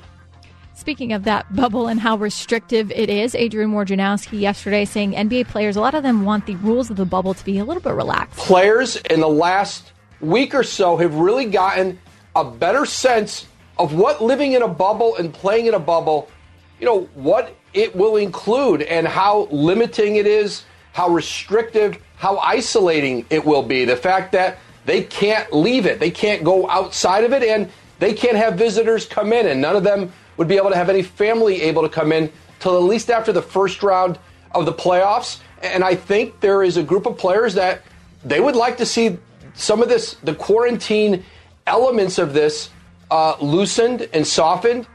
Speaking 0.74 1.12
of 1.12 1.24
that 1.24 1.52
bubble 1.54 1.88
and 1.88 2.00
how 2.00 2.16
restrictive 2.16 2.92
it 2.92 3.10
is, 3.10 3.34
Adrian 3.34 3.72
Wojnarowski 3.72 4.40
yesterday 4.40 4.84
saying 4.84 5.12
NBA 5.12 5.48
players, 5.48 5.74
a 5.76 5.80
lot 5.80 5.94
of 5.94 6.04
them 6.04 6.24
want 6.24 6.46
the 6.46 6.54
rules 6.56 6.88
of 6.88 6.96
the 6.96 7.04
bubble 7.04 7.34
to 7.34 7.44
be 7.44 7.58
a 7.58 7.64
little 7.64 7.82
bit 7.82 7.94
relaxed. 7.94 8.38
Players 8.38 8.96
in 9.10 9.20
the 9.20 9.28
last 9.28 9.92
week 10.20 10.54
or 10.54 10.62
so 10.62 10.96
have 10.96 11.16
really 11.16 11.46
gotten 11.46 11.98
a 12.36 12.44
better 12.44 12.86
sense 12.86 13.46
of 13.76 13.94
what 13.94 14.22
living 14.22 14.52
in 14.52 14.62
a 14.62 14.68
bubble 14.68 15.16
and 15.16 15.34
playing 15.34 15.66
in 15.66 15.74
a 15.74 15.80
bubble, 15.80 16.28
you 16.78 16.86
know, 16.86 17.02
what 17.14 17.54
it 17.72 17.94
will 17.94 18.16
include 18.16 18.82
and 18.82 19.06
how 19.06 19.48
limiting 19.50 20.16
it 20.16 20.26
is, 20.26 20.64
how 20.92 21.08
restrictive, 21.08 21.98
how 22.16 22.38
isolating 22.38 23.26
it 23.30 23.44
will 23.44 23.62
be. 23.62 23.84
The 23.84 23.96
fact 23.96 24.32
that 24.32 24.58
they 24.86 25.02
can't 25.02 25.52
leave 25.52 25.86
it, 25.86 25.98
they 25.98 26.10
can't 26.10 26.44
go 26.44 26.68
outside 26.68 27.24
of 27.24 27.32
it, 27.32 27.42
and 27.42 27.70
they 27.98 28.12
can't 28.12 28.36
have 28.36 28.54
visitors 28.54 29.06
come 29.06 29.32
in, 29.32 29.46
and 29.46 29.60
none 29.60 29.76
of 29.76 29.82
them 29.82 30.12
would 30.36 30.48
be 30.48 30.56
able 30.56 30.70
to 30.70 30.76
have 30.76 30.90
any 30.90 31.02
family 31.02 31.62
able 31.62 31.82
to 31.82 31.88
come 31.88 32.12
in 32.12 32.30
till 32.60 32.76
at 32.76 32.82
least 32.82 33.10
after 33.10 33.32
the 33.32 33.42
first 33.42 33.82
round 33.82 34.18
of 34.52 34.66
the 34.66 34.72
playoffs. 34.72 35.40
And 35.62 35.82
I 35.82 35.94
think 35.94 36.40
there 36.40 36.62
is 36.62 36.76
a 36.76 36.82
group 36.82 37.06
of 37.06 37.16
players 37.16 37.54
that 37.54 37.82
they 38.24 38.40
would 38.40 38.56
like 38.56 38.76
to 38.78 38.86
see 38.86 39.18
some 39.54 39.82
of 39.82 39.88
this, 39.88 40.14
the 40.22 40.34
quarantine 40.34 41.24
elements 41.66 42.18
of 42.18 42.32
this, 42.34 42.70
uh, 43.10 43.36
loosened 43.40 44.08
and 44.12 44.26
softened. 44.26 44.86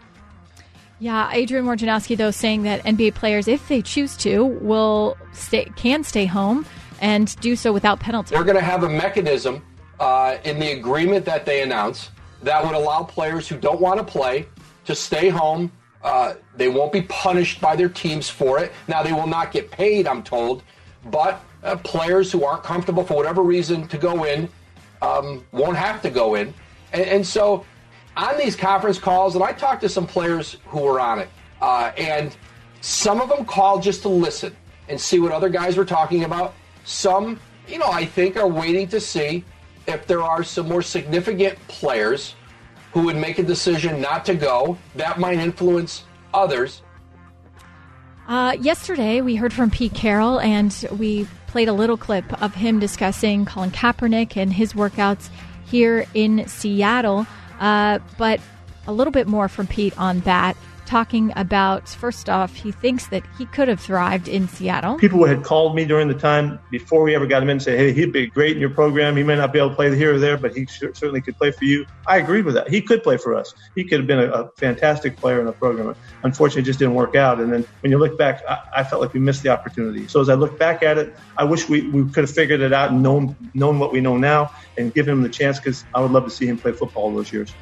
Yeah, 1.00 1.32
Adrian 1.32 1.66
Wojnarowski, 1.66 2.18
though, 2.18 2.32
saying 2.32 2.64
that 2.64 2.84
NBA 2.84 3.16
players, 3.16 3.48
if 3.48 3.68
they 3.70 3.82
choose 3.82 4.18
to, 4.18 4.46
will 4.46 5.18
stay, 5.32 5.66
can 5.76 6.04
stay 6.04 6.26
home 6.26 6.66
and 7.00 7.34
do 7.38 7.56
so 7.56 7.72
without 7.72 8.00
penalty. 8.00 8.36
They're 8.36 8.44
going 8.44 8.58
to 8.58 8.62
have 8.62 8.84
a 8.84 8.90
mechanism 8.90 9.64
uh, 10.00 10.38
in 10.44 10.60
the 10.60 10.72
agreement 10.72 11.26
that 11.26 11.46
they 11.46 11.62
announce 11.62 12.10
that 12.44 12.64
would 12.64 12.76
allow 12.76 13.04
players 13.04 13.48
who 13.48 13.58
don't 13.58 13.80
want 13.80 14.00
to 14.00 14.04
play 14.04 14.48
to 14.86 14.96
stay 14.96 15.30
home. 15.30 15.72
Uh, 16.04 16.36
they 16.56 16.70
won't 16.70 16.92
be 16.92 17.02
punished 17.04 17.60
by 17.60 17.76
their 17.76 17.90
teams 17.90 18.30
for 18.30 18.60
it. 18.60 18.72
Now, 18.88 19.04
they 19.04 19.14
will 19.14 19.28
not 19.28 19.52
get 19.52 19.72
paid, 19.72 20.08
I'm 20.08 20.24
told, 20.24 20.64
but 21.06 21.44
uh, 21.64 21.76
players 21.78 22.32
who 22.32 22.44
aren't 22.46 22.64
comfortable 22.64 23.04
for 23.04 23.16
whatever 23.16 23.42
reason 23.42 23.88
to 23.90 23.98
go 23.98 24.24
in 24.24 24.50
um, 25.02 25.46
won't 25.52 25.78
have 25.78 26.02
to 26.02 26.10
go 26.10 26.36
in. 26.36 26.54
And, 26.94 27.04
and, 27.04 27.28
so 27.28 27.66
on 28.20 28.38
these 28.38 28.56
conference 28.56 29.00
calls, 29.00 29.36
and 29.36 29.44
I 29.44 29.54
talked 29.54 29.82
to 29.82 29.90
some 29.90 30.06
players 30.06 30.58
who 30.66 30.82
were 30.82 31.00
on 31.00 31.20
it, 31.20 31.30
uh, 31.62 31.92
and 31.98 32.36
some 32.82 33.22
of 33.22 33.30
them 33.30 33.46
called 33.46 33.82
just 33.82 34.02
to 34.02 34.10
listen 34.10 34.56
and 34.90 35.00
see 35.00 35.20
what 35.20 35.32
other 35.32 35.48
guys 35.48 35.78
were 35.78 35.86
talking 35.86 36.26
about. 36.26 36.54
Some, 36.84 37.40
you 37.68 37.78
know, 37.78 37.90
I 37.90 38.06
think 38.06 38.36
are 38.36 38.48
waiting 38.48 38.88
to 38.90 39.00
see 39.00 39.46
if 39.88 40.06
there 40.06 40.22
are 40.22 40.44
some 40.44 40.68
more 40.68 40.82
significant 40.82 41.58
players 41.70 42.36
who 42.92 43.04
would 43.04 43.16
make 43.16 43.40
a 43.40 43.44
decision 43.44 44.02
not 44.02 44.26
to 44.26 44.36
go. 44.36 44.78
That 44.96 45.18
might 45.18 45.38
influence 45.38 46.04
others. 46.34 46.82
Uh, 48.28 48.58
yesterday, 48.60 49.22
we 49.22 49.36
heard 49.36 49.54
from 49.54 49.72
Pete 49.72 49.94
Carroll, 49.94 50.40
and 50.42 50.76
we 50.98 51.26
played 51.48 51.70
a 51.70 51.74
little 51.74 51.98
clip 51.98 52.42
of 52.42 52.54
him 52.54 52.80
discussing 52.80 53.46
Colin 53.46 53.72
Kaepernick 53.72 54.36
and 54.36 54.52
his 54.52 54.74
workouts 54.74 55.30
here 55.66 56.06
in 56.14 56.48
Seattle. 56.48 57.26
Uh, 57.60 58.00
but 58.18 58.40
a 58.88 58.94
little 58.94 59.12
bit 59.12 59.28
more 59.28 59.48
from 59.48 59.68
Pete 59.68 59.98
on 60.00 60.22
that 60.22 60.56
talking 60.90 61.32
about 61.36 61.88
first 61.88 62.30
off, 62.30 62.56
he 62.56 62.72
thinks 62.72 63.08
that 63.08 63.24
he 63.38 63.46
could 63.46 63.68
have 63.68 63.80
thrived 63.80 64.28
in 64.28 64.48
Seattle. 64.48 64.98
People 64.98 65.24
had 65.24 65.44
called 65.44 65.76
me 65.76 65.86
during 65.86 66.08
the 66.08 66.16
time 66.16 66.60
before 66.72 67.04
we 67.04 67.14
ever 67.14 67.28
got 67.28 67.44
him 67.44 67.50
in 67.50 67.54
and 67.54 67.62
say, 67.62 67.78
"Hey, 67.78 67.94
he'd 67.94 68.12
be 68.12 68.26
great 68.26 68.54
in 68.54 68.60
your 68.60 68.72
program. 68.72 69.16
He 69.16 69.22
may 69.22 69.36
not 69.36 69.54
be 69.54 69.60
able 69.60 69.70
to 69.70 69.76
play 69.76 69.96
here 69.96 70.16
or 70.16 70.20
there, 70.20 70.36
but 70.36 70.56
he 70.56 70.66
certainly 70.66 71.22
could 71.22 71.38
play 71.38 71.52
for 71.52 71.66
you." 71.66 71.86
I 72.08 72.18
agreed 72.18 72.44
with 72.44 72.56
that. 72.56 72.70
He 72.70 72.82
could 72.82 73.04
play 73.04 73.18
for 73.18 73.36
us. 73.36 73.54
He 73.76 73.84
could 73.84 74.00
have 74.00 74.08
been 74.08 74.20
a, 74.20 74.32
a 74.32 74.50
fantastic 74.58 75.16
player 75.18 75.40
in 75.40 75.46
the 75.46 75.52
program. 75.52 75.96
Unfortunately, 76.24 76.64
it 76.64 76.66
just 76.66 76.80
didn't 76.80 76.96
work 76.96 77.16
out. 77.16 77.40
And 77.40 77.54
then 77.54 77.64
when 77.82 77.92
you 77.92 78.00
look 78.00 78.18
back, 78.18 78.42
I, 78.50 78.58
I, 78.78 78.84
felt 78.84 79.00
like 79.00 79.14
we 79.14 79.20
missed 79.20 79.44
the 79.44 79.50
opportunity. 79.50 80.08
So 80.08 80.22
as 80.22 80.30
I 80.30 80.34
look 80.34 80.58
back 80.58 80.82
at 80.82 80.98
it, 80.98 81.16
I 81.38 81.44
wish 81.44 81.70
we, 81.70 81.82
we 81.90 82.10
could 82.12 82.24
have 82.24 82.32
figured 82.32 82.62
it 82.62 82.74
out 82.74 82.90
and 82.90 83.04
known 83.04 83.36
known 83.54 83.78
what 83.78 83.92
we 83.92 84.02
know 84.02 84.18
now 84.18 84.52
and 84.78 84.92
given 84.92 85.14
him 85.14 85.22
the 85.22 85.30
chance 85.30 85.60
because 85.60 85.86
I 85.94 86.02
would 86.02 86.12
love 86.12 86.26
to 86.26 86.32
see 86.32 86.48
him 86.48 86.58
play 86.58 86.72
football 86.72 87.14
those 87.14 87.32
years. 87.32 87.54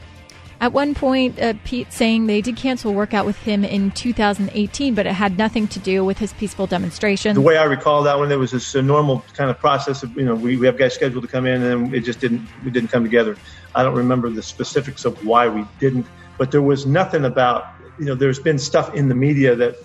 At 0.59 0.73
one 0.73 0.95
point, 0.95 1.39
uh, 1.39 1.53
Pete 1.65 1.93
saying 1.93 2.25
they 2.25 2.41
did 2.41 2.55
cancel 2.55 2.93
workout 2.93 3.27
with 3.27 3.37
him 3.37 3.63
in 3.63 3.91
2018, 3.91 4.95
but 4.95 5.05
it 5.05 5.13
had 5.13 5.37
nothing 5.37 5.67
to 5.67 5.79
do 5.79 6.03
with 6.03 6.17
his 6.17 6.33
peaceful 6.33 6.65
demonstration. 6.65 7.35
The 7.35 7.41
way 7.41 7.57
I 7.57 7.65
recall 7.65 8.01
that 8.03 8.17
one, 8.17 8.31
it 8.31 8.39
was 8.39 8.73
a 8.73 8.81
normal 8.81 9.23
kind 9.33 9.51
of 9.51 9.59
process 9.59 10.01
of 10.01 10.15
you 10.17 10.25
know 10.25 10.33
we, 10.33 10.57
we 10.57 10.65
have 10.65 10.77
guys 10.77 10.95
scheduled 10.95 11.23
to 11.23 11.29
come 11.29 11.45
in 11.45 11.61
and 11.61 11.85
then 11.85 11.93
it 11.93 12.01
just 12.01 12.19
didn't 12.19 12.47
we 12.65 12.71
didn't 12.71 12.89
come 12.89 13.03
together. 13.03 13.37
I 13.75 13.83
don't 13.83 13.95
remember 13.95 14.29
the 14.31 14.41
specifics 14.41 15.05
of 15.05 15.23
why 15.23 15.47
we 15.47 15.63
didn't, 15.79 16.07
but 16.39 16.49
there 16.51 16.63
was 16.63 16.87
nothing 16.87 17.25
about 17.25 17.67
you 17.99 18.05
know 18.05 18.15
there's 18.15 18.39
been 18.39 18.57
stuff 18.57 18.95
in 18.95 19.09
the 19.09 19.15
media 19.15 19.55
that 19.55 19.75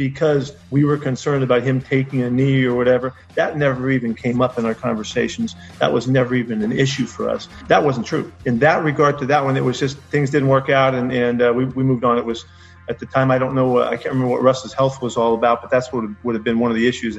because 0.00 0.56
we 0.70 0.82
were 0.82 0.96
concerned 0.96 1.44
about 1.44 1.62
him 1.62 1.78
taking 1.78 2.22
a 2.22 2.30
knee 2.30 2.64
or 2.64 2.74
whatever. 2.74 3.12
That 3.34 3.58
never 3.58 3.90
even 3.90 4.14
came 4.14 4.40
up 4.40 4.58
in 4.58 4.64
our 4.64 4.72
conversations. 4.72 5.54
That 5.78 5.92
was 5.92 6.08
never 6.08 6.34
even 6.34 6.62
an 6.62 6.72
issue 6.72 7.04
for 7.04 7.28
us. 7.28 7.50
That 7.68 7.84
wasn't 7.84 8.06
true. 8.06 8.32
In 8.46 8.58
that 8.60 8.82
regard 8.82 9.18
to 9.18 9.26
that 9.26 9.44
one, 9.44 9.58
it 9.58 9.60
was 9.62 9.78
just 9.78 9.98
things 9.98 10.30
didn't 10.30 10.48
work 10.48 10.70
out 10.70 10.94
and, 10.94 11.12
and 11.12 11.42
uh, 11.42 11.52
we, 11.54 11.66
we 11.66 11.84
moved 11.84 12.04
on. 12.04 12.16
It 12.16 12.24
was 12.24 12.46
at 12.88 12.98
the 12.98 13.04
time, 13.04 13.30
I 13.30 13.36
don't 13.36 13.54
know, 13.54 13.76
uh, 13.76 13.90
I 13.90 13.96
can't 13.98 14.14
remember 14.14 14.28
what 14.28 14.42
Russ's 14.42 14.72
health 14.72 15.02
was 15.02 15.18
all 15.18 15.34
about, 15.34 15.60
but 15.60 15.70
that's 15.70 15.92
what 15.92 16.04
would 16.24 16.34
have 16.34 16.44
been 16.44 16.58
one 16.58 16.70
of 16.70 16.78
the 16.78 16.88
issues. 16.88 17.18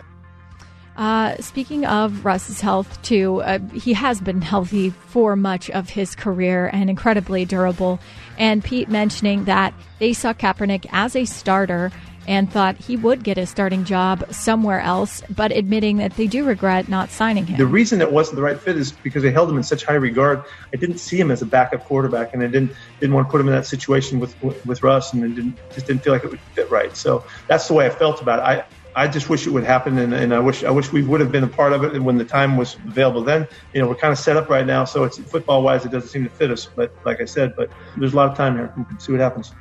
Uh, 0.97 1.35
speaking 1.39 1.85
of 1.85 2.25
Russ's 2.25 2.61
health, 2.61 3.01
too, 3.03 3.41
uh, 3.43 3.59
he 3.73 3.93
has 3.93 4.19
been 4.19 4.41
healthy 4.41 4.89
for 4.89 5.35
much 5.35 5.69
of 5.69 5.91
his 5.91 6.15
career 6.15 6.69
and 6.73 6.89
incredibly 6.89 7.45
durable. 7.45 7.99
And 8.37 8.63
Pete 8.63 8.89
mentioning 8.89 9.45
that 9.45 9.73
they 9.99 10.13
saw 10.13 10.33
Kaepernick 10.33 10.87
as 10.91 11.15
a 11.15 11.25
starter 11.25 11.91
and 12.27 12.51
thought 12.51 12.77
he 12.77 12.95
would 12.95 13.23
get 13.23 13.37
a 13.37 13.45
starting 13.45 13.83
job 13.83 14.23
somewhere 14.31 14.79
else, 14.79 15.23
but 15.29 15.51
admitting 15.51 15.97
that 15.97 16.15
they 16.15 16.27
do 16.27 16.45
regret 16.45 16.87
not 16.87 17.09
signing 17.09 17.45
him. 17.45 17.57
The 17.57 17.65
reason 17.65 18.01
it 18.01 18.11
wasn't 18.11 18.35
the 18.35 18.41
right 18.41 18.59
fit 18.59 18.77
is 18.77 18.91
because 18.91 19.23
they 19.23 19.31
held 19.31 19.49
him 19.49 19.57
in 19.57 19.63
such 19.63 19.83
high 19.83 19.95
regard. 19.95 20.43
I 20.73 20.77
didn't 20.77 20.99
see 20.99 21.19
him 21.19 21.31
as 21.31 21.41
a 21.41 21.45
backup 21.45 21.85
quarterback, 21.85 22.33
and 22.33 22.43
I 22.43 22.47
didn't 22.47 22.71
didn't 22.99 23.15
want 23.15 23.27
to 23.27 23.31
put 23.31 23.41
him 23.41 23.47
in 23.47 23.53
that 23.53 23.65
situation 23.65 24.19
with 24.19 24.35
with 24.65 24.83
Russ, 24.83 25.13
and 25.13 25.23
it 25.23 25.35
didn't 25.35 25.57
just 25.73 25.87
didn't 25.87 26.03
feel 26.03 26.13
like 26.13 26.23
it 26.23 26.31
would 26.31 26.39
fit 26.53 26.69
right. 26.69 26.95
So 26.95 27.23
that's 27.47 27.67
the 27.67 27.73
way 27.73 27.85
I 27.85 27.89
felt 27.89 28.21
about 28.21 28.39
it. 28.39 28.43
I. 28.43 28.65
I 28.93 29.07
just 29.07 29.29
wish 29.29 29.47
it 29.47 29.51
would 29.51 29.63
happen, 29.63 29.97
and, 29.99 30.13
and 30.13 30.33
I 30.33 30.39
wish 30.39 30.65
I 30.65 30.69
wish 30.69 30.91
we 30.91 31.01
would 31.01 31.21
have 31.21 31.31
been 31.31 31.45
a 31.45 31.47
part 31.47 31.71
of 31.71 31.85
it 31.85 31.97
when 31.97 32.17
the 32.17 32.25
time 32.25 32.57
was 32.57 32.75
available. 32.85 33.23
Then, 33.23 33.47
you 33.73 33.81
know, 33.81 33.87
we're 33.87 33.95
kind 33.95 34.11
of 34.11 34.19
set 34.19 34.35
up 34.35 34.49
right 34.49 34.65
now, 34.65 34.83
so 34.83 35.05
it's 35.05 35.17
football 35.17 35.63
wise, 35.63 35.85
it 35.85 35.93
doesn't 35.93 36.09
seem 36.09 36.25
to 36.25 36.29
fit 36.29 36.51
us. 36.51 36.65
But 36.65 36.93
like 37.05 37.21
I 37.21 37.23
said, 37.23 37.55
but 37.55 37.69
there's 37.95 38.11
a 38.11 38.17
lot 38.17 38.29
of 38.29 38.35
time 38.35 38.57
here. 38.57 38.73
We'll 38.75 38.99
see 38.99 39.13
what 39.13 39.21
happens. 39.21 39.53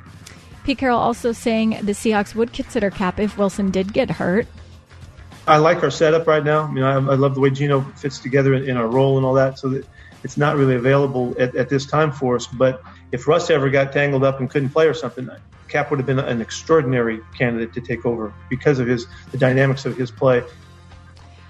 Pete 0.63 0.77
Carroll 0.77 0.99
also 0.99 1.31
saying 1.31 1.71
the 1.81 1.93
Seahawks 1.93 2.35
would 2.35 2.53
consider 2.53 2.89
Kap 2.89 3.19
if 3.19 3.37
Wilson 3.37 3.71
did 3.71 3.93
get 3.93 4.09
hurt. 4.09 4.47
I 5.47 5.57
like 5.57 5.81
our 5.83 5.89
setup 5.89 6.27
right 6.27 6.43
now. 6.43 6.63
I 6.63 6.71
mean, 6.71 6.83
I, 6.83 6.93
I 6.93 7.15
love 7.15 7.33
the 7.33 7.41
way 7.41 7.49
Geno 7.49 7.81
fits 7.95 8.19
together 8.19 8.53
in, 8.53 8.69
in, 8.69 8.77
our 8.77 8.87
role 8.87 9.17
and 9.17 9.25
all 9.25 9.33
that. 9.33 9.57
So 9.57 9.69
that 9.69 9.87
it's 10.23 10.37
not 10.37 10.55
really 10.55 10.75
available 10.75 11.35
at, 11.39 11.55
at, 11.55 11.69
this 11.69 11.85
time 11.85 12.11
for 12.11 12.35
us. 12.35 12.45
But 12.45 12.83
if 13.11 13.27
Russ 13.27 13.49
ever 13.49 13.69
got 13.69 13.91
tangled 13.91 14.23
up 14.23 14.39
and 14.39 14.49
couldn't 14.49 14.69
play 14.69 14.87
or 14.87 14.93
something, 14.93 15.29
Kap 15.67 15.89
would 15.89 15.97
have 15.97 16.05
been 16.05 16.19
an 16.19 16.41
extraordinary 16.41 17.19
candidate 17.35 17.73
to 17.73 17.81
take 17.81 18.05
over 18.05 18.31
because 18.49 18.77
of 18.77 18.87
his 18.87 19.07
the 19.31 19.37
dynamics 19.37 19.85
of 19.85 19.97
his 19.97 20.11
play. 20.11 20.43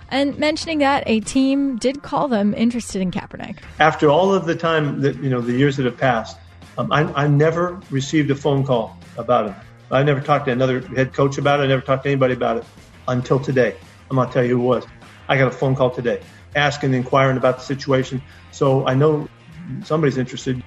And 0.10 0.38
mentioning 0.38 0.80
that 0.80 1.04
a 1.06 1.22
team 1.22 1.78
did 1.78 2.04
call 2.04 2.28
them 2.28 2.54
interested 2.54 3.02
in 3.02 3.12
Kaepernick. 3.12 3.60
After 3.80 4.10
all 4.10 4.34
of 4.34 4.46
the 4.46 4.56
time 4.56 5.02
that 5.02 5.16
you 5.18 5.30
know 5.30 5.42
the 5.42 5.54
years 5.54 5.78
that 5.78 5.86
have 5.86 5.98
passed, 5.98 6.38
um, 6.82 6.92
I, 6.92 7.24
I 7.24 7.28
never 7.28 7.80
received 7.92 8.32
a 8.32 8.36
phone 8.36 8.66
call 8.66 8.98
about 9.18 9.48
him. 9.48 9.56
I 9.92 10.04
never 10.04 10.22
talked 10.22 10.46
to 10.46 10.52
another 10.52 10.82
head 10.82 11.14
coach 11.14 11.38
about 11.38 11.60
it. 11.60 11.64
I 11.64 11.68
never 11.68 11.82
talked 11.82 12.04
to 12.04 12.10
anybody 12.10 12.34
about 12.34 12.58
it 12.58 12.66
until 13.08 13.40
today. 13.40 13.76
I'm 14.10 14.16
going 14.16 14.28
to 14.28 14.34
tell 14.34 14.44
you 14.44 14.58
who 14.58 14.64
it 14.64 14.68
was. 14.68 14.86
I 15.28 15.38
got 15.38 15.48
a 15.48 15.52
phone 15.52 15.76
call 15.76 15.92
today 15.92 16.22
asking, 16.56 16.94
inquiring 16.94 17.38
about 17.38 17.58
the 17.58 17.64
situation. 17.64 18.22
So 18.52 18.88
I 18.88 18.94
know 18.94 19.28
somebody's 19.84 20.18
interested. 20.18 20.64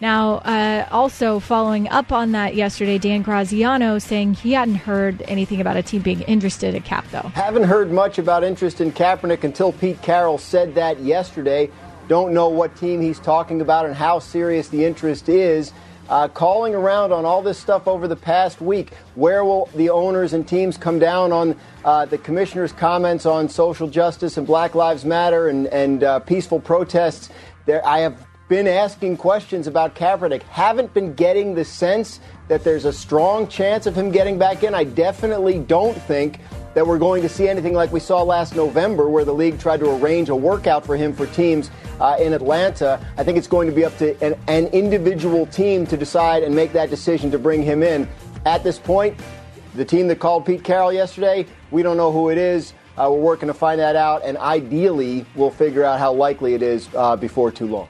Now, 0.00 0.34
uh, 0.36 0.86
also 0.90 1.40
following 1.40 1.88
up 1.88 2.12
on 2.12 2.32
that 2.32 2.54
yesterday, 2.54 2.98
Dan 2.98 3.22
Graziano 3.22 3.98
saying 3.98 4.34
he 4.34 4.52
hadn't 4.52 4.74
heard 4.74 5.22
anything 5.26 5.60
about 5.62 5.78
a 5.78 5.82
team 5.82 6.02
being 6.02 6.20
interested 6.22 6.74
in 6.74 6.82
Kap, 6.82 7.10
though. 7.10 7.30
Haven't 7.34 7.64
heard 7.64 7.90
much 7.90 8.18
about 8.18 8.44
interest 8.44 8.82
in 8.82 8.92
Kaepernick 8.92 9.44
until 9.44 9.72
Pete 9.72 10.02
Carroll 10.02 10.36
said 10.36 10.74
that 10.74 11.00
yesterday. 11.00 11.70
Don't 12.08 12.32
know 12.32 12.48
what 12.48 12.76
team 12.76 13.00
he's 13.00 13.18
talking 13.18 13.60
about 13.60 13.86
and 13.86 13.94
how 13.94 14.18
serious 14.18 14.68
the 14.68 14.84
interest 14.84 15.28
is 15.28 15.72
uh, 16.08 16.28
calling 16.28 16.74
around 16.74 17.12
on 17.12 17.24
all 17.24 17.42
this 17.42 17.58
stuff 17.58 17.88
over 17.88 18.06
the 18.06 18.16
past 18.16 18.60
week. 18.60 18.92
Where 19.14 19.44
will 19.44 19.68
the 19.74 19.90
owners 19.90 20.32
and 20.32 20.46
teams 20.46 20.76
come 20.76 20.98
down 20.98 21.32
on 21.32 21.56
uh, 21.84 22.06
the 22.06 22.18
commissioner's 22.18 22.72
comments 22.72 23.26
on 23.26 23.48
social 23.48 23.88
justice 23.88 24.36
and 24.36 24.46
Black 24.46 24.74
Lives 24.74 25.04
Matter 25.04 25.48
and, 25.48 25.66
and 25.68 26.04
uh, 26.04 26.20
peaceful 26.20 26.60
protests? 26.60 27.30
There, 27.64 27.84
I 27.86 28.00
have 28.00 28.24
been 28.48 28.68
asking 28.68 29.16
questions 29.16 29.66
about 29.66 29.96
Kaepernick. 29.96 30.42
Haven't 30.44 30.94
been 30.94 31.14
getting 31.14 31.54
the 31.54 31.64
sense 31.64 32.20
that 32.46 32.62
there's 32.62 32.84
a 32.84 32.92
strong 32.92 33.48
chance 33.48 33.86
of 33.86 33.96
him 33.96 34.12
getting 34.12 34.38
back 34.38 34.62
in. 34.62 34.74
I 34.74 34.84
definitely 34.84 35.58
don't 35.58 36.00
think 36.02 36.38
that 36.76 36.86
we're 36.86 36.98
going 36.98 37.22
to 37.22 37.28
see 37.28 37.48
anything 37.48 37.72
like 37.72 37.90
we 37.90 37.98
saw 37.98 38.22
last 38.22 38.54
November, 38.54 39.08
where 39.08 39.24
the 39.24 39.32
league 39.32 39.58
tried 39.58 39.80
to 39.80 39.96
arrange 39.96 40.28
a 40.28 40.36
workout 40.36 40.84
for 40.84 40.94
him 40.94 41.10
for 41.10 41.26
teams 41.28 41.70
uh, 42.00 42.18
in 42.20 42.34
Atlanta. 42.34 43.00
I 43.16 43.24
think 43.24 43.38
it's 43.38 43.46
going 43.46 43.66
to 43.66 43.74
be 43.74 43.82
up 43.82 43.96
to 43.96 44.14
an, 44.22 44.38
an 44.46 44.66
individual 44.66 45.46
team 45.46 45.86
to 45.86 45.96
decide 45.96 46.42
and 46.42 46.54
make 46.54 46.74
that 46.74 46.90
decision 46.90 47.30
to 47.30 47.38
bring 47.38 47.62
him 47.62 47.82
in. 47.82 48.06
At 48.44 48.62
this 48.62 48.78
point, 48.78 49.18
the 49.74 49.86
team 49.86 50.06
that 50.08 50.18
called 50.18 50.44
Pete 50.44 50.62
Carroll 50.64 50.92
yesterday, 50.92 51.46
we 51.70 51.82
don't 51.82 51.96
know 51.96 52.12
who 52.12 52.28
it 52.28 52.36
is. 52.36 52.74
Uh, 52.98 53.08
we're 53.10 53.22
working 53.22 53.46
to 53.46 53.54
find 53.54 53.80
that 53.80 53.96
out, 53.96 54.22
and 54.22 54.36
ideally, 54.36 55.24
we'll 55.34 55.50
figure 55.50 55.82
out 55.82 55.98
how 55.98 56.12
likely 56.12 56.52
it 56.52 56.60
is 56.60 56.90
uh, 56.94 57.16
before 57.16 57.50
too 57.50 57.68
long. 57.68 57.88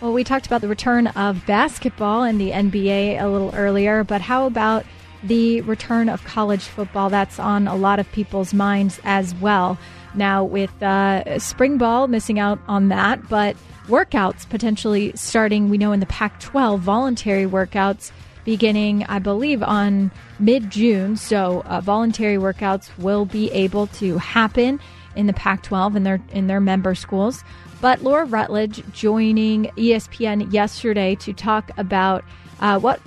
Well, 0.00 0.12
we 0.12 0.22
talked 0.22 0.46
about 0.46 0.60
the 0.60 0.68
return 0.68 1.08
of 1.08 1.44
basketball 1.46 2.22
in 2.22 2.38
the 2.38 2.52
NBA 2.52 3.20
a 3.20 3.26
little 3.26 3.52
earlier, 3.56 4.04
but 4.04 4.20
how 4.20 4.46
about 4.46 4.86
the 5.22 5.60
return 5.62 6.08
of 6.08 6.24
college 6.24 6.64
football. 6.64 7.10
That's 7.10 7.38
on 7.38 7.66
a 7.66 7.76
lot 7.76 7.98
of 7.98 8.10
people's 8.12 8.54
minds 8.54 9.00
as 9.04 9.34
well. 9.36 9.78
Now, 10.14 10.44
with 10.44 10.82
uh, 10.82 11.38
spring 11.38 11.78
ball 11.78 12.08
missing 12.08 12.38
out 12.38 12.58
on 12.66 12.88
that, 12.88 13.28
but 13.28 13.56
workouts 13.86 14.48
potentially 14.48 15.12
starting, 15.14 15.68
we 15.68 15.78
know 15.78 15.92
in 15.92 16.00
the 16.00 16.06
Pac 16.06 16.40
12, 16.40 16.80
voluntary 16.80 17.44
workouts 17.44 18.10
beginning, 18.44 19.04
I 19.04 19.18
believe, 19.18 19.62
on 19.62 20.10
mid 20.38 20.70
June. 20.70 21.16
So, 21.16 21.62
uh, 21.66 21.80
voluntary 21.80 22.36
workouts 22.36 22.88
will 22.98 23.26
be 23.26 23.50
able 23.52 23.88
to 23.88 24.18
happen 24.18 24.80
in 25.14 25.26
the 25.26 25.32
Pac 25.32 25.62
12 25.62 25.96
in 25.96 26.02
their, 26.04 26.20
in 26.30 26.46
their 26.46 26.60
member 26.60 26.94
schools. 26.94 27.44
But 27.80 28.02
Laura 28.02 28.24
Rutledge 28.24 28.82
joining 28.92 29.64
ESPN 29.76 30.52
yesterday 30.52 31.14
to 31.16 31.32
talk 31.32 31.70
about 31.76 32.24
uh, 32.60 32.78
what 32.78 33.00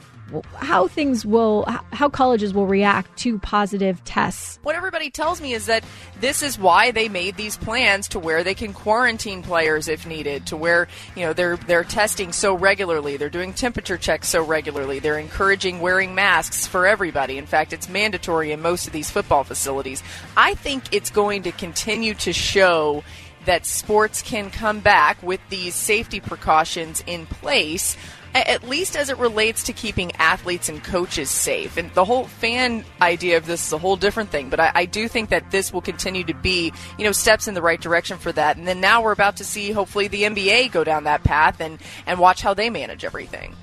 how 0.56 0.88
things 0.88 1.26
will 1.26 1.66
how 1.92 2.10
colleges 2.10 2.54
will 2.54 2.68
react 2.68 3.18
to 3.20 3.40
positive 3.40 4.04
tests. 4.04 4.60
What 4.64 4.76
everybody 4.76 5.10
tells 5.10 5.42
me 5.42 5.54
is 5.54 5.66
that 5.66 5.84
this 6.20 6.44
is 6.44 6.58
why 6.58 6.92
they 6.92 7.10
made 7.10 7.38
these 7.38 7.58
plans 7.58 8.08
to 8.10 8.20
where 8.20 8.44
they 8.44 8.54
can 8.54 8.74
quarantine 8.74 9.44
players 9.44 9.88
if 9.88 10.06
needed, 10.06 10.48
to 10.48 10.58
where, 10.58 10.88
you 11.16 11.26
know, 11.26 11.34
they're 11.34 11.58
they're 11.58 11.84
testing 11.84 12.32
so 12.32 12.54
regularly, 12.56 13.18
they're 13.18 13.30
doing 13.30 13.54
temperature 13.54 13.98
checks 13.98 14.28
so 14.28 14.44
regularly, 14.44 15.00
they're 15.00 15.20
encouraging 15.20 15.80
wearing 15.80 16.16
masks 16.16 16.68
for 16.68 16.88
everybody. 16.88 17.38
In 17.38 17.46
fact, 17.46 17.74
it's 17.74 17.90
mandatory 17.90 18.52
in 18.52 18.62
most 18.62 18.88
of 18.88 18.94
these 18.94 19.10
football 19.10 19.44
facilities. 19.44 20.04
I 20.38 20.54
think 20.56 20.94
it's 20.94 21.10
going 21.10 21.44
to 21.44 21.52
continue 21.52 22.14
to 22.16 22.34
show 22.34 23.04
that 23.46 23.66
sports 23.66 24.22
can 24.22 24.52
come 24.52 24.80
back 24.80 25.22
with 25.24 25.40
these 25.50 25.74
safety 25.74 26.20
precautions 26.20 27.04
in 27.08 27.26
place 27.26 27.98
at 28.34 28.68
least 28.68 28.96
as 28.96 29.10
it 29.10 29.18
relates 29.18 29.64
to 29.64 29.74
keeping 29.74 30.12
athletes 30.14 30.70
and 30.70 30.84
coaches 30.84 31.30
safe. 31.30 31.78
And 31.78 31.92
the 31.92 32.06
whole 32.06 32.26
fan 32.26 32.86
idea 33.02 33.38
of 33.38 33.46
this 33.46 33.66
is 33.66 33.74
a 33.74 33.78
whole 33.78 33.98
different 33.98 34.30
thing, 34.30 34.50
but 34.50 34.60
I, 34.60 34.72
I, 34.74 34.86
do 34.86 35.08
think 35.08 35.30
that 35.30 35.52
this 35.52 35.74
will 35.74 35.82
continue 35.82 36.24
to 36.26 36.34
be, 36.34 36.74
you 36.98 37.06
know, 37.06 37.12
steps 37.12 37.48
in 37.48 37.54
the 37.54 37.62
right 37.62 37.80
direction 37.80 38.18
for 38.18 38.32
that. 38.32 38.58
And 38.58 38.68
then 38.68 38.82
now 38.82 39.02
we're 39.02 39.12
about 39.12 39.38
to 39.38 39.44
see, 39.44 39.72
hopefully, 39.72 40.08
the 40.08 40.24
NBA 40.24 40.72
go 40.72 40.84
down 40.84 41.06
that 41.06 41.24
path 41.24 41.60
and, 41.60 41.80
and 42.06 42.20
watch 42.20 42.42
how 42.42 42.54
they 42.54 42.70
manage 42.70 43.04
everything. 43.04 43.56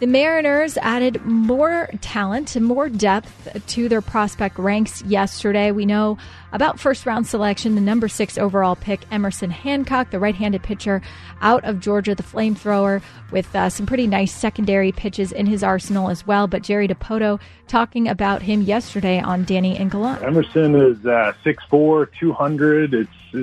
The 0.00 0.06
Mariners 0.06 0.78
added 0.78 1.22
more 1.26 1.90
talent 2.00 2.56
and 2.56 2.64
more 2.64 2.88
depth 2.88 3.66
to 3.66 3.86
their 3.86 4.00
prospect 4.00 4.58
ranks 4.58 5.02
yesterday. 5.02 5.72
We 5.72 5.84
know 5.84 6.16
about 6.52 6.80
first 6.80 7.04
round 7.04 7.26
selection, 7.26 7.74
the 7.74 7.82
number 7.82 8.08
six 8.08 8.38
overall 8.38 8.76
pick, 8.76 9.00
Emerson 9.12 9.50
Hancock, 9.50 10.10
the 10.10 10.18
right 10.18 10.34
handed 10.34 10.62
pitcher 10.62 11.02
out 11.42 11.62
of 11.64 11.80
Georgia, 11.80 12.14
the 12.14 12.22
flamethrower, 12.22 13.02
with 13.30 13.54
uh, 13.54 13.68
some 13.68 13.84
pretty 13.84 14.06
nice 14.06 14.32
secondary 14.32 14.90
pitches 14.90 15.32
in 15.32 15.44
his 15.44 15.62
arsenal 15.62 16.08
as 16.08 16.26
well. 16.26 16.46
But 16.46 16.62
Jerry 16.62 16.88
Dipoto 16.88 17.38
talking 17.68 18.08
about 18.08 18.40
him 18.40 18.62
yesterday 18.62 19.20
on 19.20 19.44
Danny 19.44 19.76
and 19.76 19.90
Gallant. 19.90 20.22
Emerson 20.22 20.76
is 20.76 21.04
uh, 21.04 21.34
6'4, 21.44 22.08
200. 22.18 22.94
It's 22.94 23.10
uh, 23.34 23.38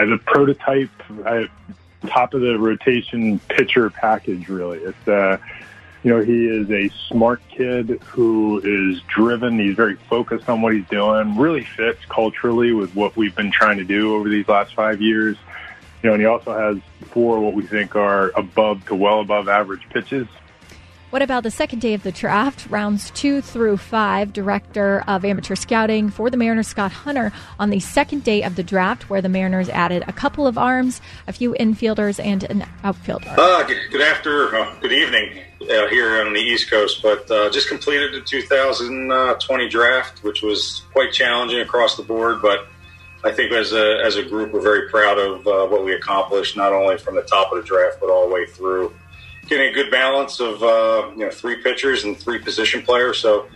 as 0.00 0.10
a 0.10 0.18
prototype, 0.26 0.90
uh, 1.26 1.46
top 2.06 2.34
of 2.34 2.40
the 2.40 2.56
rotation 2.56 3.40
pitcher 3.48 3.90
package, 3.90 4.48
really. 4.48 4.78
It's, 4.78 5.08
uh, 5.08 5.38
you 6.02 6.14
know, 6.14 6.22
he 6.22 6.46
is 6.46 6.70
a 6.70 6.88
smart 7.08 7.42
kid 7.48 8.00
who 8.06 8.60
is 8.62 9.02
driven. 9.02 9.58
He's 9.58 9.74
very 9.74 9.96
focused 9.96 10.48
on 10.48 10.62
what 10.62 10.74
he's 10.74 10.86
doing, 10.86 11.36
really 11.36 11.64
fits 11.64 12.04
culturally 12.08 12.72
with 12.72 12.94
what 12.94 13.16
we've 13.16 13.34
been 13.34 13.50
trying 13.50 13.78
to 13.78 13.84
do 13.84 14.14
over 14.14 14.28
these 14.28 14.46
last 14.46 14.74
five 14.74 15.02
years. 15.02 15.36
You 16.02 16.10
know, 16.10 16.14
and 16.14 16.22
he 16.22 16.26
also 16.26 16.56
has 16.56 17.08
four 17.08 17.40
what 17.40 17.54
we 17.54 17.66
think 17.66 17.96
are 17.96 18.30
above 18.36 18.86
to 18.86 18.94
well 18.94 19.20
above 19.20 19.48
average 19.48 19.88
pitches. 19.90 20.28
What 21.10 21.22
about 21.22 21.42
the 21.42 21.50
second 21.50 21.78
day 21.78 21.94
of 21.94 22.02
the 22.02 22.12
draft, 22.12 22.66
rounds 22.68 23.10
two 23.12 23.40
through 23.40 23.78
five? 23.78 24.30
Director 24.30 25.02
of 25.08 25.24
Amateur 25.24 25.54
Scouting 25.54 26.10
for 26.10 26.28
the 26.28 26.36
Mariners, 26.36 26.66
Scott 26.66 26.92
Hunter, 26.92 27.32
on 27.58 27.70
the 27.70 27.80
second 27.80 28.24
day 28.24 28.42
of 28.42 28.56
the 28.56 28.62
draft, 28.62 29.08
where 29.08 29.22
the 29.22 29.28
Mariners 29.30 29.70
added 29.70 30.04
a 30.06 30.12
couple 30.12 30.46
of 30.46 30.58
arms, 30.58 31.00
a 31.26 31.32
few 31.32 31.54
infielders, 31.58 32.22
and 32.22 32.44
an 32.44 32.66
outfielder. 32.84 33.34
Uh, 33.38 33.62
good, 33.62 33.90
good 33.90 34.02
after, 34.02 34.54
uh, 34.54 34.74
good 34.80 34.92
evening 34.92 35.38
uh, 35.62 35.86
here 35.86 36.20
on 36.20 36.34
the 36.34 36.40
East 36.40 36.68
Coast, 36.68 37.02
but 37.02 37.30
uh, 37.30 37.48
just 37.48 37.70
completed 37.70 38.12
the 38.12 38.20
2020 38.20 39.68
draft, 39.70 40.22
which 40.22 40.42
was 40.42 40.82
quite 40.92 41.10
challenging 41.10 41.60
across 41.60 41.96
the 41.96 42.02
board, 42.02 42.42
but 42.42 42.68
I 43.24 43.32
think 43.32 43.50
as 43.52 43.72
a, 43.72 43.98
as 44.04 44.16
a 44.16 44.22
group, 44.22 44.52
we're 44.52 44.60
very 44.60 44.90
proud 44.90 45.18
of 45.18 45.46
uh, 45.46 45.66
what 45.68 45.86
we 45.86 45.94
accomplished, 45.94 46.54
not 46.54 46.74
only 46.74 46.98
from 46.98 47.14
the 47.14 47.22
top 47.22 47.50
of 47.50 47.62
the 47.62 47.64
draft, 47.64 47.96
but 47.98 48.10
all 48.10 48.28
the 48.28 48.34
way 48.34 48.44
through 48.44 48.92
getting 49.48 49.68
a 49.68 49.72
good 49.72 49.90
balance 49.90 50.40
of 50.40 50.62
uh, 50.62 51.10
you 51.16 51.24
know 51.24 51.30
three 51.30 51.62
pitchers 51.62 52.04
and 52.04 52.16
three 52.16 52.38
position 52.38 52.82
players. 52.82 53.18
So 53.18 53.48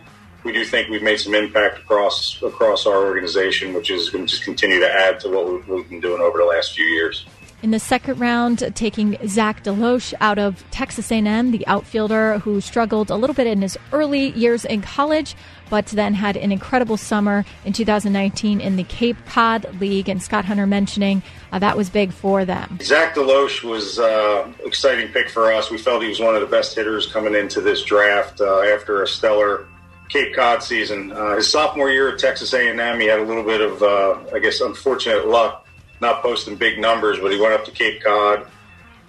we 0.45 0.53
do 0.53 0.65
think 0.65 0.89
we've 0.89 1.03
made 1.03 1.21
some 1.21 1.35
impact 1.35 1.79
across 1.79 2.43
across 2.43 2.87
our 2.87 3.05
organization, 3.05 3.75
which 3.75 3.91
is 3.91 4.11
going 4.11 4.27
to 4.27 4.31
just 4.31 4.45
continue 4.45 4.81
to 4.81 4.93
add 4.93 5.21
to 5.21 5.29
what 5.29 5.53
we've, 5.53 5.69
we've 5.69 5.89
been 5.89 6.01
doing 6.01 6.21
over 6.21 6.39
the 6.39 6.45
last 6.45 6.75
few 6.75 6.87
years. 6.87 7.27
In 7.63 7.71
the 7.71 7.79
second 7.79 8.19
round, 8.19 8.59
taking 8.75 9.17
Zach 9.29 9.63
DeLoach 9.63 10.15
out 10.21 10.37
of 10.37 10.69
Texas 10.73 11.13
A&M, 11.13 11.53
the 11.53 11.65
outfielder 11.69 12.41
who 12.41 12.61
struggled 12.61 13.09
a 13.09 13.15
little 13.15 13.35
bit 13.35 13.47
in 13.47 13.63
his 13.63 13.79
early 13.93 14.31
years 14.31 14.65
in 14.65 14.83
college, 14.83 15.37
but 15.71 15.87
then 15.87 16.15
had 16.15 16.37
an 16.37 16.51
incredible 16.51 16.97
summer 16.97 17.45
in 17.65 17.73
2019 17.73 18.61
in 18.61 18.75
the 18.75 18.83
Cape 18.83 19.17
Cod 19.27 19.81
League. 19.81 20.09
And 20.09 20.21
Scott 20.21 20.45
Hunter 20.45 20.67
mentioning 20.67 21.23
uh, 21.53 21.61
that 21.61 21.77
was 21.77 21.89
big 21.89 22.13
for 22.13 22.45
them. 22.45 22.81
Zach 22.83 23.15
DeLoach 23.15 23.63
was 23.63 23.97
uh, 24.01 24.53
exciting 24.65 25.13
pick 25.13 25.31
for 25.31 25.53
us. 25.53 25.71
We 25.71 25.79
felt 25.79 26.03
he 26.03 26.09
was 26.09 26.19
one 26.19 26.35
of 26.35 26.41
the 26.41 26.49
best 26.49 26.75
hitters 26.75 27.07
coming 27.07 27.37
into 27.37 27.61
this 27.61 27.85
draft 27.85 28.41
uh, 28.41 28.63
after 28.63 29.05
a 29.05 29.07
stellar 29.07 29.69
Cape 30.09 30.35
Cod 30.35 30.65
season. 30.65 31.13
Uh, 31.13 31.37
his 31.37 31.49
sophomore 31.49 31.91
year 31.91 32.13
at 32.13 32.19
Texas 32.19 32.53
A&M, 32.55 32.99
he 32.99 33.07
had 33.07 33.21
a 33.21 33.25
little 33.25 33.45
bit 33.45 33.61
of, 33.61 33.81
uh, 33.85 34.19
I 34.35 34.41
guess, 34.41 34.61
unfortunate 34.61 35.29
luck 35.29 35.63
not 36.03 36.21
posting 36.21 36.57
big 36.57 36.79
numbers, 36.79 37.19
but 37.21 37.33
he 37.33 37.41
went 37.41 37.55
up 37.55 37.65
to 37.65 37.71
Cape 37.71 38.03
Cod, 38.03 38.47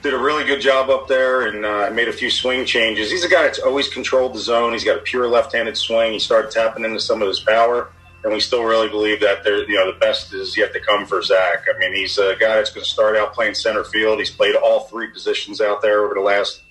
did 0.04 0.14
a 0.14 0.18
really 0.18 0.46
good 0.46 0.62
job 0.62 0.90
up 0.90 1.08
there, 1.08 1.48
and 1.48 1.66
uh, 1.66 1.90
made 1.92 2.08
a 2.08 2.14
few 2.14 2.30
swing 2.30 2.66
changes. 2.66 3.12
He's 3.12 3.26
a 3.26 3.30
guy 3.30 3.44
that's 3.44 3.60
always 3.60 3.90
controlled 3.90 4.36
the 4.36 4.40
zone. 4.40 4.72
He's 4.72 4.84
got 4.84 4.98
a 4.98 5.02
pure 5.02 5.28
left-handed 5.28 5.76
swing. 5.76 6.14
He 6.14 6.20
started 6.20 6.52
tapping 6.52 6.86
into 6.86 7.00
some 7.00 7.22
of 7.22 7.28
his 7.28 7.40
power, 7.40 7.92
and 8.24 8.32
we 8.32 8.40
still 8.40 8.64
really 8.64 8.90
believe 8.90 9.20
that 9.22 9.44
there, 9.44 9.68
you 9.68 9.76
know, 9.76 9.92
the 9.92 9.98
best 10.00 10.34
is 10.34 10.56
yet 10.56 10.72
to 10.74 10.80
come 10.80 11.06
for 11.06 11.22
Zach. 11.24 11.66
I 11.74 11.78
mean, 11.80 11.94
he's 11.96 12.18
a 12.20 12.36
guy 12.40 12.56
that's 12.56 12.70
going 12.70 12.84
to 12.84 12.90
start 12.90 13.18
out 13.18 13.34
playing 13.34 13.56
center 13.56 13.84
field. 13.84 14.20
He's 14.20 14.30
played 14.30 14.56
all 14.56 14.82
three 14.82 15.08
positions 15.08 15.60
out 15.60 15.82
there 15.82 16.06
over 16.06 16.14
the 16.14 16.22
last 16.22 16.62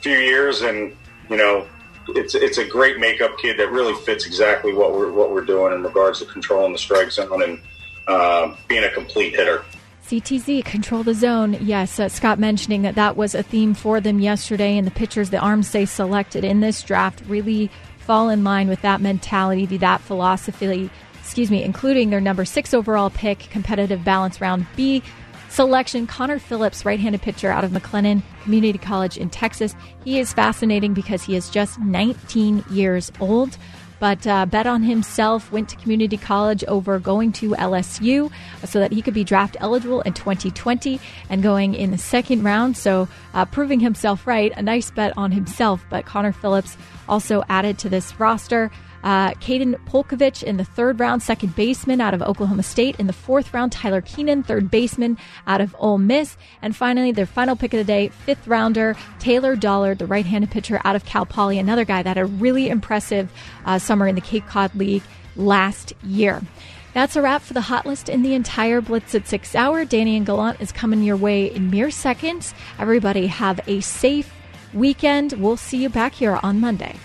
few 0.00 0.16
years, 0.16 0.62
and 0.62 0.96
you 1.28 1.36
know, 1.36 1.68
it's 2.08 2.34
it's 2.34 2.56
a 2.56 2.64
great 2.64 2.98
makeup 2.98 3.36
kid 3.36 3.58
that 3.58 3.70
really 3.70 3.94
fits 4.06 4.24
exactly 4.24 4.72
what 4.72 4.94
we're 4.94 5.12
what 5.12 5.30
we're 5.30 5.44
doing 5.44 5.74
in 5.74 5.82
regards 5.82 6.20
to 6.20 6.24
controlling 6.24 6.72
the 6.72 6.78
strike 6.78 7.10
zone 7.10 7.42
and 7.42 7.60
uh, 8.08 8.56
being 8.66 8.84
a 8.84 8.90
complete 8.90 9.34
hitter. 9.34 9.64
CTZ, 10.06 10.64
control 10.64 11.02
the 11.02 11.12
zone. 11.12 11.58
Yes, 11.60 12.00
uh, 12.00 12.08
Scott 12.08 12.38
mentioning 12.38 12.82
that 12.82 12.94
that 12.94 13.16
was 13.16 13.34
a 13.34 13.42
theme 13.42 13.74
for 13.74 14.00
them 14.00 14.20
yesterday, 14.20 14.78
and 14.78 14.86
the 14.86 14.90
pitchers, 14.90 15.30
the 15.30 15.38
arms 15.38 15.70
they 15.70 15.84
selected 15.84 16.44
in 16.44 16.60
this 16.60 16.82
draft 16.82 17.22
really 17.26 17.70
fall 17.98 18.30
in 18.30 18.42
line 18.42 18.68
with 18.68 18.80
that 18.80 19.02
mentality, 19.02 19.76
that 19.76 20.00
philosophy, 20.00 20.90
excuse 21.20 21.50
me, 21.50 21.62
including 21.62 22.08
their 22.08 22.22
number 22.22 22.46
six 22.46 22.72
overall 22.72 23.10
pick, 23.10 23.40
competitive 23.50 24.02
balance 24.02 24.40
round 24.40 24.66
B 24.76 25.02
selection, 25.50 26.06
Connor 26.06 26.38
Phillips, 26.38 26.84
right 26.84 27.00
handed 27.00 27.20
pitcher 27.20 27.50
out 27.50 27.64
of 27.64 27.70
McLennan 27.70 28.22
Community 28.42 28.78
College 28.78 29.18
in 29.18 29.28
Texas. 29.28 29.74
He 30.04 30.18
is 30.18 30.32
fascinating 30.32 30.94
because 30.94 31.22
he 31.22 31.36
is 31.36 31.50
just 31.50 31.78
19 31.80 32.64
years 32.70 33.12
old 33.20 33.58
but 34.00 34.26
uh, 34.26 34.46
bet 34.46 34.66
on 34.66 34.82
himself, 34.82 35.50
went 35.50 35.68
to 35.70 35.76
community 35.76 36.16
college 36.16 36.64
over 36.64 36.98
going 36.98 37.32
to 37.32 37.50
LSU 37.50 38.30
so 38.64 38.78
that 38.78 38.92
he 38.92 39.02
could 39.02 39.14
be 39.14 39.24
draft 39.24 39.56
eligible 39.60 40.00
in 40.02 40.12
2020 40.12 41.00
and 41.28 41.42
going 41.42 41.74
in 41.74 41.90
the 41.90 41.98
second 41.98 42.42
round. 42.42 42.76
So 42.76 43.08
uh, 43.34 43.44
proving 43.44 43.80
himself 43.80 44.26
right, 44.26 44.52
a 44.56 44.62
nice 44.62 44.90
bet 44.90 45.16
on 45.16 45.32
himself. 45.32 45.84
But 45.90 46.06
Connor 46.06 46.32
Phillips 46.32 46.76
also 47.08 47.44
added 47.48 47.78
to 47.78 47.88
this 47.88 48.18
roster. 48.20 48.70
Uh, 49.02 49.30
Kaden 49.34 49.74
Polcovich 49.86 50.42
in 50.42 50.56
the 50.56 50.64
third 50.64 51.00
round, 51.00 51.22
second 51.22 51.54
baseman 51.54 52.00
out 52.00 52.14
of 52.14 52.22
Oklahoma 52.22 52.62
State. 52.62 52.96
In 52.98 53.06
the 53.06 53.12
fourth 53.12 53.54
round, 53.54 53.72
Tyler 53.72 54.00
Keenan, 54.00 54.42
third 54.42 54.70
baseman 54.70 55.18
out 55.46 55.60
of 55.60 55.74
Ole 55.78 55.98
Miss. 55.98 56.36
And 56.62 56.74
finally, 56.74 57.12
their 57.12 57.26
final 57.26 57.56
pick 57.56 57.72
of 57.74 57.78
the 57.78 57.84
day, 57.84 58.08
fifth 58.08 58.46
rounder, 58.46 58.96
Taylor 59.18 59.56
Dollard, 59.56 59.98
the 59.98 60.06
right 60.06 60.26
handed 60.26 60.50
pitcher 60.50 60.80
out 60.84 60.96
of 60.96 61.04
Cal 61.04 61.26
Poly, 61.26 61.58
another 61.58 61.84
guy 61.84 62.02
that 62.02 62.16
had 62.16 62.18
a 62.18 62.26
really 62.26 62.68
impressive 62.68 63.30
uh, 63.64 63.78
summer 63.78 64.06
in 64.06 64.14
the 64.14 64.20
Cape 64.20 64.46
Cod 64.46 64.74
League 64.74 65.02
last 65.36 65.92
year. 66.02 66.42
That's 66.94 67.16
a 67.16 67.22
wrap 67.22 67.42
for 67.42 67.54
the 67.54 67.60
hot 67.60 67.86
list 67.86 68.08
in 68.08 68.22
the 68.22 68.34
entire 68.34 68.80
Blitz 68.80 69.14
at 69.14 69.28
Six 69.28 69.54
Hour. 69.54 69.84
Danny 69.84 70.16
and 70.16 70.26
Gallant 70.26 70.60
is 70.60 70.72
coming 70.72 71.02
your 71.02 71.16
way 71.16 71.54
in 71.54 71.70
mere 71.70 71.90
seconds. 71.90 72.54
Everybody 72.78 73.28
have 73.28 73.60
a 73.68 73.80
safe 73.80 74.32
weekend. 74.74 75.34
We'll 75.34 75.56
see 75.56 75.82
you 75.82 75.90
back 75.90 76.14
here 76.14 76.40
on 76.42 76.60
Monday. 76.60 76.96